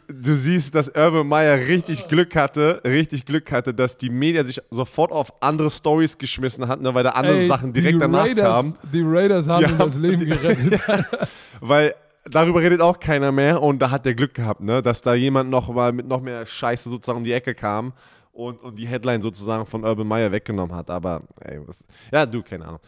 [0.09, 4.61] du siehst, dass Urban Meyer richtig Glück hatte, richtig Glück hatte, dass die Medien sich
[4.71, 8.25] sofort auf andere Stories geschmissen hatten, ne, weil da andere Ey, Sachen direkt die danach
[8.25, 8.75] Raiders, kamen.
[8.93, 10.81] Die Raiders haben Die ihm haben- das Leben gerettet.
[11.61, 11.95] Weil
[12.29, 15.51] darüber redet auch keiner mehr und da hat der Glück gehabt, ne, dass da jemand
[15.51, 17.93] noch mal mit noch mehr Scheiße sozusagen um die Ecke kam
[18.33, 20.91] und, und die Headline sozusagen von Urban Meyer weggenommen hat.
[20.91, 22.81] Aber, ey, was, ja, du, keine Ahnung.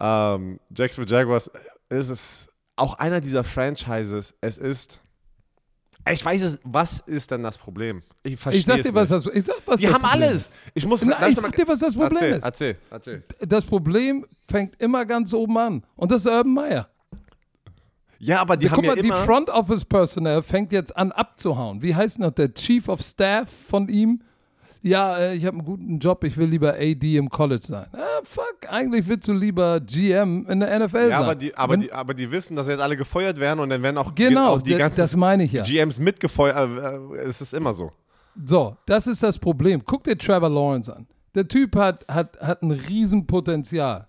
[0.00, 1.50] Ähm, Jacksonville Jaguars,
[1.88, 4.34] es ist auch einer dieser Franchises.
[4.40, 5.00] Es ist.
[6.10, 8.02] Ich weiß es, was ist denn das Problem?
[8.22, 10.22] Ich verstehe Ich sag es dir, was das, ich sag, was Die das haben Problem
[10.22, 10.36] alles.
[10.46, 10.54] Ist.
[10.74, 11.02] Ich muss.
[11.02, 12.44] Lass ich mal- sag dir, was das Problem erzähl, ist.
[12.44, 13.24] Erzähl, erzähl.
[13.40, 15.84] Das Problem fängt immer ganz oben an.
[15.96, 16.88] Und das ist Urban Meyer.
[18.20, 19.22] Ja, aber die Guck haben mal, ja die immer.
[19.24, 21.82] Front Office Personnel fängt jetzt an abzuhauen.
[21.82, 24.22] Wie heißt noch der Chief of Staff von ihm?
[24.82, 27.86] Ja, äh, ich habe einen guten Job, ich will lieber AD im College sein.
[27.92, 31.22] Ah, fuck, eigentlich willst du lieber GM in der NFL ja, sein.
[31.22, 33.82] aber die, aber, Wenn- die, aber die wissen, dass jetzt alle gefeuert werden und dann
[33.82, 35.62] werden auch, Genau, auch die ganzen das meine ich ja.
[35.62, 36.56] GMs mitgefeuert.
[36.56, 37.90] Äh, äh, es ist immer so.
[38.44, 39.82] So, das ist das Problem.
[39.84, 41.06] Guck dir Trevor Lawrence an.
[41.34, 44.06] Der Typ hat, hat, hat ein Riesenpotenzial.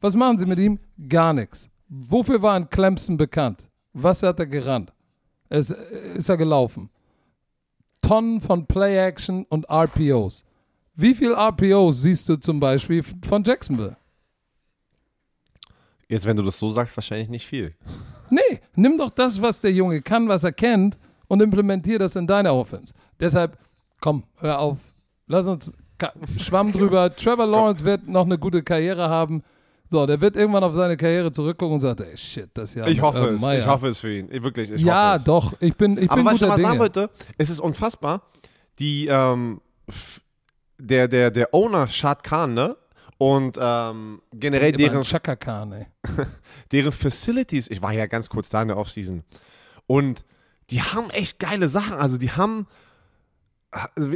[0.00, 0.78] Was machen sie mit ihm?
[1.08, 1.68] Gar nichts.
[1.88, 3.68] Wofür war in Clemson bekannt?
[3.92, 4.92] Was hat er gerannt?
[5.48, 6.88] Es, ist er gelaufen?
[8.10, 10.44] Tonnen von Play-Action und RPOs.
[10.96, 13.96] Wie viel RPOs siehst du zum Beispiel von Jacksonville?
[16.08, 17.72] Jetzt, wenn du das so sagst, wahrscheinlich nicht viel.
[18.28, 22.26] Nee, nimm doch das, was der Junge kann, was er kennt und implementier das in
[22.26, 22.94] deine Offense.
[23.20, 23.56] Deshalb,
[24.00, 24.78] komm, hör auf.
[25.28, 25.72] Lass uns
[26.36, 27.14] Schwamm drüber.
[27.14, 29.44] Trevor Lawrence wird noch eine gute Karriere haben.
[29.92, 32.86] So, der wird irgendwann auf seine Karriere zurückgucken und sagt, ey, shit, das Jahr.
[32.86, 33.58] Ich hoffe Urban es.
[33.58, 34.28] Ich hoffe es für ihn.
[34.30, 35.24] Ich, wirklich, ich ja, hoffe es.
[35.24, 35.52] doch.
[35.58, 38.22] Ich bin, ich Aber bin was ich mal sagen wollte, es ist unfassbar.
[38.78, 39.60] Die, ähm,
[40.78, 42.76] der, der, der Owner, Shad Khan, ne?
[43.18, 45.86] Und ähm, generell deren, Chaka Khan, ey.
[46.72, 49.24] deren Facilities, ich war ja ganz kurz da in der Offseason.
[49.88, 50.24] Und
[50.70, 51.94] die haben echt geile Sachen.
[51.94, 52.66] Also die haben,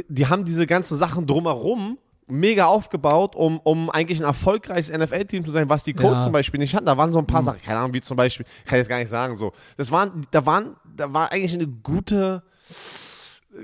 [0.07, 5.51] die haben diese ganzen Sachen drumherum mega aufgebaut, um, um eigentlich ein erfolgreiches NFL-Team zu
[5.51, 6.23] sein, was die Colts Ja.
[6.23, 6.85] Zum Beispiel nicht hatten.
[6.85, 8.99] Da waren so ein paar Sachen, keine Ahnung, wie zum Beispiel, kann ich jetzt gar
[8.99, 9.53] nicht sagen, so.
[9.77, 12.41] Das waren, da waren, da war eigentlich eine gute,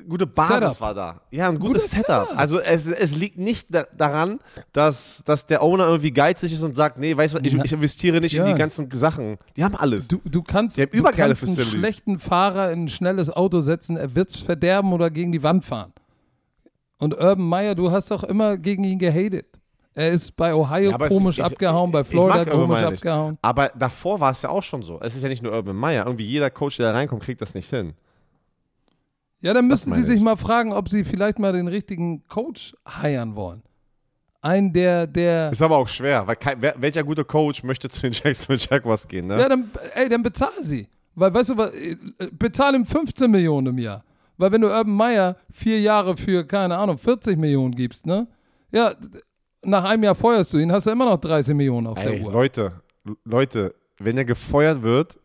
[0.08, 0.82] gute Basis Setup.
[0.82, 1.22] war da.
[1.32, 2.28] Ja, ein gutes Gutes Setup.
[2.28, 2.40] Setup.
[2.40, 4.40] Also es, es liegt nicht da, daran,
[4.74, 8.22] dass, dass der Owner irgendwie geizig ist und sagt, nee, weißt du ich, ich investiere
[8.22, 8.52] nicht in ja.
[8.52, 9.38] die ganzen Sachen.
[9.58, 10.08] Die haben alles.
[10.08, 13.98] Du, du kannst, Die haben du kannst einen schlechten Fahrer in ein schnelles Auto setzen,
[13.98, 15.94] er wird es verderben oder gegen die Wand fahren.
[17.02, 19.48] Und Urban Meyer, du hast doch immer gegen ihn gehatet.
[19.96, 23.38] Er ist bei Ohio Ja, komisch ich- abgehauen, bei Florida komisch abgehauen.
[23.42, 25.00] Aber davor war es ja auch schon so.
[25.02, 26.06] Es ist ja nicht nur Urban Meyer.
[26.06, 27.94] Irgendwie jeder Coach, der da reinkommt, kriegt das nicht hin.
[29.42, 30.22] Ja, dann müssen sie sich ich.
[30.22, 33.64] mal fragen, ob sie vielleicht mal den richtigen Coach heiern wollen.
[34.42, 35.52] Einen, der, der.
[35.52, 39.08] Ist aber auch schwer, weil kein, wer, welcher gute Coach möchte zu den Jacksonville Jaguars
[39.08, 39.40] gehen, ne?
[39.40, 40.88] Ja, dann, ey, dann bezahl sie.
[41.16, 41.98] Weil, weißt du was, äh,
[42.32, 44.04] bezahl ihm 15 Millionen im Jahr.
[44.42, 48.28] Weil wenn du Urban Meyer vier Jahre für, keine Ahnung, 40 Millionen gibst, ne?
[48.72, 48.96] Ja,
[49.64, 52.26] nach einem Jahr feuerst du ihn, hast du immer noch 30 Millionen auf Ey, der
[52.26, 52.32] Uhr.
[52.32, 52.82] Leute,
[53.24, 55.20] Leute, wenn er gefeuert wird,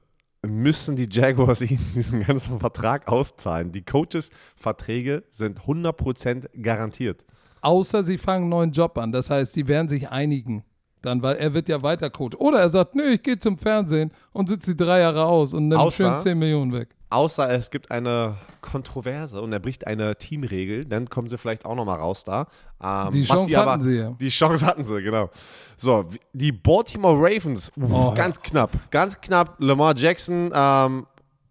[0.47, 3.73] müssen die Jaguars ihm diesen ganzen Vertrag auszahlen.
[3.73, 7.25] Die Coaches-Verträge sind 100% garantiert.
[7.63, 9.13] Außer sie fangen einen neuen Job an.
[9.13, 10.63] Das heißt, die werden sich einigen.
[11.07, 12.37] Dann, weil er wird ja weiter Coach.
[12.39, 15.69] Oder er sagt, nö, ich gehe zum Fernsehen und sitze die drei Jahre aus und
[15.69, 16.89] nimmt Außer- schön 10 Millionen weg.
[17.09, 21.77] Außer es gibt eine Kontroverse und er bricht eine Teamregel, dann kommen sie vielleicht auch
[21.77, 22.47] nochmal raus da.
[22.83, 24.11] Ähm, Die Chance aber, hatten sie ja.
[24.21, 25.31] Die Chance hatten sie, genau.
[25.77, 28.15] So, die Baltimore Ravens, Oh, ja.
[28.15, 29.55] ganz knapp, ganz knapp.
[29.61, 31.07] Lamar Jackson, ähm,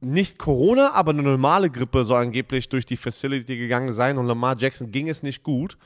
[0.05, 4.55] nicht Corona, aber eine normale Grippe soll angeblich durch die Facility gegangen sein und Lamar
[4.57, 5.77] Jackson ging es nicht gut.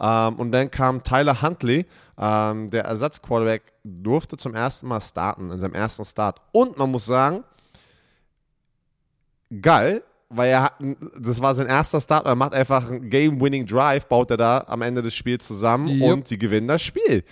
[0.00, 1.86] Ähm, und dann kam Tyler Huntley,
[2.18, 6.40] ähm, der Ersatzquarterback, durfte zum ersten Mal starten, in seinem ersten Start.
[6.52, 7.44] Und man muss sagen,
[9.60, 10.74] geil, weil er hat,
[11.20, 14.82] das war sein erster Start, er macht einfach einen Game-Winning Drive, baut er da am
[14.82, 16.12] Ende des Spiels zusammen Jupp.
[16.12, 17.24] und sie gewinnen das Spiel.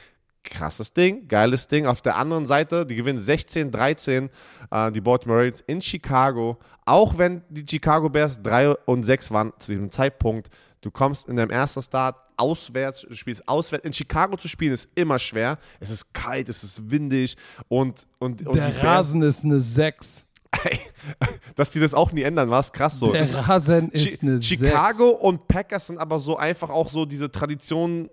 [0.45, 1.87] Krasses Ding, geiles Ding.
[1.87, 4.29] Auf der anderen Seite, die gewinnen 16-13,
[4.71, 6.59] äh, die Baltimore Ravens in Chicago.
[6.85, 10.49] Auch wenn die Chicago Bears 3 und 6 waren zu diesem Zeitpunkt,
[10.83, 13.85] du kommst in deinem ersten Start auswärts, du spielst auswärts.
[13.85, 15.59] In Chicago zu spielen ist immer schwer.
[15.81, 17.37] Es ist kalt, es ist windig
[17.69, 20.27] und, und, und Der die Bears, Rasen ist eine 6.
[21.57, 23.13] dass die das auch nie ändern, war es krass so.
[23.13, 28.09] Der Rasen ist eine Chicago und Packers sind aber so einfach auch so diese Traditionen,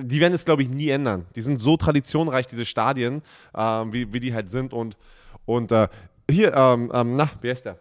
[0.00, 1.26] die werden es, glaube ich, nie ändern.
[1.36, 3.22] Die sind so traditionreich, diese Stadien,
[3.56, 4.72] ähm, wie, wie die halt sind.
[4.72, 4.96] Und,
[5.44, 5.88] und äh,
[6.30, 7.78] hier, ähm, ähm, na, wie heißt der?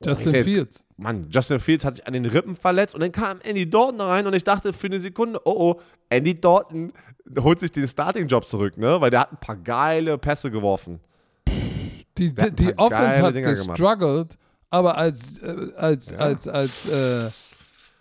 [0.00, 0.86] Ich Justin jetzt- Fields.
[0.96, 4.26] Mann, Justin Fields hat sich an den Rippen verletzt und dann kam Andy Dalton rein
[4.26, 6.92] und ich dachte für eine Sekunde, oh oh, Andy Dalton
[7.38, 9.00] holt sich den Starting-Job zurück, ne?
[9.00, 11.00] Weil der hat ein paar geile Pässe geworfen.
[12.18, 13.68] Die, die, die Offense hat Dinger gemacht.
[13.70, 14.38] gestruggelt,
[14.70, 16.18] aber als, äh, als, Ja.
[16.18, 17.30] als, als, äh,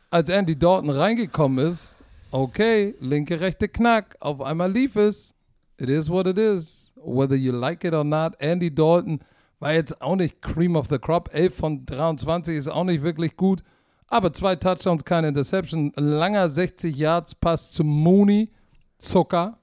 [0.10, 1.98] als Andy Dalton reingekommen ist,
[2.32, 5.36] okay, linke, rechte Knack, auf einmal lief es.
[5.78, 6.94] It is what it is.
[6.96, 8.36] Whether you like it or not.
[8.40, 9.20] Andy Dalton
[9.60, 11.34] war jetzt auch nicht Cream of the Crop.
[11.34, 13.64] 11 von 23 ist auch nicht wirklich gut.
[14.08, 15.92] Aber zwei Touchdowns, keine Interception.
[15.96, 18.52] Langer 60 Yards Pass zu Mooney.
[19.00, 19.58] Zucker.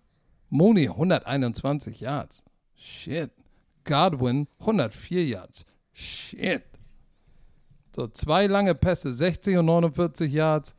[0.51, 2.43] Mooney 121 Yards.
[2.75, 3.31] Shit.
[3.85, 5.67] Godwin 104 Yards.
[5.93, 6.65] Shit.
[7.95, 10.75] So, zwei lange Pässe, 60 und 49 Yards.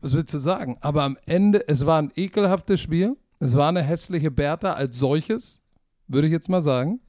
[0.00, 0.76] Was willst du sagen?
[0.80, 3.16] Aber am Ende, es war ein ekelhaftes Spiel.
[3.38, 5.62] Es war eine hässliche Bertha als solches,
[6.08, 7.00] würde ich jetzt mal sagen.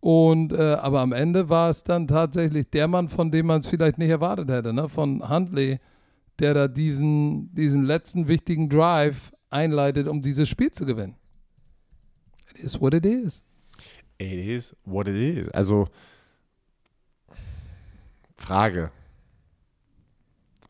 [0.00, 3.66] Und, äh, aber am Ende war es dann tatsächlich der Mann, von dem man es
[3.66, 4.88] vielleicht nicht erwartet hätte, ne?
[4.88, 5.78] von Huntley,
[6.38, 11.16] der da diesen, diesen letzten wichtigen Drive einleitet, um dieses Spiel zu gewinnen.
[12.50, 13.42] It is what it is.
[14.18, 15.48] It is what it is.
[15.50, 15.88] Also,
[18.36, 18.90] Frage.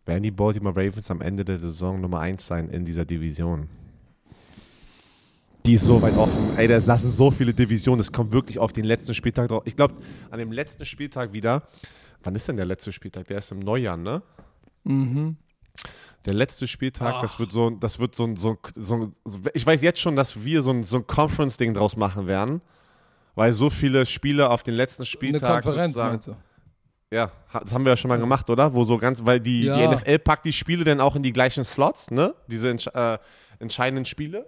[0.08, 3.68] Werden die Baltimore Ravens am Ende der Saison Nummer 1 sein in dieser Division?
[5.66, 6.56] Die ist so weit offen.
[6.56, 8.00] Ey, da lassen so viele Divisionen.
[8.00, 9.64] Es kommt wirklich auf den letzten Spieltag drauf.
[9.66, 9.96] Ich glaube,
[10.30, 11.68] an dem letzten Spieltag wieder.
[12.22, 13.26] Wann ist denn der letzte Spieltag?
[13.26, 14.22] Der ist im Neujahr, ne?
[14.84, 15.36] Mhm.
[16.24, 17.20] Der letzte Spieltag, Ach.
[17.20, 19.12] das wird so, das wird so, ein- so, so,
[19.52, 22.62] ich weiß jetzt schon, dass wir so ein, so ein Conference-Ding draus machen werden,
[23.34, 26.36] weil so viele Spiele auf den letzten Eine Spieltag Konferenz sozusagen, meinst du?
[27.12, 28.72] Ja, das haben wir ja schon mal gemacht, oder?
[28.74, 29.92] Wo so ganz, weil die, die Ja.
[29.94, 32.34] NFL packt die Spiele dann auch in die gleichen Slots, ne?
[32.48, 33.18] Diese äh,
[33.58, 34.46] entscheidenden Spiele.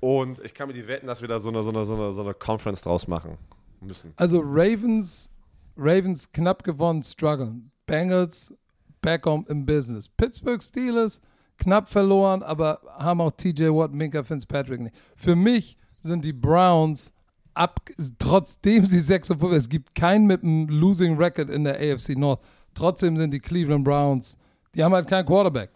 [0.00, 2.12] Und ich kann mir die wetten, dass wir da so eine, so eine, so eine,
[2.12, 3.36] so eine Conference draus machen
[3.80, 4.14] müssen.
[4.16, 5.30] Also Ravens,
[5.76, 7.70] Ravens knapp gewonnen, strugglen.
[7.86, 8.54] Bengals
[9.02, 10.08] back home im Business.
[10.08, 11.20] Pittsburgh Steelers
[11.58, 14.94] knapp verloren, aber haben auch TJ Watt, Minka Fitzpatrick nicht.
[15.16, 17.12] Für mich sind die Browns
[17.60, 17.80] ab,
[18.18, 22.16] trotzdem sie 6 und 5, es gibt keinen mit einem Losing Record in der AFC
[22.16, 22.40] North.
[22.74, 24.38] Trotzdem sind die Cleveland Browns,
[24.74, 25.70] die haben halt keinen Quarterback.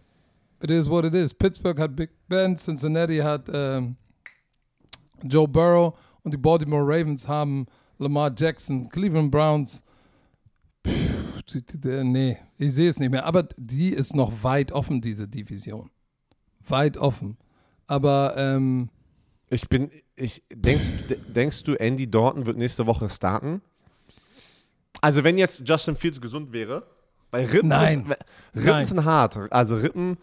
[0.63, 1.35] It is what it is.
[1.35, 3.97] Pittsburgh hat Big Ben, Cincinnati hat ähm,
[5.23, 7.67] Joe Burrow und die Baltimore Ravens haben
[7.99, 9.83] Lamar Jackson, Cleveland Browns.
[10.87, 11.43] Pff,
[11.85, 13.27] nee, ich sehe es nicht mehr.
[13.27, 15.91] Aber die ist noch weit offen, diese Division.
[16.67, 17.37] Weit offen.
[17.87, 18.89] Aber ähm,
[19.51, 23.61] Ich bin, ich, denkst, de- denkst du, Andy Dalton wird nächste Woche starten?
[25.01, 26.83] Also wenn jetzt Justin Fields gesund wäre,
[27.31, 28.01] weil Rippen, Nein.
[28.11, 28.19] Ist,
[28.57, 28.85] Rippen Nein.
[28.85, 29.39] sind hart.
[29.53, 30.17] Also Rippen,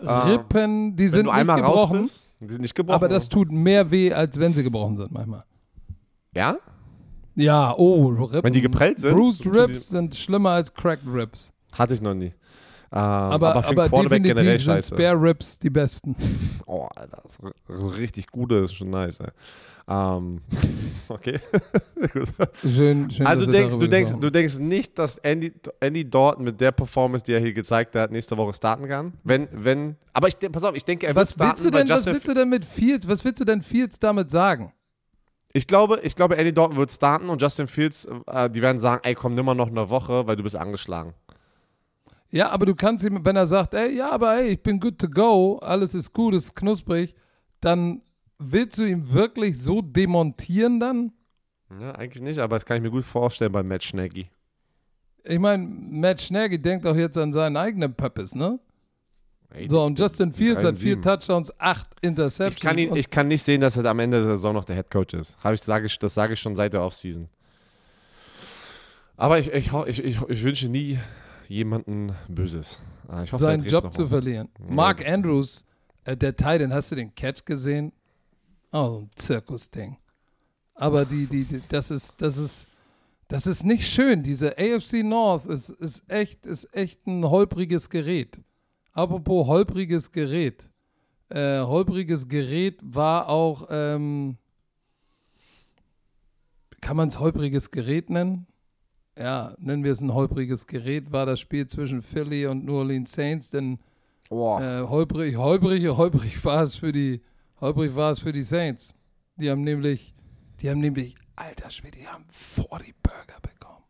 [0.00, 2.02] Rippen, die sind nicht gebrochen.
[2.02, 2.96] bist, die sind nicht gebrochen.
[2.96, 5.44] Aber das tut mehr weh, als wenn sie gebrochen sind manchmal.
[6.34, 6.58] ja?
[7.38, 8.44] Ja, oh, Rippen.
[8.44, 11.52] Wenn die geprellt sind, Bruised Ribs sind schlimmer als Cracked Ribs.
[11.72, 12.32] Hatte ich noch nie.
[12.92, 14.94] Ähm, Aber, aber aber Quarterback generell sind scheiße.
[14.94, 16.14] Spare Ribs die besten.
[16.68, 19.28] Oh, Alter, das ist richtig gute ist schon nice, ey.
[19.88, 20.40] Ähm,
[21.08, 21.38] okay.
[22.62, 26.60] Schön, schön also du denkst, du denkst, du denkst nicht, dass Andy, Andy Dalton mit
[26.60, 29.12] der Performance, die er hier gezeigt hat, nächste Woche starten kann?
[29.22, 31.84] Wenn, wenn, aber ich, pass auf, ich denke, er wird was willst, starten, du weil
[31.84, 34.72] denn, was willst du denn mit Fields, was willst du denn Fields damit sagen?
[35.52, 39.02] Ich glaube, ich glaube, Andy Dalton wird starten und Justin Fields, äh, die werden sagen,
[39.04, 41.14] ey, komm, nimm mal noch eine Woche, weil du bist angeschlagen.
[42.30, 44.98] Ja, aber du kannst ihm, wenn er sagt, ey, ja, aber ey, ich bin good
[44.98, 47.14] to go, alles ist gut, ist knusprig,
[47.60, 48.02] dann
[48.38, 51.12] willst du ihn wirklich so demontieren dann?
[51.80, 54.28] Ja, eigentlich nicht, aber das kann ich mir gut vorstellen bei Matt Schneggi.
[55.24, 58.60] Ich meine, Matt Schnaggy denkt auch jetzt an seinen eigenen Purpose, ne?
[59.50, 61.00] Ey, So, und Justin Fields hat vier.
[61.00, 62.56] Touchdowns, acht Interceptions.
[62.56, 64.76] ich, kann ihn, ich kann nicht sehen, dass er am Ende der Saison noch der
[64.76, 65.36] Head Coach ist.
[65.42, 67.28] Hab ich, sage ich, das sage ich schon seit der Offseason.
[69.16, 70.98] Aber ich, ich, ich, ich, ich wünsche nie
[71.48, 72.80] jemanden Böses.
[73.08, 74.48] Ah, Ich hoffe, seinen Job zu verlieren.
[74.58, 75.64] Ja, Mark das- Andrews,
[76.04, 77.92] äh, der Titan, hast du den Catch gesehen?
[78.72, 79.96] Oh, so ein Zirkusding.
[80.74, 82.66] Aber die, die, die, das ist, das ist,
[83.28, 84.22] das ist nicht schön.
[84.22, 88.40] Diese AFC North ist, ist echt, ist echt ein holpriges Gerät.
[88.92, 90.68] Apropos holpriges Gerät.
[91.28, 94.36] Äh, holpriges Gerät war auch, ähm,
[96.80, 98.46] kann man es holpriges Gerät nennen?
[99.18, 103.12] Ja, nennen wir es ein holpriges Gerät, war das Spiel zwischen Philly und New Orleans
[103.12, 103.78] Saints, denn
[104.28, 104.60] Boah.
[104.60, 107.22] äh, holprig, holprig, holprig war es für die,
[107.60, 108.94] holprig war es für die Saints.
[109.36, 110.14] Die haben nämlich,
[110.60, 113.84] die haben nämlich, alter Schwede, die haben 40 Burger bekommen.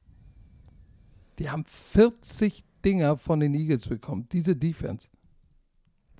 [1.39, 5.09] Die haben 40 Dinger von den Eagles bekommen, diese Defense.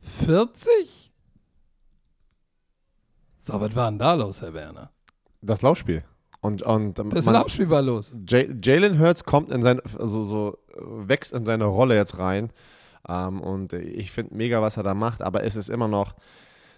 [0.01, 1.13] 40?
[3.39, 4.91] So, was war denn da los, Herr Werner?
[5.41, 6.05] Das Laufspiel.
[6.47, 8.17] Und, und Das Laufspiel war los.
[8.29, 12.51] Jalen Hurts kommt in sein, also so, wächst in seine Rolle jetzt rein.
[13.09, 16.15] Ähm, und ich finde mega, was er da macht, aber es ist immer noch,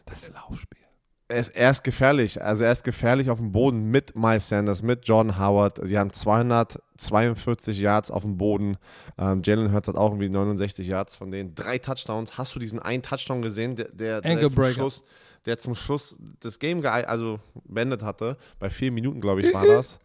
[0.07, 0.81] Das Laufspiel.
[1.29, 2.43] er ist, er ist gefährlich.
[2.43, 5.81] Also er ist gefährlich auf dem Boden mit Miles Sanders, mit Jordan Howard.
[5.87, 8.77] Sie haben 242 Yards auf dem Boden.
[9.19, 11.55] Ähm, Jalen Hurts hat auch irgendwie 69 Yards von denen.
[11.55, 12.39] Drei Touchdowns.
[12.39, 14.51] Hast du diesen einen Touchdown gesehen, der, der, der.
[14.73, 15.05] Schluss,
[15.49, 18.37] der zum Schluss das Game also beendet hatte?
[18.59, 19.99] Bei vier Minuten, glaube ich, war das.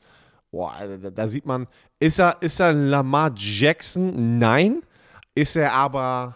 [0.51, 1.67] Boah, Alter, da, da sieht man,
[1.99, 4.37] ist er, ist er Lamar Jackson?
[4.37, 4.83] Nein.
[5.35, 6.35] Ist er aber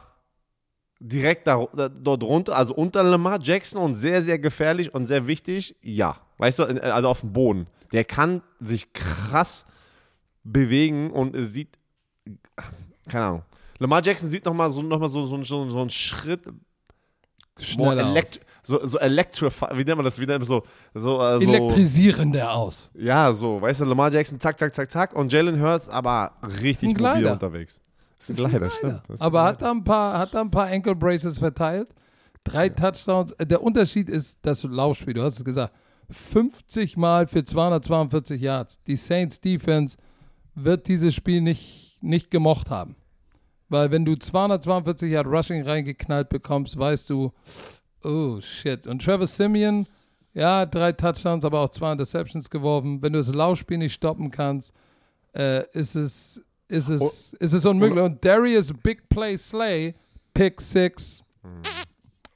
[0.99, 5.27] direkt da, da, dort runter, also unter Lamar Jackson und sehr, sehr gefährlich und sehr
[5.27, 5.75] wichtig?
[5.81, 6.17] Ja.
[6.39, 7.67] Weißt du, also auf dem Boden.
[7.91, 9.65] Der kann sich krass
[10.43, 11.77] bewegen und es sieht,
[13.07, 13.43] keine Ahnung.
[13.79, 16.41] Lamar Jackson sieht nochmal so, noch mal so, so, so, so einen Schritt
[17.59, 20.19] Schneller elekt so, so electrify, wie nennt man das?
[20.19, 20.63] Wie nennt man so,
[20.93, 22.91] so, äh, so Elektrisierender aus.
[22.95, 26.99] ja, so, weißt du, Lamar Jackson, zack, zack, zack, zack und Jalen Hurts aber richtig
[26.99, 27.79] mobil unterwegs.
[27.79, 28.69] Ein Ist ein Glider.
[28.69, 29.01] stimmt.
[29.07, 31.89] Das Aber hat da ein paar, hat da ein paar Ankle Braces verteilt.
[32.43, 33.31] Drei Touchdowns.
[33.33, 35.13] Äh, Der Unterschied ist das Laufspiel.
[35.13, 35.73] Du hast es gesagt.
[36.09, 38.81] 50 Mal für 242 Yards.
[38.87, 39.97] Die Saints Defense
[40.55, 42.95] wird dieses Spiel nicht, nicht gemocht haben.
[43.69, 47.33] Weil wenn du 242 Yard Rushing reingeknallt bekommst, weißt du,
[48.03, 48.87] oh shit.
[48.87, 49.87] Und Travis Simeon,
[50.33, 53.01] ja, drei Touchdowns, aber auch zwei Interceptions geworfen.
[53.01, 54.73] Wenn du das Laufspiel nicht stoppen kannst,
[55.33, 58.03] äh, ist es, ist es, ist es unmöglich.
[58.03, 59.95] Und Darius Big Play Slay,
[60.33, 61.23] Pick 6,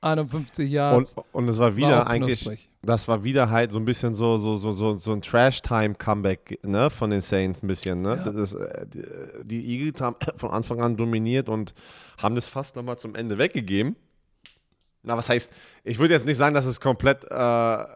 [0.01, 1.13] 51 Yards.
[1.13, 4.15] Und, und es war war wieder auch eigentlich, das war wieder halt so ein bisschen
[4.15, 8.01] so, so, so, so, so ein Trash-Time-Comeback ne, von den Saints ein bisschen.
[8.01, 8.21] Ne?
[8.25, 8.31] Ja.
[8.31, 8.85] Das, äh,
[9.43, 11.73] die Eagles haben von Anfang an dominiert und
[12.21, 13.95] haben das fast nochmal zum Ende weggegeben.
[15.03, 15.51] Na, was heißt,
[15.83, 17.87] ich würde jetzt nicht sagen, dass es komplett, äh, da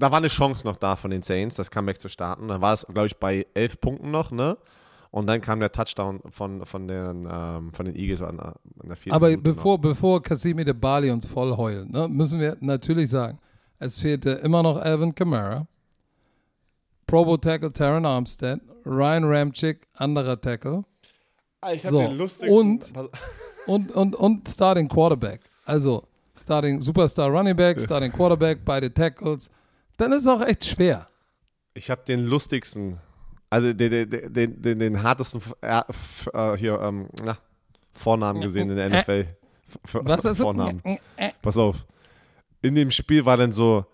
[0.00, 2.48] war eine Chance noch da von den Saints, das Comeback zu starten.
[2.48, 4.56] Da war es, glaube ich, bei elf Punkten noch, ne?
[5.10, 8.46] Und dann kam der Touchdown von, von, den, ähm, von den Eagles an, der-
[8.82, 9.54] an der vierten Aber Minute noch.
[9.56, 13.38] bevor, bevor Cassimi de Bali uns voll heult, ne, müssen wir natürlich sagen,
[13.78, 15.66] es fehlte immer noch Alvin Kamara,
[17.06, 20.84] Pro Bowl Tackle Taron Armstead, Ryan Ramchick, anderer Tackle
[21.60, 22.54] Ah, Ich hab So, den lustigsten.
[22.54, 22.92] und-
[23.66, 25.40] und, und, und Starting Quarterback.
[25.64, 26.04] Also
[26.38, 29.50] Starting Superstar Running Back, Starting Quarterback, beide Tackles.
[29.96, 31.08] Dann ist es auch echt schwer.
[31.74, 32.98] Ich habe den lustigsten,
[33.50, 35.82] also den, den, den, den, den hartesten äh,
[36.32, 37.38] äh, hier, ähm, na,
[37.92, 39.26] Vornamen gesehen in der NFL.
[39.66, 40.80] F- f- Was ist Vornamen.
[41.42, 41.86] Pass auf.
[42.62, 43.84] In dem Spiel war dann so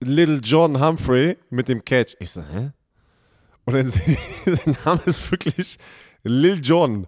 [0.00, 2.16] Little John Humphrey mit dem Catch.
[2.18, 2.70] Ich so, hä?
[3.64, 4.18] Und dann sehe ich,
[4.64, 5.78] sein Name ist wirklich
[6.24, 7.06] Lil John.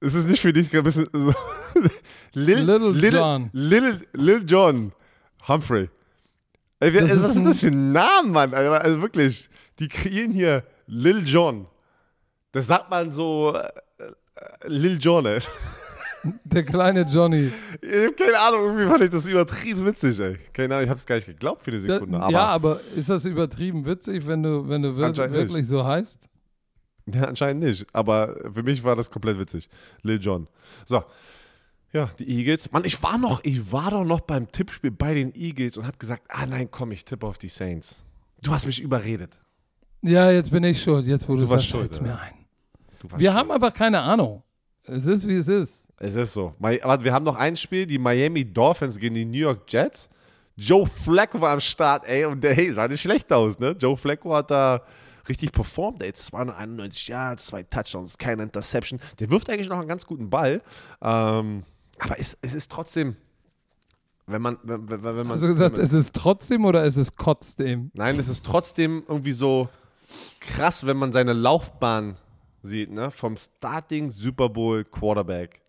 [0.00, 1.34] Ist es nicht für dich ein bisschen so?
[2.34, 3.50] Lil, Little Little, John.
[3.52, 4.92] Little, Lil John
[5.48, 5.88] Humphrey.
[6.80, 8.54] Ey, wer, Das was ist ist das für ein Name, Mann?
[8.54, 9.48] Also, also wirklich,
[9.78, 11.66] die kreieren hier Lil John.
[12.52, 13.68] Das sagt man so äh,
[14.02, 14.12] äh,
[14.68, 15.38] Lil Jon, ey.
[16.44, 17.50] Der kleine Johnny.
[17.82, 20.38] Ich hab keine Ahnung, irgendwie fand ich das übertrieben witzig, ey.
[20.54, 22.18] Keine Ahnung, ich hab's gar nicht geglaubt für die Da, Sekunde.
[22.20, 25.66] aber, ja, aber ist das übertrieben witzig, wenn du, wenn du wirklich nicht.
[25.68, 26.28] so heißt?
[27.14, 27.86] Ja, anscheinend nicht.
[27.92, 29.68] Aber für mich war das komplett witzig.
[30.02, 30.48] Lil Jon.
[30.86, 31.04] So.
[31.94, 32.72] Ja, die Eagles.
[32.72, 35.98] Mann, ich war noch, ich war doch noch beim Tippspiel bei den Eagles und hab
[35.98, 38.02] gesagt, ah nein, komm, ich tippe auf die Saints.
[38.42, 39.38] Du hast mich überredet.
[40.02, 41.06] Ja, jetzt bin ich schuld.
[41.06, 42.34] Jetzt, wo du, Du sagst, schuld, mir ein.
[43.16, 43.32] Wir schuld.
[43.34, 44.42] haben einfach keine Ahnung.
[44.82, 45.88] Es ist, wie es ist.
[45.98, 46.52] Es ist so.
[46.60, 50.10] Aber wir haben noch ein Spiel, die Miami Dolphins gegen die New York Jets.
[50.56, 53.70] Joe Flacco war am Start, ey, und der, hey, sah nicht schlecht aus, ne?
[53.78, 54.82] Joe Flacco hat da
[55.28, 56.12] richtig performt, ey.
[56.12, 59.00] 291 Yards, zwei Touchdowns, keine Interception.
[59.20, 60.60] Der wirft eigentlich noch einen ganz guten Ball.
[61.00, 61.62] Ähm,
[62.04, 63.16] aber es, es ist trotzdem,
[64.26, 65.28] wenn man, wenn, wenn, man.
[65.30, 67.90] Hast du gesagt, man, es ist trotzdem oder es ist trotzdem?
[67.94, 69.68] Nein, es ist trotzdem irgendwie so
[70.38, 72.16] krass, wenn man seine Laufbahn
[72.62, 73.10] sieht, ne?
[73.10, 75.62] Vom Starting Super Bowl Quarterback.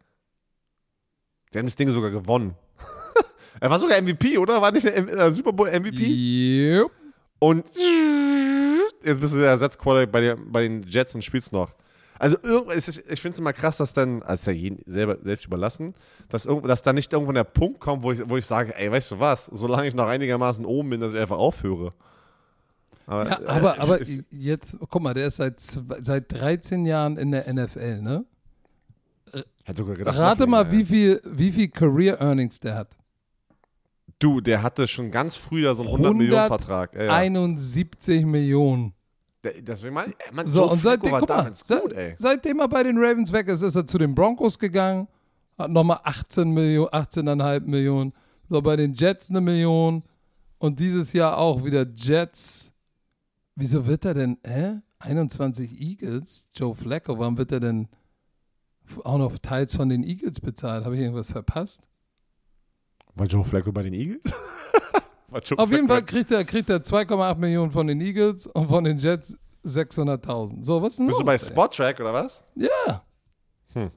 [1.54, 2.54] Die haben das Ding sogar gewonnen.
[3.62, 4.62] er war sogar MVP, oder?
[4.62, 6.06] War nicht der äh, Super Bowl MVP?
[6.06, 6.92] Yep.
[7.40, 7.66] Und
[9.04, 11.74] jetzt bist du der Ersatzquarterback bei, den- bei den Jets und spielst noch.
[12.18, 15.94] Also ist, ich finde es immer krass, dass dann, als ja jeden selber selbst überlassen,
[16.30, 18.92] dass, irgend, dass da nicht irgendwann der Punkt kommt, wo ich, wo ich sage, ey,
[18.92, 21.94] weißt du was, solange ich noch einigermaßen oben bin, dass ich einfach aufhöre.
[23.08, 27.18] Aber, Ja, äh, aber, aber es- jetzt, guck mal, der ist seit, seit 13 Jahren
[27.18, 28.26] in der NFL, ne?
[29.64, 32.96] hätte sogar gedacht, Rate mal, wie viel, wie viel Career Earnings der hat.
[34.20, 36.96] Du, der hatte schon ganz früh da so einen 100 Millionen Vertrag.
[36.96, 37.14] Ja, ja.
[37.16, 38.94] 71 Millionen.
[39.62, 42.68] Deswegen meine ich, man, So, Joe und seitdem, guck mal, damals se- gut, seitdem er
[42.68, 45.08] bei den Ravens weg ist, ist er zu den Broncos gegangen,
[45.58, 48.14] hat nochmal 18 Millionen, 18,5 Millionen.
[48.50, 50.04] So, bei den Jets eine Million
[50.60, 52.72] und dieses Jahr auch wieder Jets.
[53.56, 54.82] Wieso wird er denn, hä?
[55.00, 56.48] 21 Eagles?
[56.54, 57.88] Joe Flacco, warum wird er denn
[59.04, 60.86] auch noch teils von den Eagles bezahlt?
[60.86, 61.82] Habe ich irgendwas verpasst?
[63.16, 64.22] War Joe Flacco bei den Eagles?
[65.58, 68.98] Auf jeden Fall kriegt er, kriegt er 2,8 Millionen von den Eagles und von den
[68.98, 69.36] Jets
[69.66, 70.64] 600.000.
[70.64, 71.20] So, was ist denn Bist los?
[71.20, 71.38] du bei?
[71.38, 72.44] Spot-Track oder was?
[72.56, 73.04] Ja.
[73.74, 73.92] Hm.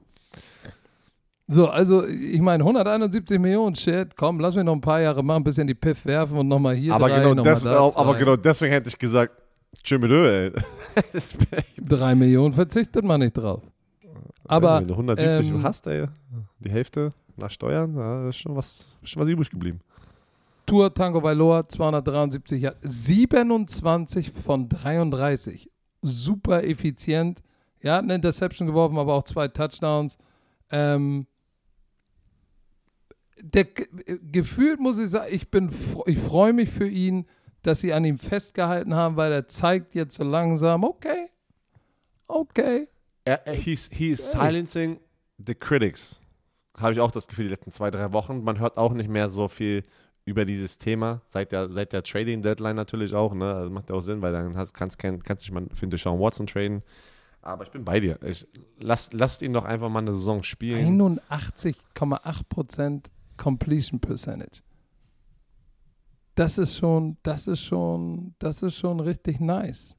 [1.47, 5.41] So, also ich meine 171 Millionen, shit, komm, lass mich noch ein paar Jahre machen,
[5.41, 8.19] ein bisschen die Piff werfen und nochmal hier aber, drei, genau des, da aber zwei.
[8.19, 9.33] genau deswegen hätte ich gesagt,
[9.89, 10.51] ey.
[11.77, 13.63] Drei Millionen verzichtet man nicht drauf.
[14.45, 16.05] Aber Wenn du 170 ähm, hast, ey,
[16.59, 19.79] die Hälfte nach Steuern, ja, ist schon was, ist schon was übrig geblieben.
[20.69, 25.71] Tour Tango Valor 273 Yards, 27 von 33.
[26.03, 27.41] Super effizient.
[27.81, 30.19] Ja, hat eine Interception geworfen, aber auch zwei Touchdowns.
[30.69, 31.25] Ähm,
[33.41, 35.71] der, gefühlt muss ich sagen, ich, bin,
[36.05, 37.25] ich freue mich für ihn,
[37.63, 41.31] dass sie an ihm festgehalten haben, weil er zeigt jetzt so langsam, okay,
[42.27, 42.89] okay.
[43.25, 44.99] Er, er, he's, he is silencing
[45.39, 46.21] the critics.
[46.77, 48.43] Habe ich auch das Gefühl, die letzten zwei, drei Wochen.
[48.43, 49.83] Man hört auch nicht mehr so viel
[50.29, 53.33] über dieses Thema, seit der, seit der Trading-Deadline natürlich auch.
[53.33, 53.53] Ne?
[53.53, 55.87] Also macht ja auch Sinn, weil dann hast, kannst, kein, kannst du dich mal für
[55.87, 56.83] den Deshaun Watson traden.
[57.41, 58.19] Aber ich bin bei dir.
[58.23, 58.47] Ich,
[58.79, 61.01] lass, lasst ihn doch einfach mal eine Saison spielen.
[61.01, 63.05] 81,8%
[63.37, 64.61] Completion Percentage.
[66.35, 69.97] Das ist schon, das ist schon, das ist schon richtig nice.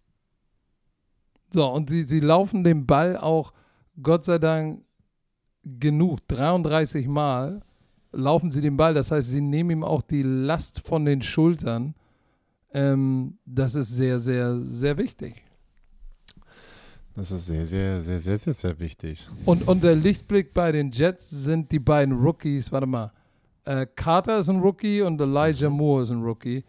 [1.53, 3.53] So, und sie, sie laufen den Ball auch,
[4.01, 4.85] Gott sei Dank,
[5.63, 6.21] genug.
[6.29, 7.63] 33 Mal
[8.13, 8.95] laufen sie den Ball.
[8.95, 11.95] Das heißt, sie nehmen ihm auch die Last von den Schultern.
[12.73, 15.45] Ähm, das ist sehr, sehr, sehr wichtig.
[17.15, 19.29] Das ist sehr, sehr, sehr, sehr, sehr, sehr wichtig.
[19.45, 22.71] Und, und der Lichtblick bei den Jets sind die beiden Rookies.
[22.71, 23.13] Warte mal.
[23.65, 26.65] Äh, Carter ist ein Rookie und Elijah Moore ist ein Rookie.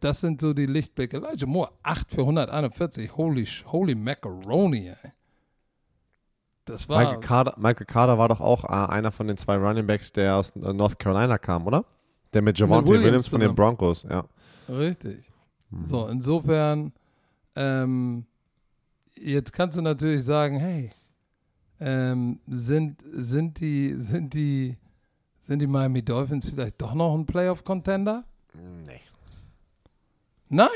[0.00, 1.16] Das sind so die Lichtblicke.
[1.16, 3.16] Elijah Moore, 8 für 141.
[3.16, 5.12] Holy, holy Macaroni, ey.
[6.66, 6.98] Das war.
[6.98, 10.36] Michael Carter, Michael Carter war doch auch äh, einer von den zwei Running Backs, der
[10.36, 11.86] aus äh, North Carolina kam, oder?
[12.34, 13.54] Der mit Javante Williams Williams, von den.
[13.54, 14.24] Broncos, ja.
[14.68, 15.30] Richtig.
[15.70, 15.84] Mhm.
[15.86, 16.92] So, insofern,
[17.54, 18.26] ähm,
[19.14, 20.90] jetzt kannst du natürlich sagen, hey,
[21.78, 24.76] ähm, sind, sind die, sind die,
[25.42, 28.24] sind die Miami Dolphins vielleicht doch noch ein Playoff-Contender?
[28.86, 29.00] Nee.
[30.48, 30.68] Nein?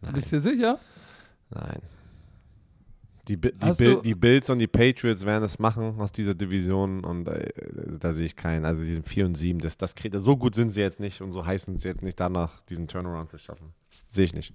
[0.00, 0.14] Nein.
[0.14, 0.78] Bist du dir sicher?
[1.50, 1.80] Nein.
[3.28, 7.28] Die, die, Bill, die Bills und die Patriots werden es machen aus dieser Division und
[7.28, 7.48] äh,
[8.00, 8.64] da sehe ich keinen.
[8.64, 9.60] Also sie sind 4 und 7.
[9.60, 12.18] Das, das so gut sind sie jetzt nicht und so heiß sind sie jetzt nicht
[12.18, 13.72] danach, diesen Turnaround zu schaffen.
[14.10, 14.52] Sehe ich nicht.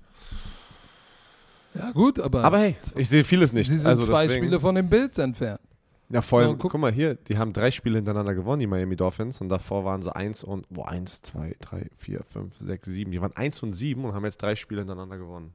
[1.75, 3.69] Ja, gut, aber, Aber hey, ich sehe vieles nicht.
[3.69, 5.61] sie sind also zwei deswegen, Spiele von den Bills entfernt.
[6.09, 8.95] Ja, vor allem, guck- guck, mal hier, die haben drei Spiele hintereinander gewonnen, die Miami
[8.95, 9.41] Dolphins.
[9.41, 13.11] Und davor waren sie 1 und, wo 1, 2, 3, 4, 5, 6, 7.
[13.11, 15.53] Die waren 1 und 7 und haben jetzt drei Spiele hintereinander gewonnen.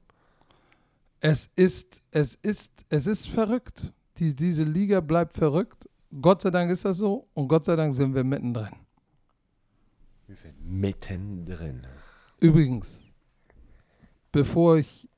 [1.24, 3.92] Es ist, es ist, es ist verrückt.
[4.18, 5.88] Die, diese Liga bleibt verrückt.
[6.20, 8.74] Gott sei Dank ist das so und Gott sei Dank sind wir mittendrin.
[10.26, 11.82] Wir sind mittendrin.
[12.40, 13.04] Übrigens,
[14.32, 15.08] bevor ich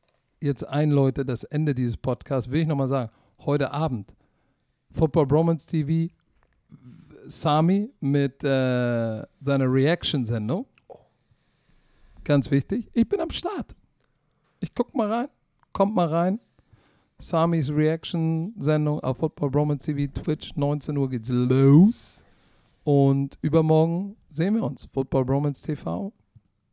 [0.41, 4.15] jetzt einläute das Ende dieses Podcasts, will ich nochmal sagen, heute Abend
[4.91, 6.13] Football Bromance TV,
[7.27, 10.67] Sami mit äh, seiner Reaction-Sendung.
[12.25, 13.75] Ganz wichtig, ich bin am Start.
[14.61, 15.29] Ich guck mal rein,
[15.75, 16.41] kommt mal rein.
[17.19, 22.23] Samis Reaction-Sendung auf Football Bromance TV, Twitch, 19 Uhr geht's los.
[22.83, 24.89] Und übermorgen sehen wir uns.
[24.93, 26.13] Football Bromance TV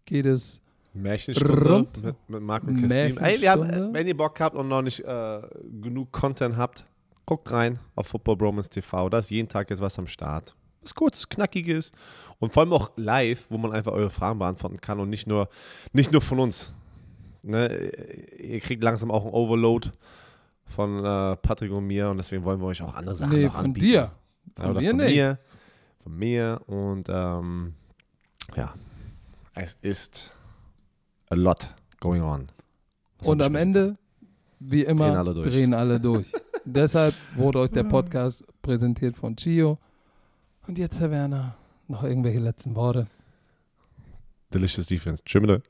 [0.05, 0.61] geht es
[0.93, 2.03] Märchenstunde Rund.
[2.03, 3.17] mit, mit Marc und Kassim.
[3.17, 3.91] Ey, wir haben, Märchenstunde.
[3.91, 5.41] äh, wenn ihr Bock habt und noch nicht äh,
[5.81, 6.85] genug Content habt,
[7.25, 9.09] guckt rein auf Football Bromance TV.
[9.09, 10.55] Da ist jeden Tag jetzt was am Start.
[10.81, 11.91] Was kurz, knackiges
[12.39, 15.47] und vor allem auch live, wo man einfach eure Fragen beantworten kann und nicht nur,
[15.93, 16.73] nicht nur von uns.
[17.43, 17.91] Ne?
[18.39, 19.89] Ihr kriegt langsam auch ein Overload
[20.65, 23.53] von äh, Patrick und mir und deswegen wollen wir euch auch andere Sachen Nee, noch
[23.55, 23.85] von anbieten.
[23.85, 24.11] dir.
[24.55, 25.15] Von oder mir von nicht.
[25.15, 25.39] mir.
[26.03, 27.73] Von mir und ähm,
[28.55, 28.73] ja,
[29.55, 30.31] es ist
[31.29, 31.69] a lot
[31.99, 32.47] going on.
[33.19, 33.97] Was Und am Ende,
[34.59, 35.47] wie immer, Drehen alle durch.
[35.47, 36.31] drehen alle durch.
[36.65, 39.77] Deshalb wurde euch der Podcast präsentiert von Chio.
[40.67, 41.55] Und jetzt, Herr Werner,
[41.87, 43.07] noch irgendwelche letzten Worte.
[44.53, 45.23] Delicious Defense.
[45.25, 45.61] Tschüss.